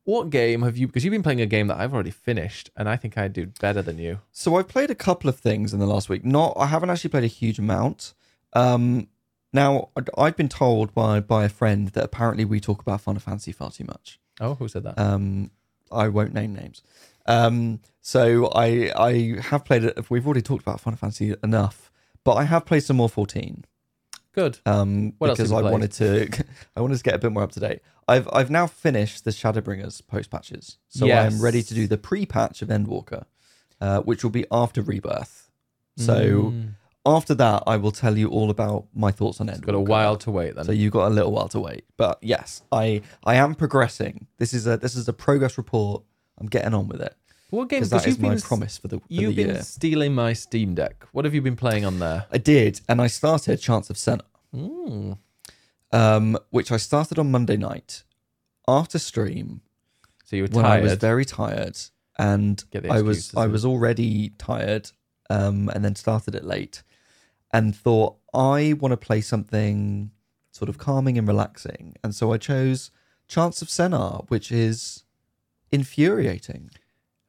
[0.06, 0.88] what game have you?
[0.88, 3.48] Because you've been playing a game that I've already finished, and I think I do
[3.62, 4.20] better than you.
[4.32, 6.26] So I've played a couple of things in the last week.
[6.26, 8.14] Not, I haven't actually played a huge amount.
[8.54, 9.08] Um,
[9.54, 13.22] now I'd- I've been told by by a friend that apparently we talk about Final
[13.22, 14.20] Fantasy far too much.
[14.42, 14.98] Oh, who said that?
[15.00, 15.52] Um,
[15.92, 16.82] I won't name names.
[17.26, 20.10] Um, so I I have played it.
[20.10, 21.92] We've already talked about Final Fantasy enough,
[22.24, 23.64] but I have played some more 14.
[24.34, 24.60] Good.
[24.66, 25.72] Um, What because I played?
[25.72, 26.44] wanted to
[26.76, 27.82] I wanted to get a bit more up to date.
[28.08, 31.34] I've I've now finished the Shadowbringers post patches, so Yes.
[31.34, 33.26] I'm ready to do the pre patch of Endwalker,
[33.80, 35.50] uh, which will be after Rebirth.
[35.98, 36.16] So
[36.52, 36.70] Mm.
[37.06, 39.66] after that, I will tell you all about my thoughts on Endwalker.
[39.68, 40.66] got a while to wait then.
[40.66, 44.26] So you've got a little while to wait, but yes, I I am progressing.
[44.40, 46.04] This is a this is a progress report.
[46.40, 47.16] I'm getting on with it
[47.58, 47.80] what game?
[47.80, 49.64] because that is my promise for the for You've the been year.
[49.64, 51.06] stealing my Steam Deck.
[51.12, 52.26] What have you been playing on there?
[52.32, 54.22] I did, and I started Chants of Sennaar,
[54.56, 55.18] Mm.
[55.92, 58.04] um, which I started on Monday night.
[58.68, 59.62] after stream,
[60.26, 61.78] So you were when I was very tired,
[62.18, 63.52] and Get the I was excuses I in.
[63.52, 64.92] was already tired,
[65.30, 66.82] um, and then started it late,
[67.52, 70.12] and thought I want to play something
[70.52, 72.90] sort of calming and relaxing, and so I chose
[73.28, 75.04] Chants of Sennaar, which is
[75.72, 76.70] infuriating.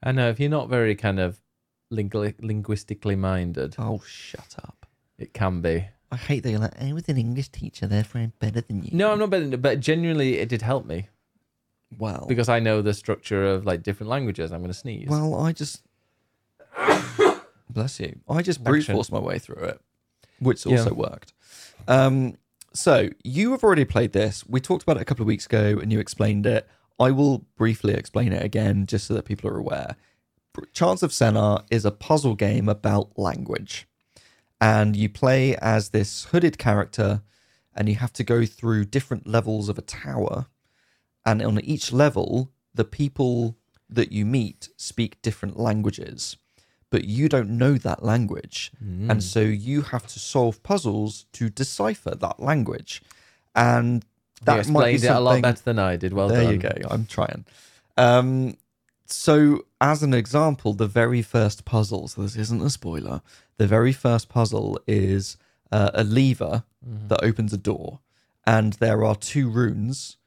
[0.05, 1.40] I know if you're not very kind of
[1.92, 4.86] lingu- linguistically minded, Oh, shut up!
[5.18, 5.86] it can be.
[6.12, 8.90] I hate that you're like I was an English teacher, therefore I'm better than you.
[8.92, 11.09] No, I'm not betting, but genuinely, it did help me
[11.98, 14.52] well, because I know the structure of like different languages.
[14.52, 15.09] I'm going to sneeze.
[15.09, 15.82] Well, I just
[17.70, 18.20] bless you.
[18.28, 18.94] I just brute Action.
[18.94, 19.80] forced my way through it,
[20.38, 20.78] which Yeah.
[20.78, 21.32] also worked.
[21.88, 22.36] Um,
[22.72, 24.44] so you have already played this.
[24.48, 26.68] We talked about it a couple of weeks ago, and you explained it.
[26.99, 29.97] I will briefly explain it again, just so that people are aware.
[30.72, 33.88] Chants of Sennaar is a puzzle game about language,
[34.61, 37.22] and you play as this hooded character,
[37.74, 40.47] and you have to go through different levels of a tower.
[41.26, 43.57] And on each level the people
[43.88, 46.36] that you meet speak different languages.
[46.90, 48.72] But you don't know that language.
[48.82, 49.11] Mm.
[49.11, 53.03] and so you have to solve puzzles to decipher that language.
[53.55, 54.05] And
[54.43, 56.12] that might be explained it a lot better than I did.
[56.12, 56.53] Well there done.
[56.53, 57.45] you go i'm trying
[57.97, 58.57] um
[59.07, 63.22] so as an example the very first puzzle so this isn't a spoiler
[63.59, 65.37] the very first puzzle is
[65.72, 67.09] uh, a lever Mm-hmm.
[67.09, 68.01] that opens a door
[68.47, 70.18] and there are two runes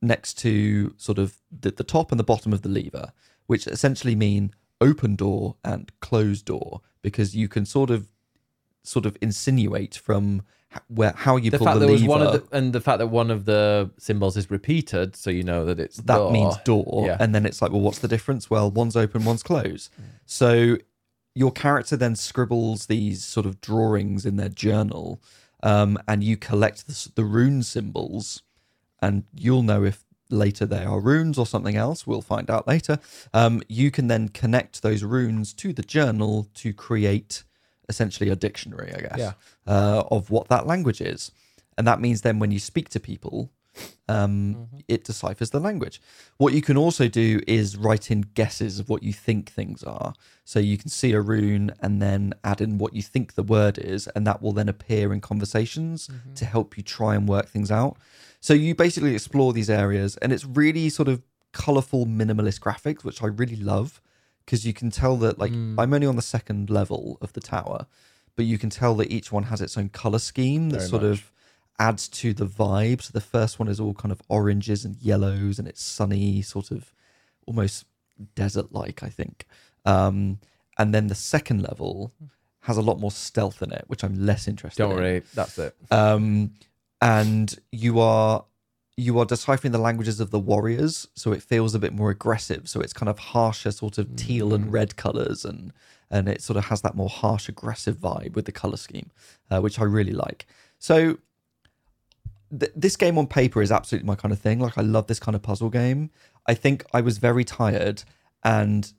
[0.00, 3.12] next to sort of the, the top and the bottom of the lever
[3.46, 8.08] which essentially mean open door and closed door because you can sort of
[8.82, 10.42] sort of insinuate from
[10.88, 12.72] where how are you The pull fact the that lever was one of the, and
[12.72, 16.16] the fact that one of the symbols is repeated, so you know that it's that
[16.16, 16.32] door.
[16.32, 17.16] means door Yeah.
[17.20, 18.48] and then it's like well what's the difference?
[18.50, 19.90] Well one's open one's closed.
[20.26, 20.78] So
[21.34, 25.20] your character then scribbles these sort of drawings in their journal
[25.62, 28.42] um, and you collect the, the rune symbols
[29.00, 32.06] and you'll know if later they are runes or something else.
[32.06, 32.98] We'll find out later.
[33.34, 37.44] Um, you can then connect those runes to the journal to create
[37.92, 39.32] essentially a dictionary i guess Yeah.
[39.74, 41.20] uh, of what that language is.
[41.78, 43.36] And that means then when you speak to people
[44.16, 45.96] um, it deciphers the language.
[46.42, 47.28] What you can also do
[47.58, 50.12] is write in guesses of what you think things are.
[50.44, 53.76] So you can see a rune and then add in what you think the word
[53.78, 55.98] is and that will then appear in conversations
[56.34, 57.96] to help you try and work things out.
[58.40, 61.22] So you basically explore these areas and it's really sort of
[61.52, 64.00] colorful minimalist graphics which i really love
[64.44, 65.74] because you can tell that like Mm.
[65.78, 67.86] i'm only on the second level of the tower
[68.36, 71.02] but you can tell that each one has its own color scheme that Very sort
[71.02, 71.12] much.
[71.18, 71.32] of
[71.78, 73.02] adds to the vibe.
[73.02, 76.70] So the first one is all kind of oranges and yellows, and it's sunny, sort
[76.70, 76.92] of
[77.46, 77.86] almost
[78.34, 79.46] desert-like, I think.
[79.84, 80.38] Um,
[80.78, 82.12] and then the second level
[82.60, 84.96] has a lot more stealth in it, which I'm less interested Don't in.
[84.96, 85.74] worry, that's it.
[85.90, 86.52] Um,
[87.00, 88.44] and you are
[88.96, 92.68] you are deciphering the languages of the warriors, so it feels a bit more aggressive.
[92.68, 95.72] So it's kind of harsher, sort of teal and red colors, and
[96.10, 99.10] and it sort of has that more harsh, aggressive vibe with the color scheme,
[99.50, 100.46] uh, which I really like.
[100.78, 101.18] So
[102.58, 104.58] th- this game on paper is absolutely my kind of thing.
[104.60, 106.10] Like I love this kind of puzzle game.
[106.46, 108.04] I think I was very tired,
[108.44, 108.92] and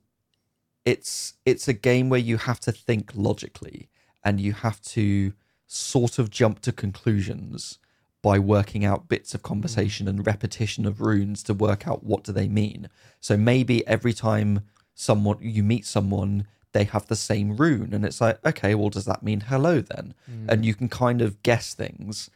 [0.86, 3.90] it's it's a game where you have to think logically
[4.24, 5.34] and you have to
[5.68, 7.80] sort of jump to conclusions
[8.24, 12.32] by working out bits of conversation and repetition of runes to work out what do
[12.32, 12.90] they mean.
[13.20, 14.62] So maybe every time
[14.96, 19.06] someone you meet someone they have the same rune and it's like okay well does
[19.06, 20.16] that mean hello then?
[20.48, 22.32] And you can kind of guess things.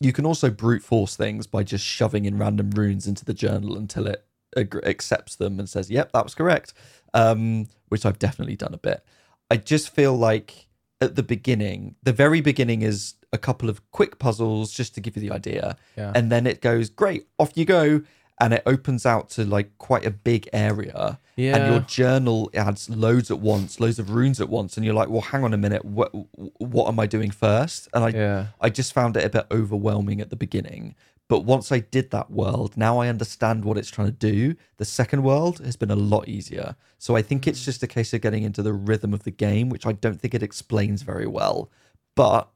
[0.00, 3.76] You can also brute force things by just shoving in random runes into the journal
[3.76, 4.24] until it
[4.56, 6.74] ag- accepts them and says yep that was correct
[7.14, 9.04] um, which i've definitely done a bit.
[9.48, 10.66] I just feel like
[11.00, 15.16] at the beginning the very beginning is a couple of quick puzzles just to give
[15.16, 16.12] you the idea Yeah.
[16.14, 18.02] and then it goes great off you go
[18.40, 21.56] and it opens out to like quite a big area Yeah.
[21.56, 25.08] and your journal adds loads at once loads of runes at once and you're like
[25.08, 26.10] well hang on a minute what
[26.58, 28.46] what am i doing first and i Yeah.
[28.60, 30.94] I just found it a bit overwhelming at the beginning.
[31.28, 34.56] But once I did that world, now I understand what it's trying to do.
[34.78, 36.74] The second world has been a lot easier.
[36.98, 37.66] So I think it's mm.
[37.66, 40.34] just a case of getting into the rhythm of the game, which I don't think
[40.34, 41.70] it explains very well.
[42.16, 42.48] But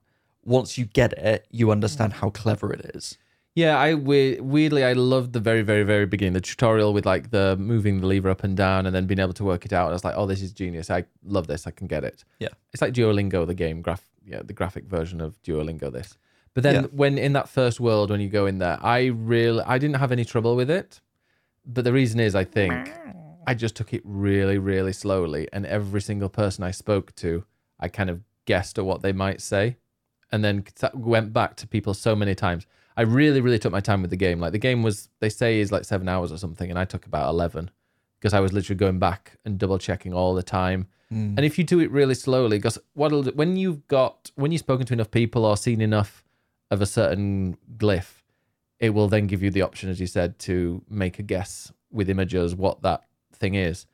[0.44, 2.16] once you get it, you understand mm.
[2.16, 3.18] how clever it is.
[3.54, 7.30] Yeah, I we- weirdly I loved the very very very beginning, the tutorial with like
[7.30, 9.90] the moving the lever up and down and then being able to work it out.
[9.90, 10.90] I was like, oh, this is genius.
[10.90, 11.66] I love this.
[11.66, 12.24] I can get it.
[12.40, 12.48] Yeah.
[12.72, 15.92] It's like Duolingo, the game graph, yeah, the graphic version of Duolingo.
[15.92, 16.18] This,
[16.52, 16.88] but then Yeah.
[16.92, 20.10] when in that first world when you go in there, I really I didn't have
[20.10, 21.00] any trouble with it.
[21.64, 22.92] But the reason is, I think
[23.46, 27.44] I just took it really really slowly, and every single person I spoke to,
[27.78, 29.76] I kind of guessed at what they might say,
[30.34, 30.64] and then
[30.94, 32.66] went back to people so many times.
[32.96, 34.40] I really, really took my time with the game.
[34.40, 37.06] Like the game was, they say is like seven hours or something, and I took
[37.06, 37.70] about eleven
[38.18, 40.88] because I was literally going back and double checking all the time.
[41.12, 41.36] Mm.
[41.36, 44.86] And if you do it really slowly, because what'll when you've got when you've spoken
[44.86, 46.24] to enough people or seen enough
[46.72, 48.22] of a certain glyph,
[48.80, 52.10] it will then give you the option, as you said, to make a guess with
[52.10, 53.86] images what that thing is.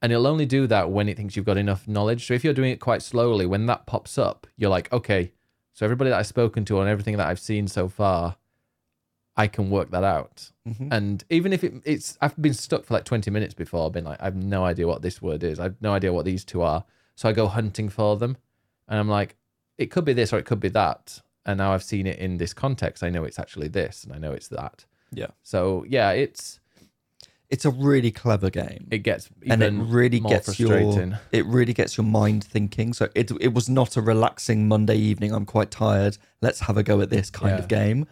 [0.00, 2.26] And it'll only do that when it thinks you've got enough knowledge.
[2.26, 5.32] So if you're doing it quite slowly, when that pops up, you're like, okay,
[5.72, 8.36] so everybody that I've spoken to and everything that I've seen so far,
[9.36, 10.50] I can work that out.
[10.68, 10.88] Mhm.
[10.92, 14.04] And even if it, it's, I've been stuck for like 20 minutes before, I've been
[14.04, 15.58] like, I have no idea what this word is.
[15.58, 16.84] I have no idea what these two are.
[17.14, 18.36] So I go hunting for them.
[18.88, 19.36] And I'm like,
[19.78, 21.20] it could be this or it could be that.
[21.46, 23.02] And now I've seen it in this context.
[23.02, 24.84] I know it's actually this and I know it's that.
[25.12, 25.28] Yeah.
[25.42, 26.60] So yeah, it's,
[27.54, 28.88] It's a really clever game.
[28.90, 30.78] it gets and it really gets your
[31.32, 32.94] it really gets your mind thinking.
[32.94, 35.30] So it it was not a relaxing Monday evening.
[35.36, 36.16] I'm quite tired.
[36.40, 38.06] Let's have a go at this kind of game.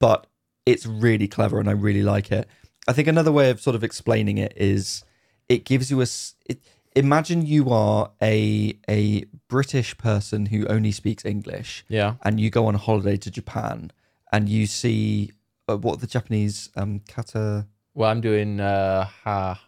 [0.00, 0.26] But
[0.66, 2.48] it's really clever, and I really like it.
[2.88, 5.04] I think another way of sort of explaining it is
[5.48, 6.06] it gives you a.
[6.46, 6.58] It,
[6.96, 12.14] imagine you are a a British person who only speaks English, Yeah.
[12.24, 13.92] and you go on holiday to Japan,
[14.32, 15.30] and you see
[15.68, 19.60] uh, what the Japanese um kata Well, I'm doing uh, ha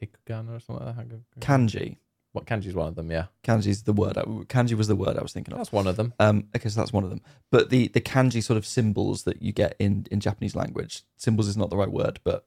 [0.00, 1.40] hikugana or something like that.
[1.40, 1.96] kanji.
[2.32, 3.10] What kanji is one of them?
[3.10, 4.18] Yeah, Kanji is the word.
[4.18, 5.58] I, kanji was the word I was thinking of.
[5.58, 6.12] that's one of them.
[6.20, 7.22] Um, okay, so that's one of them.
[7.50, 11.48] But the the kanji sort of symbols that you get in in Japanese language, symbols
[11.48, 12.44] is not the right word, but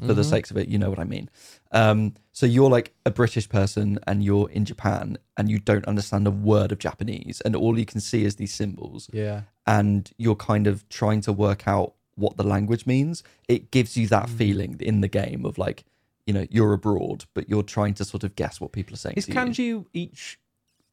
[0.00, 0.30] for the Mhm.
[0.30, 1.28] sakes of it, you know what I mean.
[1.70, 6.26] Um, so you're like a British person and you're in Japan and you don't understand
[6.26, 9.42] a word of Japanese, and all you can see is these symbols, Yeah.
[9.66, 13.22] and you're kind of trying to work out what the language means.
[13.48, 14.36] It gives you that Mm.
[14.36, 15.84] feeling in the game of like,
[16.26, 19.14] you know, you're abroad, but you're trying to sort of guess what people are saying.
[19.16, 19.38] Is to you.
[19.38, 20.38] kanji each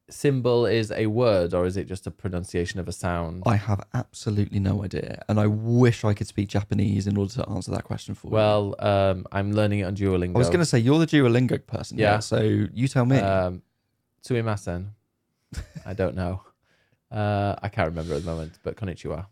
[0.10, 3.44] symbol is a word or is it just a pronunciation of a sound?
[3.46, 7.48] I have absolutely no idea, and I wish I could speak Japanese in order to
[7.50, 8.34] answer that question for you.
[8.34, 10.36] Well, um, I'm learning it on Duolingo.
[10.36, 12.14] I was going to say you're the Duolingo person, yeah.
[12.14, 12.20] Yeah.
[12.20, 13.18] So you tell me.
[13.18, 13.62] Um,
[14.26, 14.88] sumimasen.
[15.86, 16.42] I don't know.
[17.12, 19.28] Uh, I can't remember at the moment, but konnichiwa.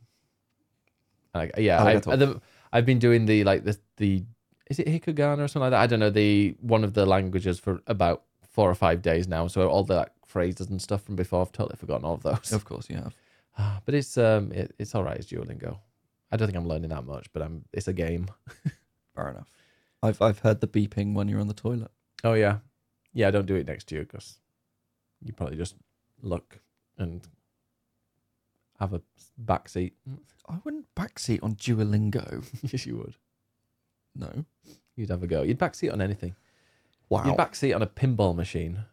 [1.38, 4.24] Like, yeah, I, the, I've been doing the like the the
[4.70, 5.82] is it hikugana or something like that?
[5.82, 9.48] I don't know the one of the languages for about four or five days now.
[9.48, 12.52] So all the like, phrases and stuff from before, I've totally forgotten all of those.
[12.52, 13.16] of course, you have.
[13.86, 15.18] But it's um it, it's all right.
[15.18, 15.80] It's Duolingo.
[16.32, 17.66] I don't think I'm learning that much, but I'm.
[17.74, 18.28] It's a game.
[19.16, 19.50] Fair enough.
[20.04, 21.92] I've I've heard the beeping when you're on the toilet.
[22.24, 22.58] Oh yeah,
[23.14, 23.32] yeah.
[23.32, 24.38] Don't do it next to you because
[25.24, 25.76] you probably just
[26.22, 26.60] look
[26.98, 27.28] and
[28.80, 29.02] have a
[29.44, 29.92] backseat.
[30.48, 32.44] I wouldn't backseat on Duolingo.
[32.72, 33.16] yes, you would.
[34.16, 34.46] No.
[34.96, 35.44] You'd have a go.
[35.44, 36.36] You'd backseat on anything.
[37.10, 37.26] Wow.
[37.26, 38.86] You'd backseat on a pinball machine.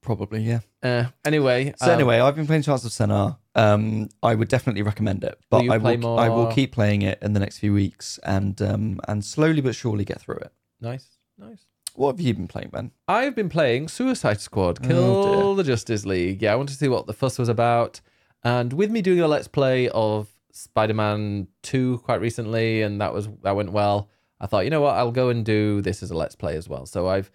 [0.00, 0.60] Probably, yeah.
[0.82, 1.74] Uh, anyway.
[1.76, 3.36] So um, anyway, I've been playing Chants of Sennaar.
[3.54, 7.18] Um, I would definitely recommend it, but you I will I will keep playing it
[7.20, 10.52] in the next few weeks and um and slowly but surely get through it.
[10.80, 11.06] nice,
[11.36, 11.66] nice.
[11.96, 12.92] What have you been playing, Ben?
[13.08, 16.40] I've been playing Suicide Squad, Oh, Kill the Justice League.
[16.40, 18.00] Yeah, I wanted to see what the fuss was about.
[18.42, 23.28] And with me doing a let's play of Spider-Man 2 quite recently, and that was
[23.42, 24.08] that went well.
[24.40, 26.68] I thought, you know what, I'll go and do this as a let's play as
[26.68, 26.86] well.
[26.86, 27.30] So I've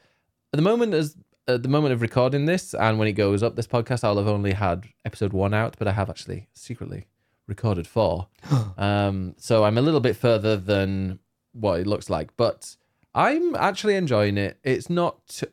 [0.53, 1.15] at the moment as
[1.47, 4.27] at the moment of recording this, and when it goes up this podcast, I'll have
[4.27, 7.05] only had episode one out, but I have actually secretly
[7.47, 8.27] recorded four.
[8.77, 11.19] um, so I'm a little bit further than
[11.53, 12.75] what it looks like, but
[13.13, 14.57] I'm actually enjoying it.
[14.63, 15.43] It's not.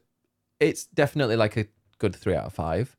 [0.59, 1.67] It's definitely like a
[1.99, 2.97] good three out of five.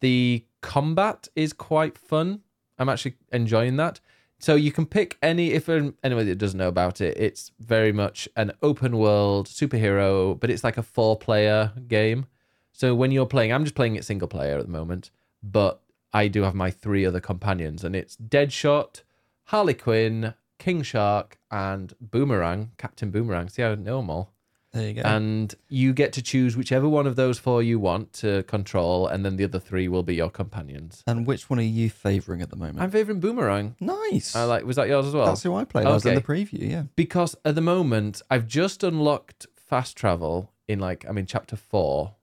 [0.00, 2.42] The combat is quite fun.
[2.76, 4.00] I'm actually enjoying that.
[4.40, 5.52] So you can pick any.
[5.52, 10.50] If anybody that doesn't know about it, it's very much an open world superhero, but
[10.50, 12.26] it's like a four player game.
[12.72, 15.10] So when you're playing, I'm just playing it single player at the moment,
[15.42, 15.80] but
[16.12, 19.02] I do have my three other companions, and it's Deadshot,
[19.44, 23.48] Harley Quinn, King Shark, and Boomerang, Captain Boomerang.
[23.48, 24.34] See, I know them all.
[24.76, 25.02] There you go.
[25.02, 29.24] And you get to choose whichever one of those four you want to control, and
[29.24, 31.02] then the other three will be your companions.
[31.06, 32.80] and which one are you favouring at the moment?
[32.80, 33.74] I'm favoring Boomerang.
[33.80, 34.36] nice.
[34.36, 34.64] I like.
[34.64, 35.26] Was that yours as well?
[35.26, 35.86] That's who I played.
[35.86, 36.82] I was in the preview, yeah.
[36.94, 42.14] because at the moment I've just unlocked fast travel in like I'm in chapter four,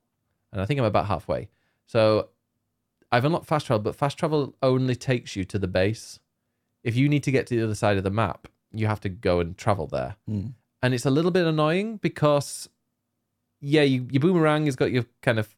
[0.51, 1.49] and I think I'm about halfway.
[1.85, 2.29] So
[3.11, 6.19] I've unlocked fast travel, but fast travel only takes you to the base.
[6.83, 9.09] If you need to get to the other side of the map, you have to
[9.09, 10.53] go and travel there, Mm.
[10.83, 12.69] And it's a little bit annoying because,
[13.61, 15.55] yeah, you, your boomerang has got your kind of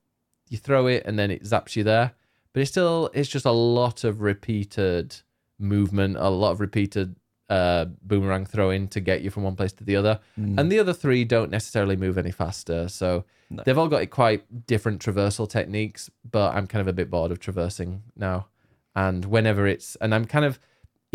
[0.49, 2.13] you throw it and then it zaps you there,
[2.53, 5.15] but it's still it's just a lot of repeated
[5.59, 7.15] movement, a lot of repeated
[7.49, 10.19] uh, boomerang throwing to get you from one place to the other.
[10.39, 10.59] Mm.
[10.59, 12.88] And the other three don't necessarily move any faster.
[12.88, 13.63] So No.
[13.63, 17.39] they've all got quite different traversal techniques, but I'm kind of a bit bored of
[17.39, 18.47] traversing now.
[18.95, 20.59] And whenever it's, and I'm kind of,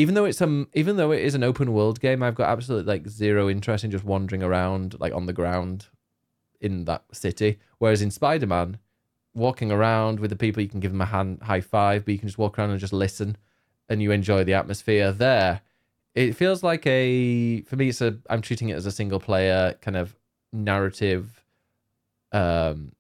[0.01, 2.91] even though it's um even though it is an open world game, I've got absolutely
[2.93, 5.89] like zero interest in just wandering around like on the ground
[6.61, 7.59] in that city.
[7.79, 8.79] Whereas in Spider Man,
[9.35, 12.19] walking around with the people, you can give them a hand high five, but you
[12.19, 13.37] can just walk around and just listen,
[13.89, 15.61] and you enjoy the atmosphere there.
[16.15, 17.91] It feels like a for me.
[17.91, 20.17] It's a I'm treating it as a single player kind of
[20.53, 21.45] narrative,
[22.33, 22.93] um,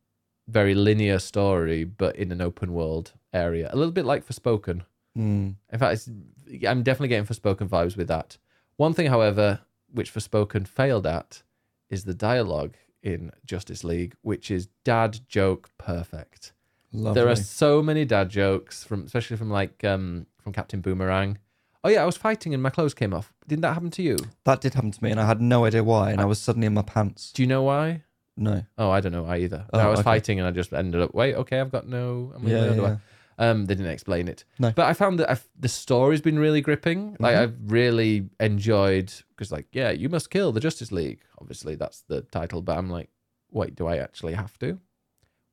[0.48, 3.70] very linear story, but in an open world area.
[3.72, 4.82] A little bit like Forspoken.
[5.16, 5.56] Mm.
[5.72, 8.38] In fact, it's, I'm definitely getting Forspoken vibes with that.
[8.76, 9.60] One thing, however,
[9.92, 11.42] which Forspoken failed at
[11.88, 16.52] is the dialogue in Justice League, which is dad joke perfect.
[16.92, 17.20] Lovely.
[17.20, 21.38] There are so many dad jokes from, especially from like um from Captain Boomerang.
[21.82, 23.32] Oh yeah, I was fighting and my clothes came off.
[23.46, 24.16] Didn't that happen to you?
[24.44, 26.66] That did happen to me, and I had no idea why, and I was suddenly
[26.66, 27.32] in my pants.
[27.32, 28.02] Do you know why?
[28.36, 28.64] No.
[28.78, 29.66] Oh, I don't know why either.
[29.72, 30.04] Oh, I was okay.
[30.04, 31.14] fighting and I just ended up.
[31.14, 32.32] Wait, okay, I've got no.
[32.34, 32.96] I'm Yeah, yeah.
[33.40, 34.44] Um, they didn't explain it.
[34.58, 34.70] No.
[34.70, 37.16] But I found that I've, the story's been really gripping.
[37.18, 37.40] Like Mhm.
[37.42, 41.20] I've really enjoyed because, like, yeah, you must kill the Justice League.
[41.40, 42.60] Obviously, that's the title.
[42.62, 43.08] But I'm like,
[43.50, 44.78] wait, do I actually have to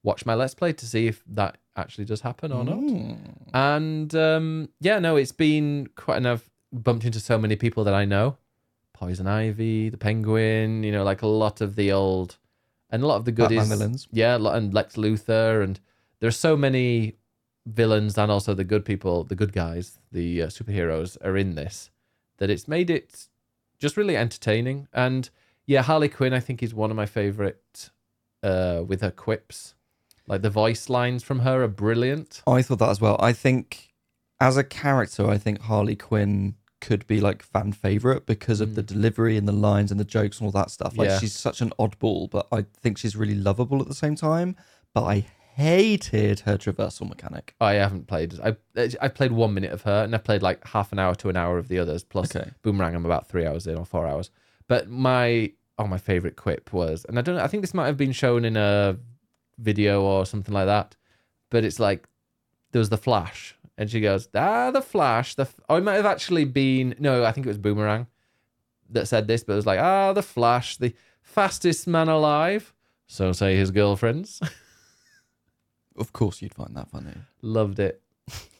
[0.03, 2.75] watch my Let's Play to see if that actually does happen or not?
[2.77, 3.17] Mm.
[3.53, 6.17] And um, yeah, no, it's been quite.
[6.17, 8.37] And I've bumped into so many people that I know.
[8.93, 12.37] Poison Ivy, the Penguin, you know, like a lot of the old,
[12.89, 13.69] and a lot of the Batman goodies.
[13.69, 14.07] villains.
[14.11, 15.79] Yeah, a lot- and Lex Luthor, and
[16.19, 17.13] there's so many
[17.67, 21.89] villains and also the good people, the good guys, the uh, superheroes are in this
[22.37, 23.27] that it's made it
[23.79, 24.87] just really entertaining.
[24.93, 25.29] And
[25.65, 27.89] yeah, Harley Quinn, I think, is one of my favorite
[28.43, 29.73] uh, with her quips.
[30.27, 32.41] Like the voice lines from her are brilliant.
[32.47, 33.17] I thought that as well.
[33.19, 33.89] I think
[34.39, 38.83] as a character, I think Harley Quinn could be like fan favorite because of the
[38.83, 40.95] delivery and the lines and the jokes and all that stuff.
[40.95, 41.11] Like Mm.
[41.13, 41.19] Yeah.
[41.19, 44.55] she's such an oddball, but I think she's really lovable at the same time.
[44.93, 45.25] But I
[45.57, 47.55] hated her traversal mechanic.
[47.59, 48.39] I haven't played.
[48.39, 48.55] I
[49.01, 51.35] I played one minute of her, and I played like half an hour to an
[51.35, 52.03] hour of the others.
[52.03, 52.51] Plus Okay.
[52.61, 54.29] Boomerang, I'm about three hours in or four hours.
[54.67, 57.35] But my oh, my favorite quip was, and I don't.
[57.35, 58.97] know, I think this might have been shown in a
[59.57, 60.95] video or something like that.
[61.49, 62.07] But it's like
[62.71, 65.95] there was the Flash, and she goes, "Ah, the Flash." The f-" oh, it might
[65.95, 67.25] have actually been no.
[67.25, 68.05] I think it was Boomerang
[68.91, 70.93] that said this, but it was like, "Ah, the Flash, the
[71.23, 72.75] fastest man alive."
[73.07, 74.39] So say his girlfriends.
[75.97, 77.13] Of course, you'd find that funny.
[77.41, 78.01] Loved it.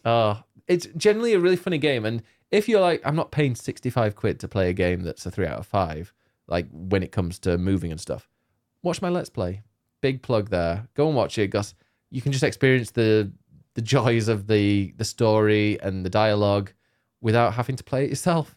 [0.03, 2.05] Oh, it's generally a really funny game.
[2.05, 5.31] And if you're like, I'm not paying 65 quid to play a game that's a
[5.31, 6.13] three out of five,
[6.47, 8.29] like when it comes to moving and stuff,
[8.81, 9.61] watch my Let's Play.
[10.01, 10.87] Big plug there.
[10.93, 11.73] Go and watch it Gus.
[12.09, 13.31] you can just experience the
[13.73, 16.71] the joys of the the story and the dialogue
[17.21, 18.55] without having to play it yourself.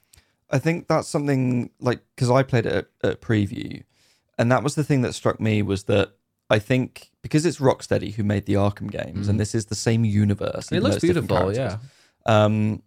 [0.51, 3.83] I think that's something like because I played it at, at preview,
[4.39, 6.13] and that was the thing that struck me was that
[6.51, 10.05] I think because it's Rocksteady who made the Arkham games, and this is the same
[10.05, 10.69] universe.
[10.69, 10.77] Mm.
[10.77, 11.79] it looks beautiful, yeah.
[12.27, 12.83] um,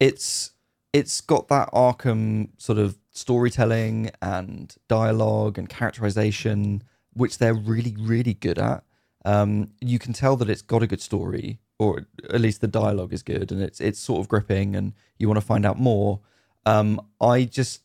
[0.00, 0.50] it's
[0.92, 8.34] it's got that Arkham sort of storytelling and dialogue and characterization, which they're really really
[8.34, 8.82] good at.
[9.24, 13.12] Um, you can tell that it's got a good story, or at least the dialogue
[13.12, 16.20] is good, and it's it's sort of gripping, and you want to find out more.
[16.64, 17.82] Um, I just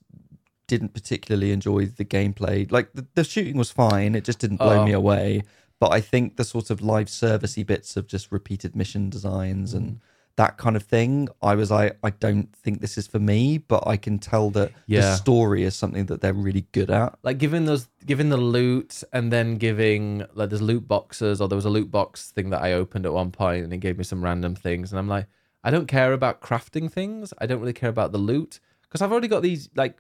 [0.72, 2.72] didn't particularly enjoy the gameplay.
[2.78, 4.86] Like the, the shooting was fine; it just didn't blow Oh.
[4.86, 5.44] me away.
[5.82, 9.88] But I think the sort of live servicey bits of just repeated mission designs and
[9.94, 9.98] mm.
[10.36, 13.58] that kind of thing, I was like, I don't think this is for me.
[13.58, 17.10] But I can tell that the story is something that they're really good at.
[17.24, 21.62] like giving those giving the loot and then giving like there's loot boxes or there
[21.64, 24.04] was a loot box thing that I opened at one point and it gave me
[24.12, 25.28] some random things and I'm like
[25.64, 29.12] I don't care about crafting things I don't really care about the loot because I've
[29.12, 29.96] already got these like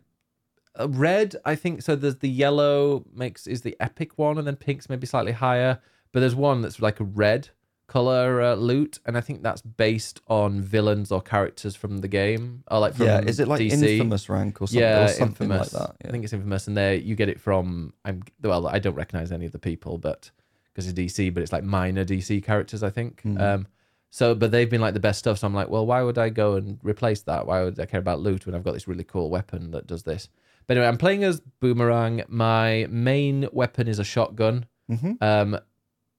[0.79, 4.55] uh, red I think so there's the yellow makes is the epic one and then
[4.55, 5.79] pink's maybe slightly higher
[6.11, 7.49] but there's one that's like a red
[7.91, 12.63] color uh, loot and I think that's based on villains or characters from the game
[12.71, 15.51] or like from yeah, is it like DC infamous rank or something, yeah, or something
[15.51, 15.73] infamous.
[15.73, 15.95] like that?
[16.01, 16.07] Yeah.
[16.07, 17.93] I think it's infamous, and there you get it from.
[18.05, 20.31] I'm well, I don't recognize any of the people, but
[20.73, 23.23] because it's DC, but it's like minor DC characters, I think.
[23.23, 23.41] Mhm.
[23.41, 23.67] Um,
[24.09, 25.39] so, but they've been like the best stuff.
[25.39, 27.45] So I'm like, well, why would I go and replace that?
[27.45, 30.03] Why would I care about loot when I've got this really cool weapon that does
[30.03, 30.29] this?
[30.67, 32.23] But anyway, I'm playing as Boomerang.
[32.27, 34.65] My main weapon is a shotgun.
[34.89, 35.21] Mhm.
[35.21, 35.59] Um,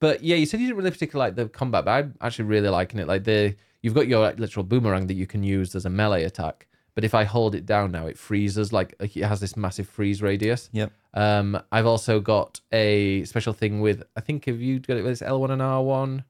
[0.00, 2.68] but yeah, you said you didn't really particularly like the combat, but I'm actually really
[2.68, 3.06] liking it.
[3.06, 6.24] Like the you've got your like, literal boomerang that you can use as a melee
[6.24, 8.72] attack, but if I hold it down now, it freezes.
[8.72, 10.68] Like it has this massive freeze radius.
[10.72, 10.92] Yep.
[11.14, 15.12] Um, I've also got a special thing with I think if you got it with
[15.18, 16.24] this L1 and R1,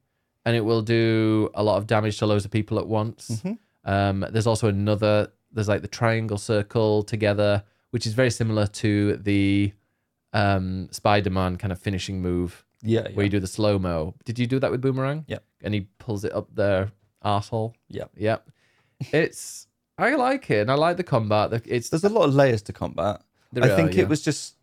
[0.44, 3.42] and it will do a lot of damage to loads of people at once.
[3.44, 3.58] Mhm.
[3.84, 5.28] Um, there's also another.
[5.52, 9.72] There's like the triangle circle together, which is very similar to the
[10.32, 14.14] um, Spider-Man kind of finishing move Yeah, where you do the slow mo.
[14.24, 15.24] Did you do that with Boomerang?
[15.28, 15.44] Yep.
[15.62, 16.90] And he pulls it up their
[17.22, 17.76] asshole.
[17.88, 18.10] Yep.
[18.16, 18.50] Yep.
[19.12, 19.66] It's
[19.98, 21.62] I like it, and I like the combat.
[21.66, 23.22] It's There's a lot of layers to combat.
[23.52, 24.02] There I are, think yeah.
[24.02, 24.56] it was just.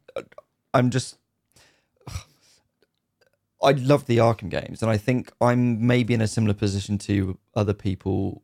[0.74, 1.18] I'm just.
[3.62, 7.38] I love the Arkham games, and I think I'm maybe in a similar position to
[7.54, 8.42] other people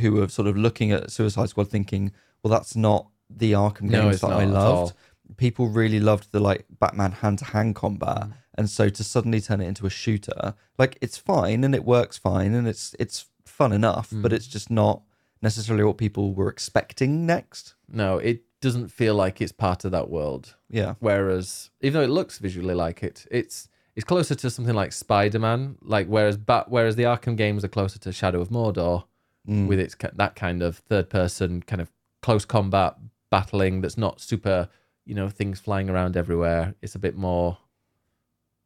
[0.00, 2.12] who are sort of looking at Suicide Squad, thinking,
[2.42, 4.94] "Well, that's not the Arkham No, games that I loved."
[5.36, 8.32] People really loved the like Batman hand to hand combat, Mm.
[8.56, 12.16] and so to suddenly turn it into a shooter, like it's fine and it works
[12.16, 14.34] fine and it's it's fun enough, but Mm.
[14.34, 15.02] it's just not
[15.42, 17.74] necessarily what people were expecting next.
[17.88, 20.56] no, it doesn't feel like it's part of that world.
[20.68, 20.94] Yeah.
[20.98, 25.38] Whereas, even though it looks visually like it, it's it's closer to something like Spider
[25.40, 25.76] Man.
[25.82, 29.04] Like whereas Bat, whereas the Arkham games are closer to Shadow of Mordor,
[29.48, 29.66] Mm.
[29.68, 31.90] with its that kind of third person kind of
[32.22, 32.96] close combat
[33.30, 34.68] battling that's not super,
[35.04, 36.74] you know, things flying around everywhere.
[36.82, 37.58] It's a bit more.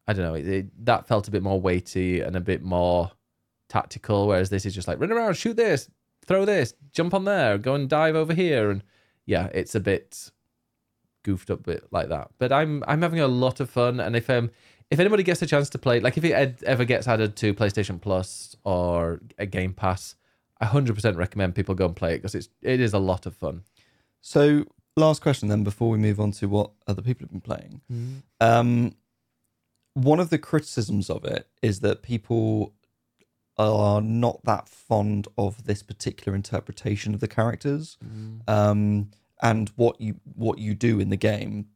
[0.06, 0.34] I don't know.
[0.34, 3.12] It, it, that felt a bit more weighty and a bit more
[3.68, 5.88] tactical, whereas this is just like run around, shoot this,
[6.26, 8.82] throw this, jump on there, go and dive over here, and
[9.26, 10.30] yeah, it's a bit
[11.22, 12.30] goofed up bit like that.
[12.38, 14.50] But I'm I'm having a lot of fun, and if um
[14.90, 17.54] if anybody gets a chance to play, like if it ed- ever gets added to
[17.54, 20.16] PlayStation Plus or a Game Pass,
[20.60, 23.26] I hundred percent recommend people go and play it because it's it is a lot
[23.26, 23.62] of fun.
[24.22, 24.64] So,
[24.96, 27.82] last question then before we move on to what other people have been playing.
[28.40, 28.94] Um,
[29.94, 32.72] one of the criticisms of it is that people
[33.58, 37.98] are not that fond of this particular interpretation of the characters
[38.48, 39.10] um,
[39.42, 41.66] and what you what you do in the game,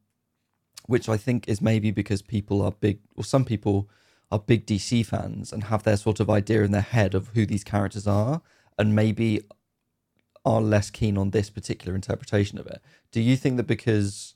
[0.87, 3.89] which I think is maybe because people are big, or some people
[4.31, 7.45] are big DC fans and have their sort of idea in their head of who
[7.45, 8.41] these characters are,
[8.79, 9.41] and maybe
[10.47, 12.81] are less keen on this particular interpretation of it.
[13.11, 14.35] Do you think that because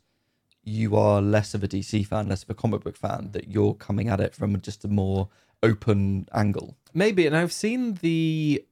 [0.63, 3.73] you are less of a DC fan, less of a comic book fan, that you're
[3.73, 5.29] coming at it from just a more
[5.63, 6.75] open angle?
[6.93, 8.63] Maybe, and I've seen the,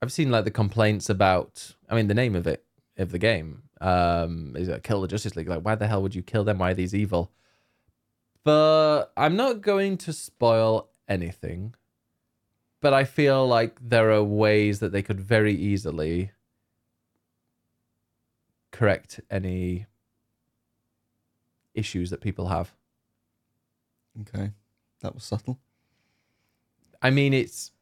[0.00, 1.74] I've seen like the complaints about.
[1.88, 2.64] I mean, the name of it
[2.96, 5.48] of the game um, is it kill the Justice League.
[5.48, 6.58] Like, why the hell would you kill them?
[6.58, 7.32] Why are these evil?
[8.44, 11.74] But I'm not going to spoil anything.
[12.80, 16.30] But I feel like there are ways that they could very easily
[18.70, 19.86] correct any
[21.74, 22.72] issues that people have.
[24.22, 24.50] Okay,
[25.00, 25.58] that was subtle.
[27.02, 27.72] I mean, it's.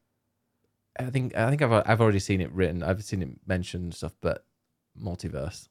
[0.98, 2.82] I think I think I've I've already seen it written.
[2.82, 4.44] I've seen it mentioned and stuff, but
[5.00, 5.68] multiverse.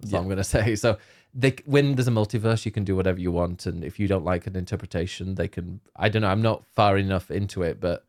[0.00, 0.74] That's all I'm gonna say.
[0.76, 0.98] So
[1.34, 4.24] they when there's a multiverse, you can do whatever you want, and if you don't
[4.24, 5.80] like an interpretation, they can.
[5.94, 6.28] I don't know.
[6.28, 8.06] I'm not far enough into it, but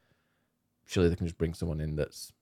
[0.86, 2.34] surely they can just bring someone in that's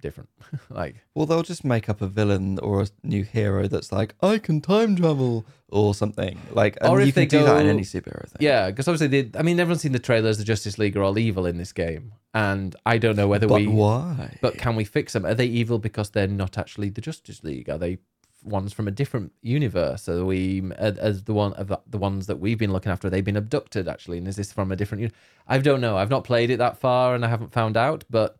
[0.00, 0.28] different.
[0.70, 4.38] like Well, they'll just make up a villain or a new hero that's like, I
[4.38, 6.40] can time travel or something.
[6.52, 8.38] Like, and Or you if can they do that in any superhero thing.
[8.40, 9.38] yeah, because obviously they.
[9.38, 10.38] I mean, everyone's seen the trailers.
[10.38, 13.60] The Justice League are all evil in this game, and I don't know whether but
[13.60, 13.66] we.
[13.68, 14.36] why?
[14.40, 15.24] But can we fix them?
[15.24, 17.68] Are they evil because they're not actually the Justice League?
[17.70, 17.98] Are they
[18.42, 20.08] ones from a different universe?
[20.08, 23.08] Are we as the one of the- ones that we've been looking after?
[23.08, 24.18] They've they been abducted actually?
[24.18, 25.12] And is this from a different?
[25.46, 25.96] I don't know.
[25.98, 28.02] I've not played it that far, and I haven't found out.
[28.10, 28.38] But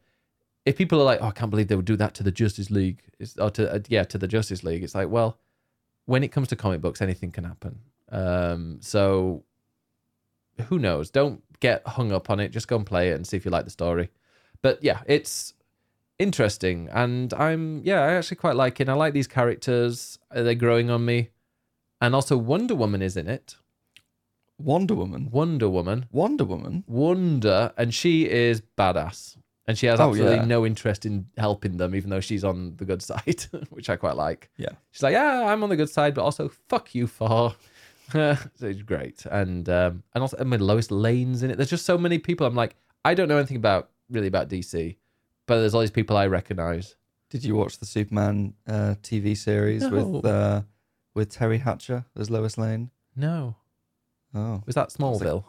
[0.71, 2.71] if people are like, "Oh, I can't believe they would do that to the Justice
[2.71, 5.39] League," it's, or to uh, yeah, to the Justice League, it's like, well,
[6.07, 7.81] when it comes to comic books, anything can happen.
[8.11, 9.45] Um, so
[10.69, 11.11] who knows?
[11.11, 12.51] Don't get hung up on it.
[12.51, 14.11] Just go and play it and see if you like the story.
[14.63, 15.55] But yeah, it's
[16.19, 18.89] interesting, and I'm yeah, I actually quite like it.
[18.89, 21.31] I like these characters; Uh, they're growing on me,
[22.01, 23.57] and also Wonder Woman is in it.
[24.59, 25.31] Wonder Woman.
[25.31, 26.85] Wonder Woman, Wonder Woman.
[26.87, 29.37] Wonder, and she is badass,
[29.67, 30.45] and she has Oh, absolutely yeah.
[30.45, 34.17] no interest in helping them, even though she's on the good side, which I quite
[34.17, 34.51] like.
[34.57, 34.71] Yeah.
[34.91, 37.55] She's like, yeah, I'm on the good side, but also fuck you for.
[38.13, 41.57] so it's great, and um, and also I mean Lois Lane's in it.
[41.57, 42.45] There's just so many people.
[42.47, 42.75] I'm like,
[43.05, 44.97] I don't know anything about really about DC,
[45.47, 46.97] but there's all these people I recognize.
[47.29, 49.91] Did you watch the Superman uh, TV series No.
[50.09, 50.63] with uh,
[51.15, 52.91] with Teri Hatcher as Lois Lane?
[53.15, 53.55] No,
[54.35, 55.45] Oh was that Smallville?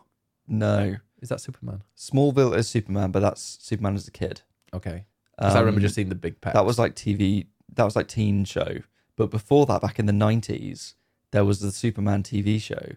[0.48, 1.84] no, Is that Superman?
[1.98, 4.42] Smallville is Superman, but that's Superman as a kid.
[4.74, 5.06] Okay,
[5.38, 6.54] because I remember Um, just seeing the big pet.
[6.54, 7.48] that was like TV.
[7.74, 8.80] That was like teen show.
[9.16, 10.96] But before that, back in the nineties,
[11.32, 12.96] there was the Superman TV show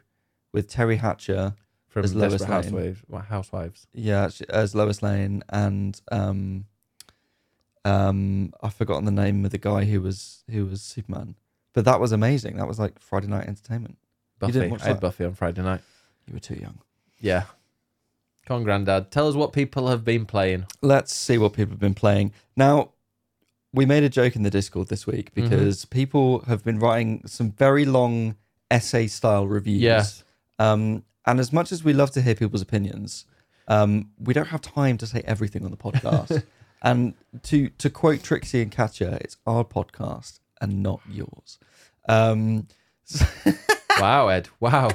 [0.52, 1.55] with Teri Hatcher,
[1.88, 2.62] from as Lois Desperate Lane.
[2.62, 3.02] Housewives.
[3.09, 3.86] well, Housewives.
[3.92, 6.64] yeah, she- as Lois Lane, and um,
[7.84, 11.34] um, I've forgotten the name of the guy who was who was Superman.
[11.72, 12.56] But that was amazing.
[12.56, 13.98] That was like Friday night entertainment.
[14.01, 14.52] You Buffy.
[14.52, 15.01] didn't watch I had that?
[15.01, 15.80] Buffy on Friday night.
[16.26, 16.78] You were too young.
[17.20, 17.44] Yeah.
[18.46, 19.10] Come on, Grandad.
[19.10, 20.66] Tell us what people have been playing.
[20.82, 22.32] let's see what people have been playing.
[22.56, 22.90] Now,
[23.72, 25.48] we made a joke in the Discord this week Mm-hmm.
[25.48, 28.36] because people have been writing some very long
[28.70, 29.80] essay style reviews.
[29.82, 30.24] Yes.
[30.58, 33.24] Um, and as much as we love to hear people's opinions,
[33.66, 36.42] um, we don't have time to say everything on the podcast.
[36.82, 37.14] And
[37.44, 41.58] to to quote Trixie and Katya, it's our podcast and not yours.
[42.06, 42.66] Um,
[43.98, 44.48] Wow, Ed.
[44.60, 44.90] Wow.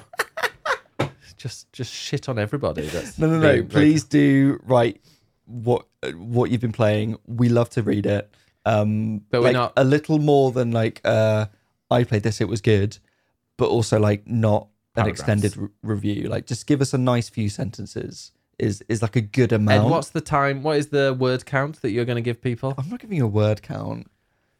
[1.40, 2.84] Just just shit on everybody.
[2.84, 3.64] That's no, no, no.
[3.64, 5.02] Please do write
[5.46, 7.18] what what you've been playing.
[7.26, 8.32] We love to read it.
[8.66, 11.48] Um, But we're like, not- a little more than like uh,
[11.90, 12.40] I played this.
[12.42, 13.00] It was good,
[13.58, 16.28] but also like not an extended re- review.
[16.28, 18.32] Like just give us a nice few sentences.
[18.60, 19.80] Is is like a good amount.
[19.80, 19.92] amount.
[19.92, 20.62] what's the time?
[20.64, 22.76] What is the word count that you're going to give people?
[22.78, 24.12] I'm not giving you a word count.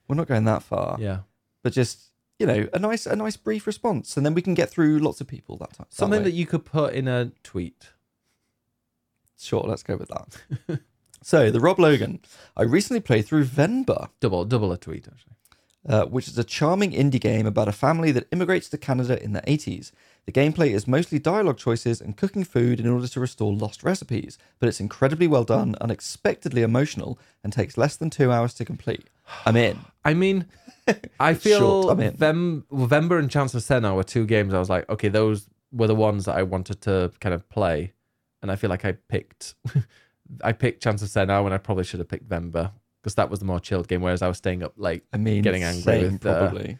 [0.08, 0.98] We're not going that far.
[1.00, 1.20] Yeah.
[1.62, 2.09] But just
[2.40, 5.22] you know a nice a nice brief response, and then we can get through lots
[5.22, 5.88] of people that time.
[5.90, 6.24] Something way.
[6.26, 7.90] that you could put in a tweet.
[9.38, 10.80] Sure, let's go with that.
[11.22, 12.20] so, the Rob Logan.
[12.58, 15.34] I recently played through Venba, Double double a tweet actually.
[15.88, 19.32] uh, which is a charming indie game about a family that immigrates to Canada in
[19.34, 19.92] the 80s.
[20.30, 24.38] The gameplay is mostly dialogue choices and cooking food in order to restore lost recipes,
[24.60, 29.10] but it's incredibly well done, unexpectedly emotional, and takes less than two hours to complete.
[29.48, 29.80] I'm in.
[30.06, 30.46] I mean,
[31.20, 32.14] I feel short, I'm in.
[32.16, 35.88] Vem, Venba and Chants of Sennaar were two games I was like, okay, those were
[35.88, 37.94] the ones that I wanted to kind of play.
[38.44, 39.56] And I feel like I picked
[40.44, 43.40] I picked Chants of Sennaar when I probably should have picked Venba because that was
[43.40, 45.06] the more chilled game, whereas I was staying up late.
[45.12, 46.66] I mean, Getting angry with, uh, probably.
[46.68, 46.80] Chance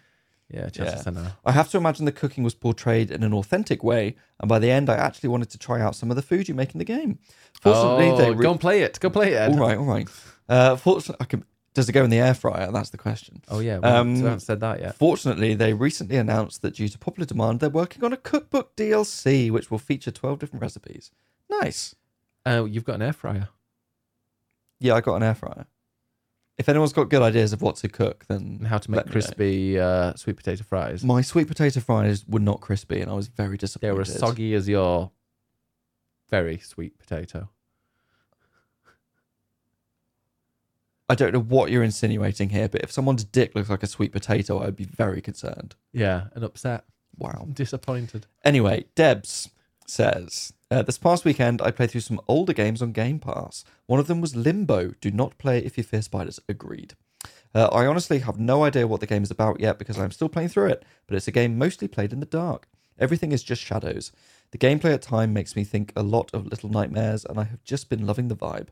[0.52, 0.96] Yeah.
[0.98, 1.38] Senna.
[1.46, 4.72] I have to imagine the cooking was portrayed in an authentic way, and by the
[4.72, 6.86] end, I actually wanted to try out some of the food you make in the
[6.86, 7.20] game.
[7.62, 9.00] Fortunately, oh, they re- go and play it.
[9.00, 9.38] Go play it.
[9.38, 9.52] Ed.
[9.52, 10.08] all right, all right.
[10.48, 11.46] Uh, fortunately, I can,
[11.76, 12.72] does it go in the air fryer?
[12.72, 13.44] That's the question.
[13.48, 14.96] Oh yeah, we Um, haven't said that yet.
[14.96, 19.52] Fortunately, they recently announced that due to popular demand, they're working on a cookbook DLC
[19.52, 21.12] which will feature 12 different recipes.
[21.50, 21.96] Nice.
[22.46, 23.50] Uh, you've got an air fryer.
[24.80, 25.68] Yeah, I got an air fryer.
[26.60, 29.10] If anyone's got good ideas of what to cook, then how to let make me
[29.10, 29.12] know.
[29.14, 31.06] crispy uh, sweet potato fries.
[31.06, 33.96] My sweet potato fries were not crispy, and I was very disappointed.
[33.96, 34.14] They disappointed.
[34.14, 35.12] were as soggy as your
[36.30, 37.50] very sweet potato.
[41.08, 44.12] I don't know what you're insinuating here, but if someone's dick looks like a sweet
[44.12, 45.76] potato, I'd be very concerned.
[45.94, 46.84] Yeah, and upset.
[47.18, 47.48] Wow.
[47.54, 48.28] Disappointed.
[48.44, 49.50] Anyway, Debs
[49.88, 53.64] says uh, this past weekend I played through some older games on Game Pass.
[53.88, 54.94] One of them was Limbo.
[55.02, 56.40] Do not play if you fear spiders.
[56.48, 56.96] Agreed.
[57.54, 60.30] Uh, I honestly have no idea what the game is about yet because I'm still
[60.30, 62.68] playing through it, but it's a game mostly played in the dark.
[63.00, 64.12] Everything is just shadows.
[64.52, 67.64] The gameplay at time makes me think a lot of Little Nightmares, and I have
[67.64, 68.68] just been loving the vibe.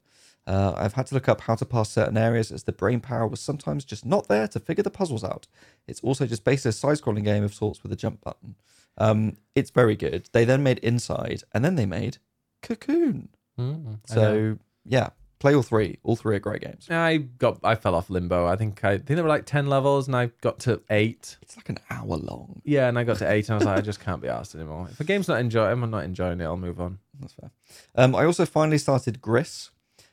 [0.46, 3.28] Uh, I've had to look up how to pass certain areas as the brain power
[3.28, 5.48] was sometimes just not there to figure the puzzles out.
[5.88, 8.56] It's also just basically a side scrolling game of sorts with a jump button.
[8.98, 10.30] Um, it's very good.
[10.32, 12.18] They then made Inside, and then they made
[12.64, 13.30] Cocoon.
[13.60, 15.10] Mm, So, yeah,
[15.40, 15.98] play all three.
[16.04, 16.88] All three are great games.
[16.90, 18.46] I got I fell off limbo.
[18.48, 21.38] I think I, think there were like ten levels, and I got to eight.
[21.42, 22.62] It's like an hour long.
[22.66, 24.56] Yeah, and I got to eight, and I was like, I just can't be asked
[24.56, 24.88] anymore.
[24.92, 26.46] If a game's not enjoying, I'm not enjoying it.
[26.46, 27.00] I'll move on.
[27.20, 27.52] That's fair.
[27.96, 29.72] Um, I also finally started Gris.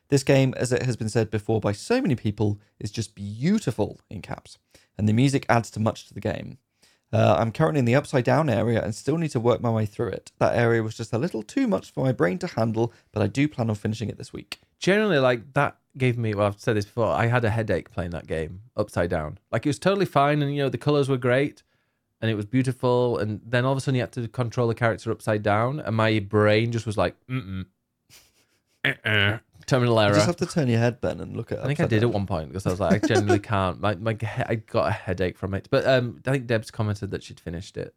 [0.08, 4.00] This game, as it has been said before by so many people, is just beautiful
[4.10, 4.58] in caps,
[4.98, 6.58] and the music adds to much to the game.
[7.14, 9.86] Uh, I'm currently in the upside down area and still need to work my way
[9.86, 10.32] through it.
[10.38, 13.28] That area was just a little too much for my brain to handle, but I
[13.28, 14.58] do plan on finishing it this week.
[14.80, 16.34] Generally, like that gave me.
[16.34, 17.06] Well, I've said this before.
[17.06, 19.38] I had a headache playing that game upside down.
[19.52, 21.62] Like it was totally fine, and you know the colors were great,
[22.20, 24.74] and it was beautiful, and then all of a sudden you had to control the
[24.74, 27.66] character upside down, and my brain just was like, mm
[28.84, 30.10] mm, terminal error.
[30.10, 31.60] You just have to turn your head, Ben, and look at.
[31.60, 32.10] I think I did down.
[32.10, 33.80] at one point because I was like, I genuinely can't.
[33.80, 35.68] My my he- I got a headache from it.
[35.70, 37.94] But um, I think Deb's commented that she'd finished it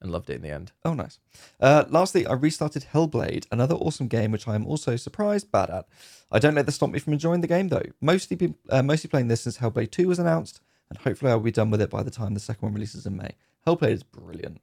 [0.00, 0.72] and loved it in the end.
[0.84, 1.18] Oh, nice.
[1.60, 5.86] Uh, lastly, I restarted Hellblade, another awesome game which I am also surprised bad at.
[6.30, 7.84] I don't let this stop me from enjoying the game though.
[8.00, 10.60] Mostly, be, uh, mostly playing this since Hellblade 2 was announced,
[10.90, 13.16] and hopefully I'll be done with it by the time the second one releases in
[13.16, 13.30] May.
[13.66, 14.60] Hellblade is brilliant,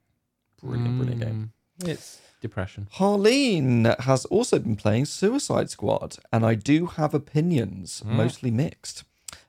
[0.62, 1.52] brilliant, brilliant game.
[1.84, 2.88] Mm, It's depression.
[2.96, 9.04] Harleen has also been playing Suicide Squad, and I do have opinions, mostly mixed.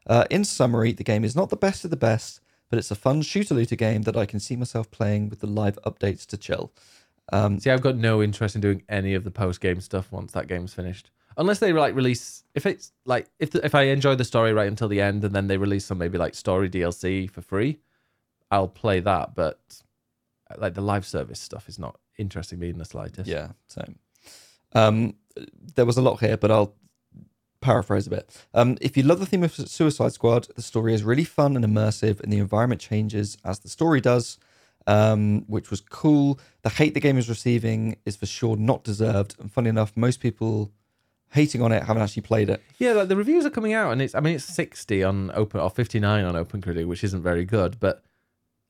[0.06, 2.40] Uh, in summary, the game is not the best of the best,
[2.70, 5.48] but it's a fun shooter looter game that I can see myself playing with the
[5.48, 6.72] live updates to chill.
[7.32, 10.34] Um, See, I've got no interest in doing any of the post game stuff once
[10.34, 11.10] that game's finished.
[11.38, 14.68] Unless they like release, if it's like if the, if I enjoy the story right
[14.68, 17.80] until the end, and then they release some maybe like story DLC for free,
[18.52, 19.34] I'll play that.
[19.36, 19.60] But
[20.58, 23.28] like the live service stuff is not interesting me in the slightest.
[23.28, 24.00] Yeah, same.
[24.74, 25.16] Um,
[25.76, 26.76] there was a lot here, but I'll
[27.62, 28.46] paraphrase a bit.
[28.54, 31.66] Um, if you love the theme of Suicide Squad, the story is really fun and
[31.66, 34.38] immersive, and the environment changes as the story does,
[34.86, 36.40] um, which was cool.
[36.62, 40.20] The hate the game is receiving is for sure not deserved, and funny enough, most
[40.20, 40.72] people
[41.32, 42.62] hating on it haven't actually played it.
[42.78, 45.60] Yeah, like the reviews are coming out, and it's I mean it's sixty on open
[45.60, 47.80] or fifty nine on OpenCritic, which isn't very good.
[47.80, 48.04] But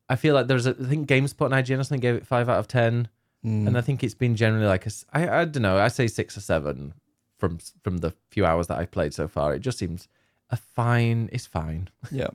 [0.07, 2.49] I feel like there's a I think GameSpot and IGN or something gave it five
[2.49, 3.09] out of ten,
[3.45, 3.67] Mm.
[3.67, 6.37] and I think it's been generally like a I I don't know I say six
[6.37, 6.93] or seven
[7.37, 9.53] from from the few hours that I've played so far.
[9.53, 10.07] It just seems
[10.49, 11.29] a fine.
[11.31, 11.89] It's fine.
[12.11, 12.29] Yeah.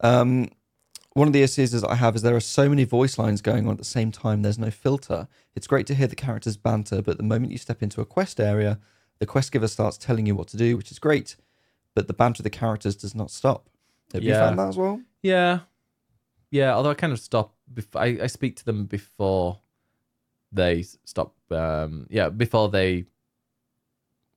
[0.00, 0.50] Um,
[1.14, 3.72] one of the issues I have is there are so many voice lines going on
[3.72, 4.42] at the same time.
[4.42, 5.26] There's no filter.
[5.56, 8.38] It's great to hear the characters banter, but the moment you step into a quest
[8.38, 8.78] area,
[9.18, 11.34] the quest giver starts telling you what to do, which is great.
[11.94, 13.68] But the banter of the characters does not stop.
[14.12, 15.00] Have you found that as well?
[15.22, 15.60] Yeah,
[16.52, 16.72] yeah.
[16.74, 17.54] Although I kind of stop.
[17.74, 19.58] Bef- I I speak to them before
[20.52, 21.34] they stop.
[21.50, 23.04] Um, yeah, before they.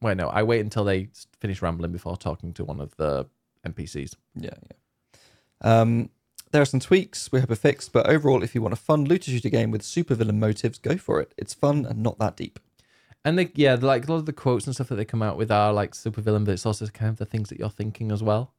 [0.01, 0.27] Wait, no.
[0.27, 1.09] I wait until they
[1.39, 3.27] finish rambling before talking to one of the
[3.65, 4.15] NPCs.
[4.35, 5.81] Yeah, yeah.
[5.81, 6.09] Um,
[6.51, 9.05] there are some tweaks we hope are fixed, but overall, if you want a fun
[9.05, 11.33] looter shooter game with supervillain motives, go for it.
[11.37, 12.59] It's fun and not that deep.
[13.23, 15.37] And they, yeah, like a lot of the quotes and stuff that they come out
[15.37, 18.23] with are like supervillain, but it's also kind of the things that you're thinking as
[18.23, 18.53] well.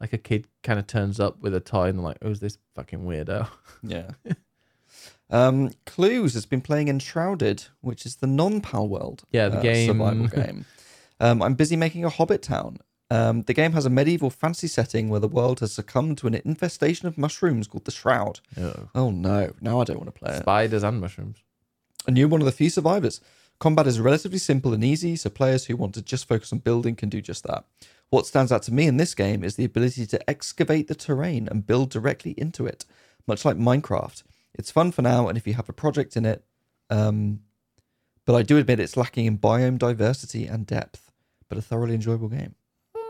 [0.00, 2.56] Like a kid kind of turns up with a toy and they're like, "Who's this
[2.74, 3.48] fucking weirdo?"
[3.82, 4.10] Yeah.
[5.30, 9.86] Um, Clues has been playing Enshrouded, which is the non-Palworld Yeah, the uh, game.
[9.88, 10.64] survival game.
[11.20, 12.78] Um, I'm busy making a Hobbit town.
[13.12, 16.34] Um, the game has a medieval fantasy setting where the world has succumbed to an
[16.44, 18.40] infestation of mushrooms called the Shroud.
[18.56, 18.88] Oh.
[18.94, 19.52] Oh no!
[19.60, 20.42] Now I don't want to play it.
[20.42, 21.38] Spiders and mushrooms.
[22.06, 23.20] And you're one of the few survivors.
[23.58, 26.94] Combat is relatively simple and easy, so players who want to just focus on building
[26.96, 27.64] can do just that.
[28.08, 31.46] What stands out to me in this game is the ability to excavate the terrain
[31.50, 32.86] and build directly into it,
[33.26, 34.22] much like Minecraft.
[34.54, 36.44] It's fun for now, and if you have a project in it,
[36.90, 37.40] um,
[38.24, 41.12] but I do admit it's lacking in biome diversity and depth,
[41.48, 42.54] but a thoroughly enjoyable game.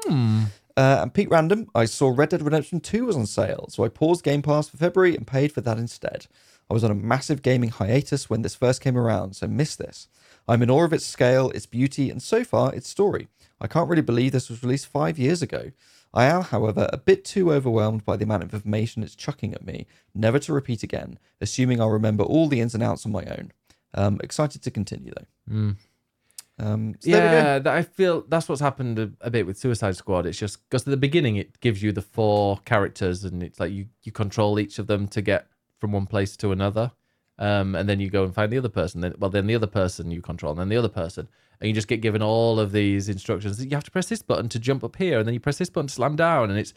[0.05, 0.45] Hmm.
[0.77, 3.89] Uh, and Pete Random, I saw Red Dead Redemption 2 was on sale, so I
[3.89, 6.27] paused Game Pass for February and paid for that instead.
[6.71, 10.09] I was on a massive gaming hiatus when this first came around, so missed this.
[10.47, 13.29] I'm in awe of its scale, its beauty, and so far, its story.
[13.61, 15.73] I can't really believe this was released five years ago.
[16.13, 19.65] I am, however, a bit too overwhelmed by the amount of information it's chucking at
[19.65, 23.25] me, never to repeat again, assuming I'll remember all the ins and outs on my
[23.25, 23.53] own.
[23.95, 25.55] Um, excited to continue, though.
[25.55, 25.77] Mm.
[26.59, 27.37] Um, so there we go.
[27.37, 30.27] Yeah, that I feel that's what's happened a, a bit with Suicide Squad.
[30.27, 33.73] It's just because at the beginning it gives you the four characters, and it's like
[33.73, 35.47] you you control each of them to get
[35.79, 36.93] from one place to another,
[37.41, 39.01] um, and then you go and find the other person.
[39.01, 41.27] Then well, then the other person you control, and then the other person,
[41.61, 43.65] and you just get given all of these instructions.
[43.65, 45.71] You have to press this button to jump up here, and then you press this
[45.71, 46.73] button to slam down, and it's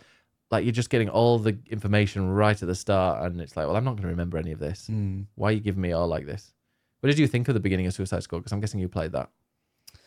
[0.51, 3.75] like you're just getting all the information right at the start, and it's like, well,
[3.75, 4.87] I'm not going to remember any of this.
[4.87, 5.21] Hmm.
[5.35, 6.53] Why are you giving me all like this?
[7.01, 8.39] What did you think of the beginning of Suicide Squad?
[8.39, 9.29] Because I'm guessing you played that,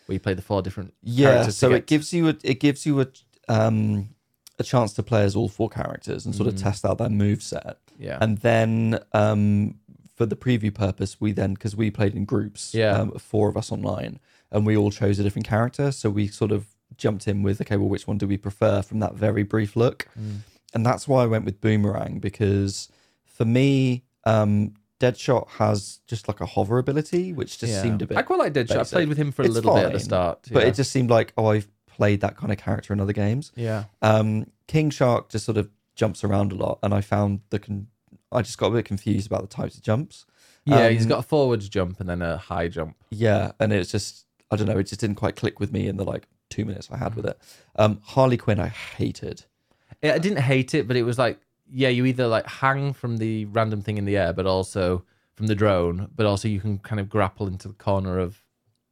[0.07, 2.87] where you played the four different Yeah, so get- it gives you a it gives
[2.87, 3.07] you a
[3.49, 4.09] um
[4.59, 6.62] a chance to play as all four characters and sort of Mm.
[6.62, 7.77] test out their move set.
[7.99, 9.74] yeah And then um
[10.17, 12.93] for the preview purpose, we then because we played in groups, Yeah.
[12.99, 14.19] um, four of us online,
[14.51, 15.93] and we all chose a different character.
[15.93, 16.67] So we sort of
[16.97, 20.09] jumped in with okay, well, which one do we prefer from that very brief look?
[20.19, 20.39] Mm.
[20.75, 22.89] And that's why I went with Boomerang because
[23.25, 27.83] for me, um, Deadshot has just like a hover ability, which just Yeah.
[27.83, 28.71] seemed a bit I quite like Deadshot.
[28.77, 28.93] I basic.
[28.97, 30.91] played with him for a It's little bit at the fine, start, but it just
[30.91, 34.89] seemed like oh i've played that kind of character in other games yeah, um king
[34.91, 37.87] shark just sort of jumps around a lot and i found the con-
[38.32, 40.27] i just got a bit confused about the types of jumps
[40.65, 40.89] yeah.
[40.89, 42.97] he's got a forwards jump and then a high jump.
[43.11, 45.97] yeah and it's just i don't know it just didn't quite click with me in
[45.97, 47.39] the like two minutes i had with it
[47.77, 49.44] um harley quinn i hated
[50.03, 51.40] I didn't hate it, but it was like,
[51.70, 55.05] yeah, you either like hang from the random thing in the air, but also
[55.35, 58.43] from the drone, but also you can kind of grapple into the corner of,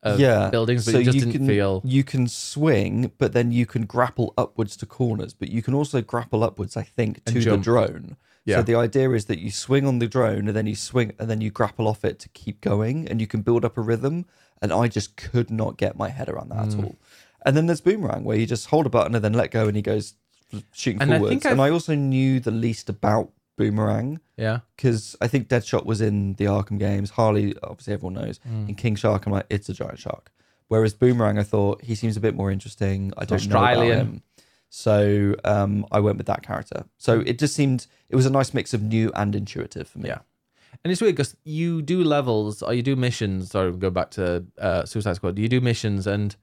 [0.02, 1.80] of yeah buildings, but so it just you didn't can feel.
[1.82, 6.02] you can swing but then you can grapple upwards to corners but you can also
[6.02, 8.14] grapple upwards i think to the drone
[8.44, 8.56] Yeah.
[8.56, 11.30] So the idea is that you swing on the drone and then you swing and
[11.30, 14.26] then you grapple off it to keep going and you can build up a rhythm.
[14.60, 16.78] And I just could not get my head around that Mm.
[16.78, 16.96] at all.
[17.46, 19.76] And then there's Boomerang where you just hold a button and then let go and
[19.76, 20.14] he goes
[20.72, 21.30] shooting And I forwards.
[21.30, 26.00] think and I've- also knew the least about Boomerang Yeah, because I think Deadshot was
[26.00, 27.10] in the Arkham games.
[27.10, 28.40] Harley, obviously, everyone knows.
[28.48, 28.68] Mm.
[28.70, 30.32] In King Shark, I'm like, it's a giant shark.
[30.68, 33.12] Whereas Boomerang, I thought he seems a bit more interesting.
[33.16, 34.22] I don't know about him.
[34.76, 36.84] So um, I went with that character.
[36.98, 40.08] So it just seemed it was a nice mix of new and intuitive for me.
[40.08, 40.18] Yeah.
[40.82, 43.52] And it's weird because you do levels or you do missions.
[43.52, 45.36] Sorry, go back to uh, Suicide Squad.
[45.36, 46.34] Do you do missions and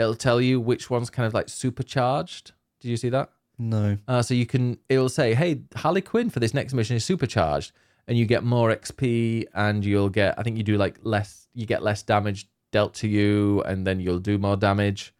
[0.00, 2.50] it'll tell you which one's kind of like supercharged.
[2.80, 3.30] Did you see that?
[3.56, 3.96] No.
[4.08, 7.70] Uh, so you can, it'll say, hey, Harley Quinn for this next mission is supercharged.
[8.08, 11.66] And you get more XP and you'll get, I think you do like less, you
[11.66, 15.14] get less damage dealt to you and then you'll do more damage.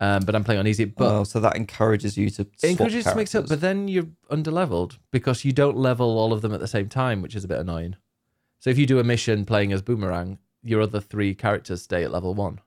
[0.00, 0.84] Um, but I'm playing on easy.
[0.84, 2.42] But oh, so that encourages you to.
[2.42, 6.32] it encourages you to mix up, but then you're underleveled because you don't level all
[6.32, 7.96] of them at the same time, which is a bit annoying.
[8.60, 12.12] So if you do a mission playing as Boomerang, your other three characters stay at
[12.12, 12.60] level one.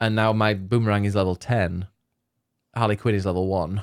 [0.00, 1.88] And now my Boomerang is level 10.
[2.76, 3.82] Harley Quinn is level one.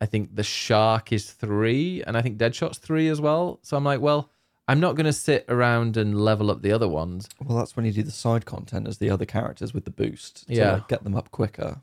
[0.00, 3.60] I think the Shark is three, and I think Deadshot's three as well.
[3.62, 4.30] So I'm like, well,
[4.68, 7.28] I'm not going to sit around and level up the other ones.
[7.44, 10.46] Well, that's when you do the side content as the other characters with the boost
[10.48, 10.72] to Yeah.
[10.74, 11.80] like, get them up quicker.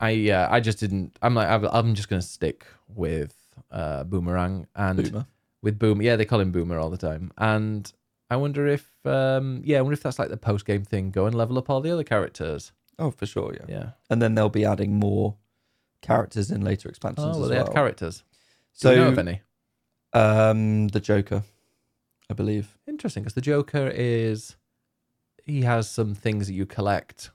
[0.00, 1.16] I yeah, I just didn't.
[1.22, 3.36] I'm like, I'm- I'm just going to stick with
[3.70, 5.26] uh, Boomerang and Boomer.
[5.62, 6.02] with Boom.
[6.02, 7.30] Yeah, they call him Boomer all the time.
[7.38, 7.90] And
[8.28, 11.10] I wonder if, um, yeah, I wonder if that's like the post game thing.
[11.12, 12.72] Go and level up all the other characters.
[12.98, 13.66] Oh, for sure, yeah.
[13.68, 13.90] Yeah.
[14.10, 15.36] And then they'll be adding more
[16.00, 17.66] characters in later expansions Oh, well, as they well.
[17.66, 18.18] had characters.
[18.18, 18.24] Do
[18.74, 19.40] so, you know of any?
[20.14, 21.42] um, the Joker,
[22.32, 22.78] I believe.
[22.88, 24.56] Interesting, because the Joker is
[25.44, 27.30] he has some things that you collect.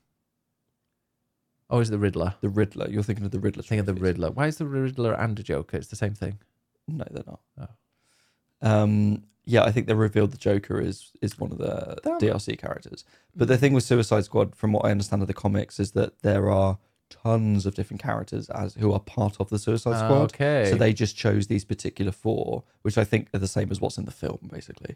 [1.70, 2.34] Oh, is it the Riddler?
[2.42, 2.90] The Riddler.
[2.90, 3.62] You're thinking of the Riddler.
[3.62, 3.94] Think of the.
[3.94, 4.32] Riddler.
[4.32, 5.78] Why is the Riddler and a Joker?
[5.78, 6.40] It's the same thing.
[6.88, 7.42] No, they're not.
[7.60, 7.68] Oh.
[8.68, 12.20] Um, yeah, I think they revealed the Joker is is one of the Damn.
[12.20, 13.06] DLC characters.
[13.36, 16.22] But the thing with Suicide Squad, from what I understand of the comics, is that
[16.24, 20.34] there are tons of different characters as who are part of the Suicide Squad.
[20.34, 20.70] okay.
[20.70, 23.98] So they just chose these particular four, which I think are the same as what's
[23.98, 24.96] in the film, basically,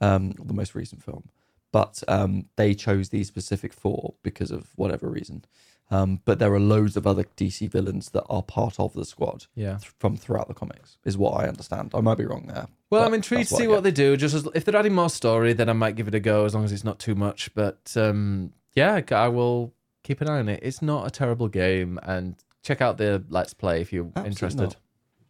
[0.00, 1.28] um, the most recent film.
[1.72, 5.44] But um, they chose these specific four because of whatever reason.
[5.90, 9.44] Um, but there are loads of other DC villains that are part of the squad
[9.54, 9.76] yeah.
[9.76, 11.92] th- from throughout the comics, is what I understand.
[11.94, 12.66] I might be wrong there.
[12.88, 14.16] Well, I'm intrigued to see what they do.
[14.16, 16.54] Just as, if they're adding more story, then I might give it a go as
[16.54, 17.54] long as it's not too much.
[17.54, 20.60] But um, yeah, I will keep an eye on it.
[20.62, 24.60] It's not a terrible game, and check out the Let's Play if you're Absolutely interested.
[24.62, 24.76] Not.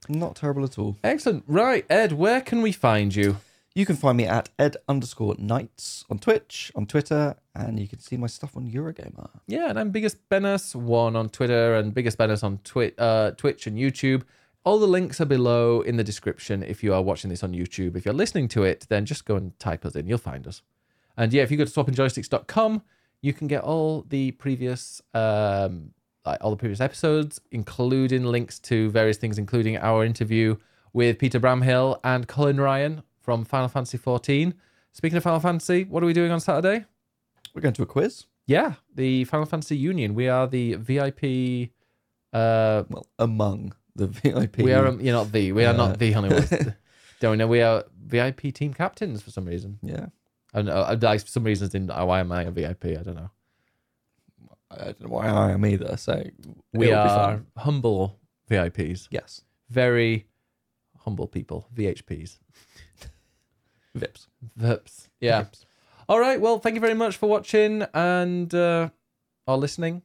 [0.08, 0.98] Not terrible at all.
[1.04, 1.44] Excellent.
[1.46, 3.36] Right, Ed, where can we find you?
[3.74, 8.00] You can find me at ed underscore knights on Twitch, on Twitter, and you can
[8.00, 9.30] see my stuff on Eurogamer.
[9.46, 13.66] Yeah, and I'm Biggest Bennis one on Twitter and Biggest Bennis on Twi- uh, Twitch
[13.66, 14.24] and YouTube.
[14.64, 17.96] All the links are below in the description if you are watching this on YouTube.
[17.96, 20.06] If you're listening to it, then just go and type us in.
[20.06, 20.60] You'll find us.
[21.16, 22.82] And yeah, if you go to swappingjoysticks.com,
[23.22, 25.92] you can get all the previous um,
[26.26, 30.56] like all the previous episodes, including links to various things, including our interview
[30.92, 34.54] with Peter Bramhill and Colin Ryan from Final Fantasy 14.
[34.92, 36.84] Speaking of Final Fantasy, what are we doing on Saturday?
[37.54, 38.26] We're going to a quiz.
[38.46, 40.14] Yeah, the Final Fantasy Union.
[40.14, 41.70] We are the VIP.
[42.32, 44.58] Uh, Well, among the VIP.
[44.58, 44.86] we are.
[44.86, 45.52] um, You're not the.
[45.52, 46.52] We are Uh, not the only ones.
[47.20, 47.46] Don't know.
[47.46, 49.78] We are VIP team captains for some reason.
[49.82, 50.06] Yeah.
[50.54, 51.04] I don't.
[51.04, 51.88] I, for some reasons, didn't.
[51.88, 52.84] Why am I a VIP?
[52.86, 53.30] I don't know.
[54.70, 55.96] I don't know why I am either.
[55.96, 56.22] So
[56.72, 58.18] We are humble
[58.50, 59.08] VIPs.
[59.10, 59.42] Yes.
[59.68, 60.26] Very
[60.98, 61.68] humble people.
[61.74, 62.38] VHPs.
[63.98, 64.26] Vips.
[64.58, 65.08] VIPs.
[65.20, 65.42] Yeah.
[65.42, 65.64] Vips.
[66.08, 66.40] All right.
[66.40, 68.88] Well, thank you very much for watching and uh,
[69.46, 70.02] or listening.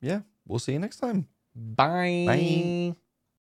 [0.00, 0.20] Yeah.
[0.46, 1.26] We'll see you next time.
[1.54, 2.24] Bye.
[2.26, 2.96] Bye.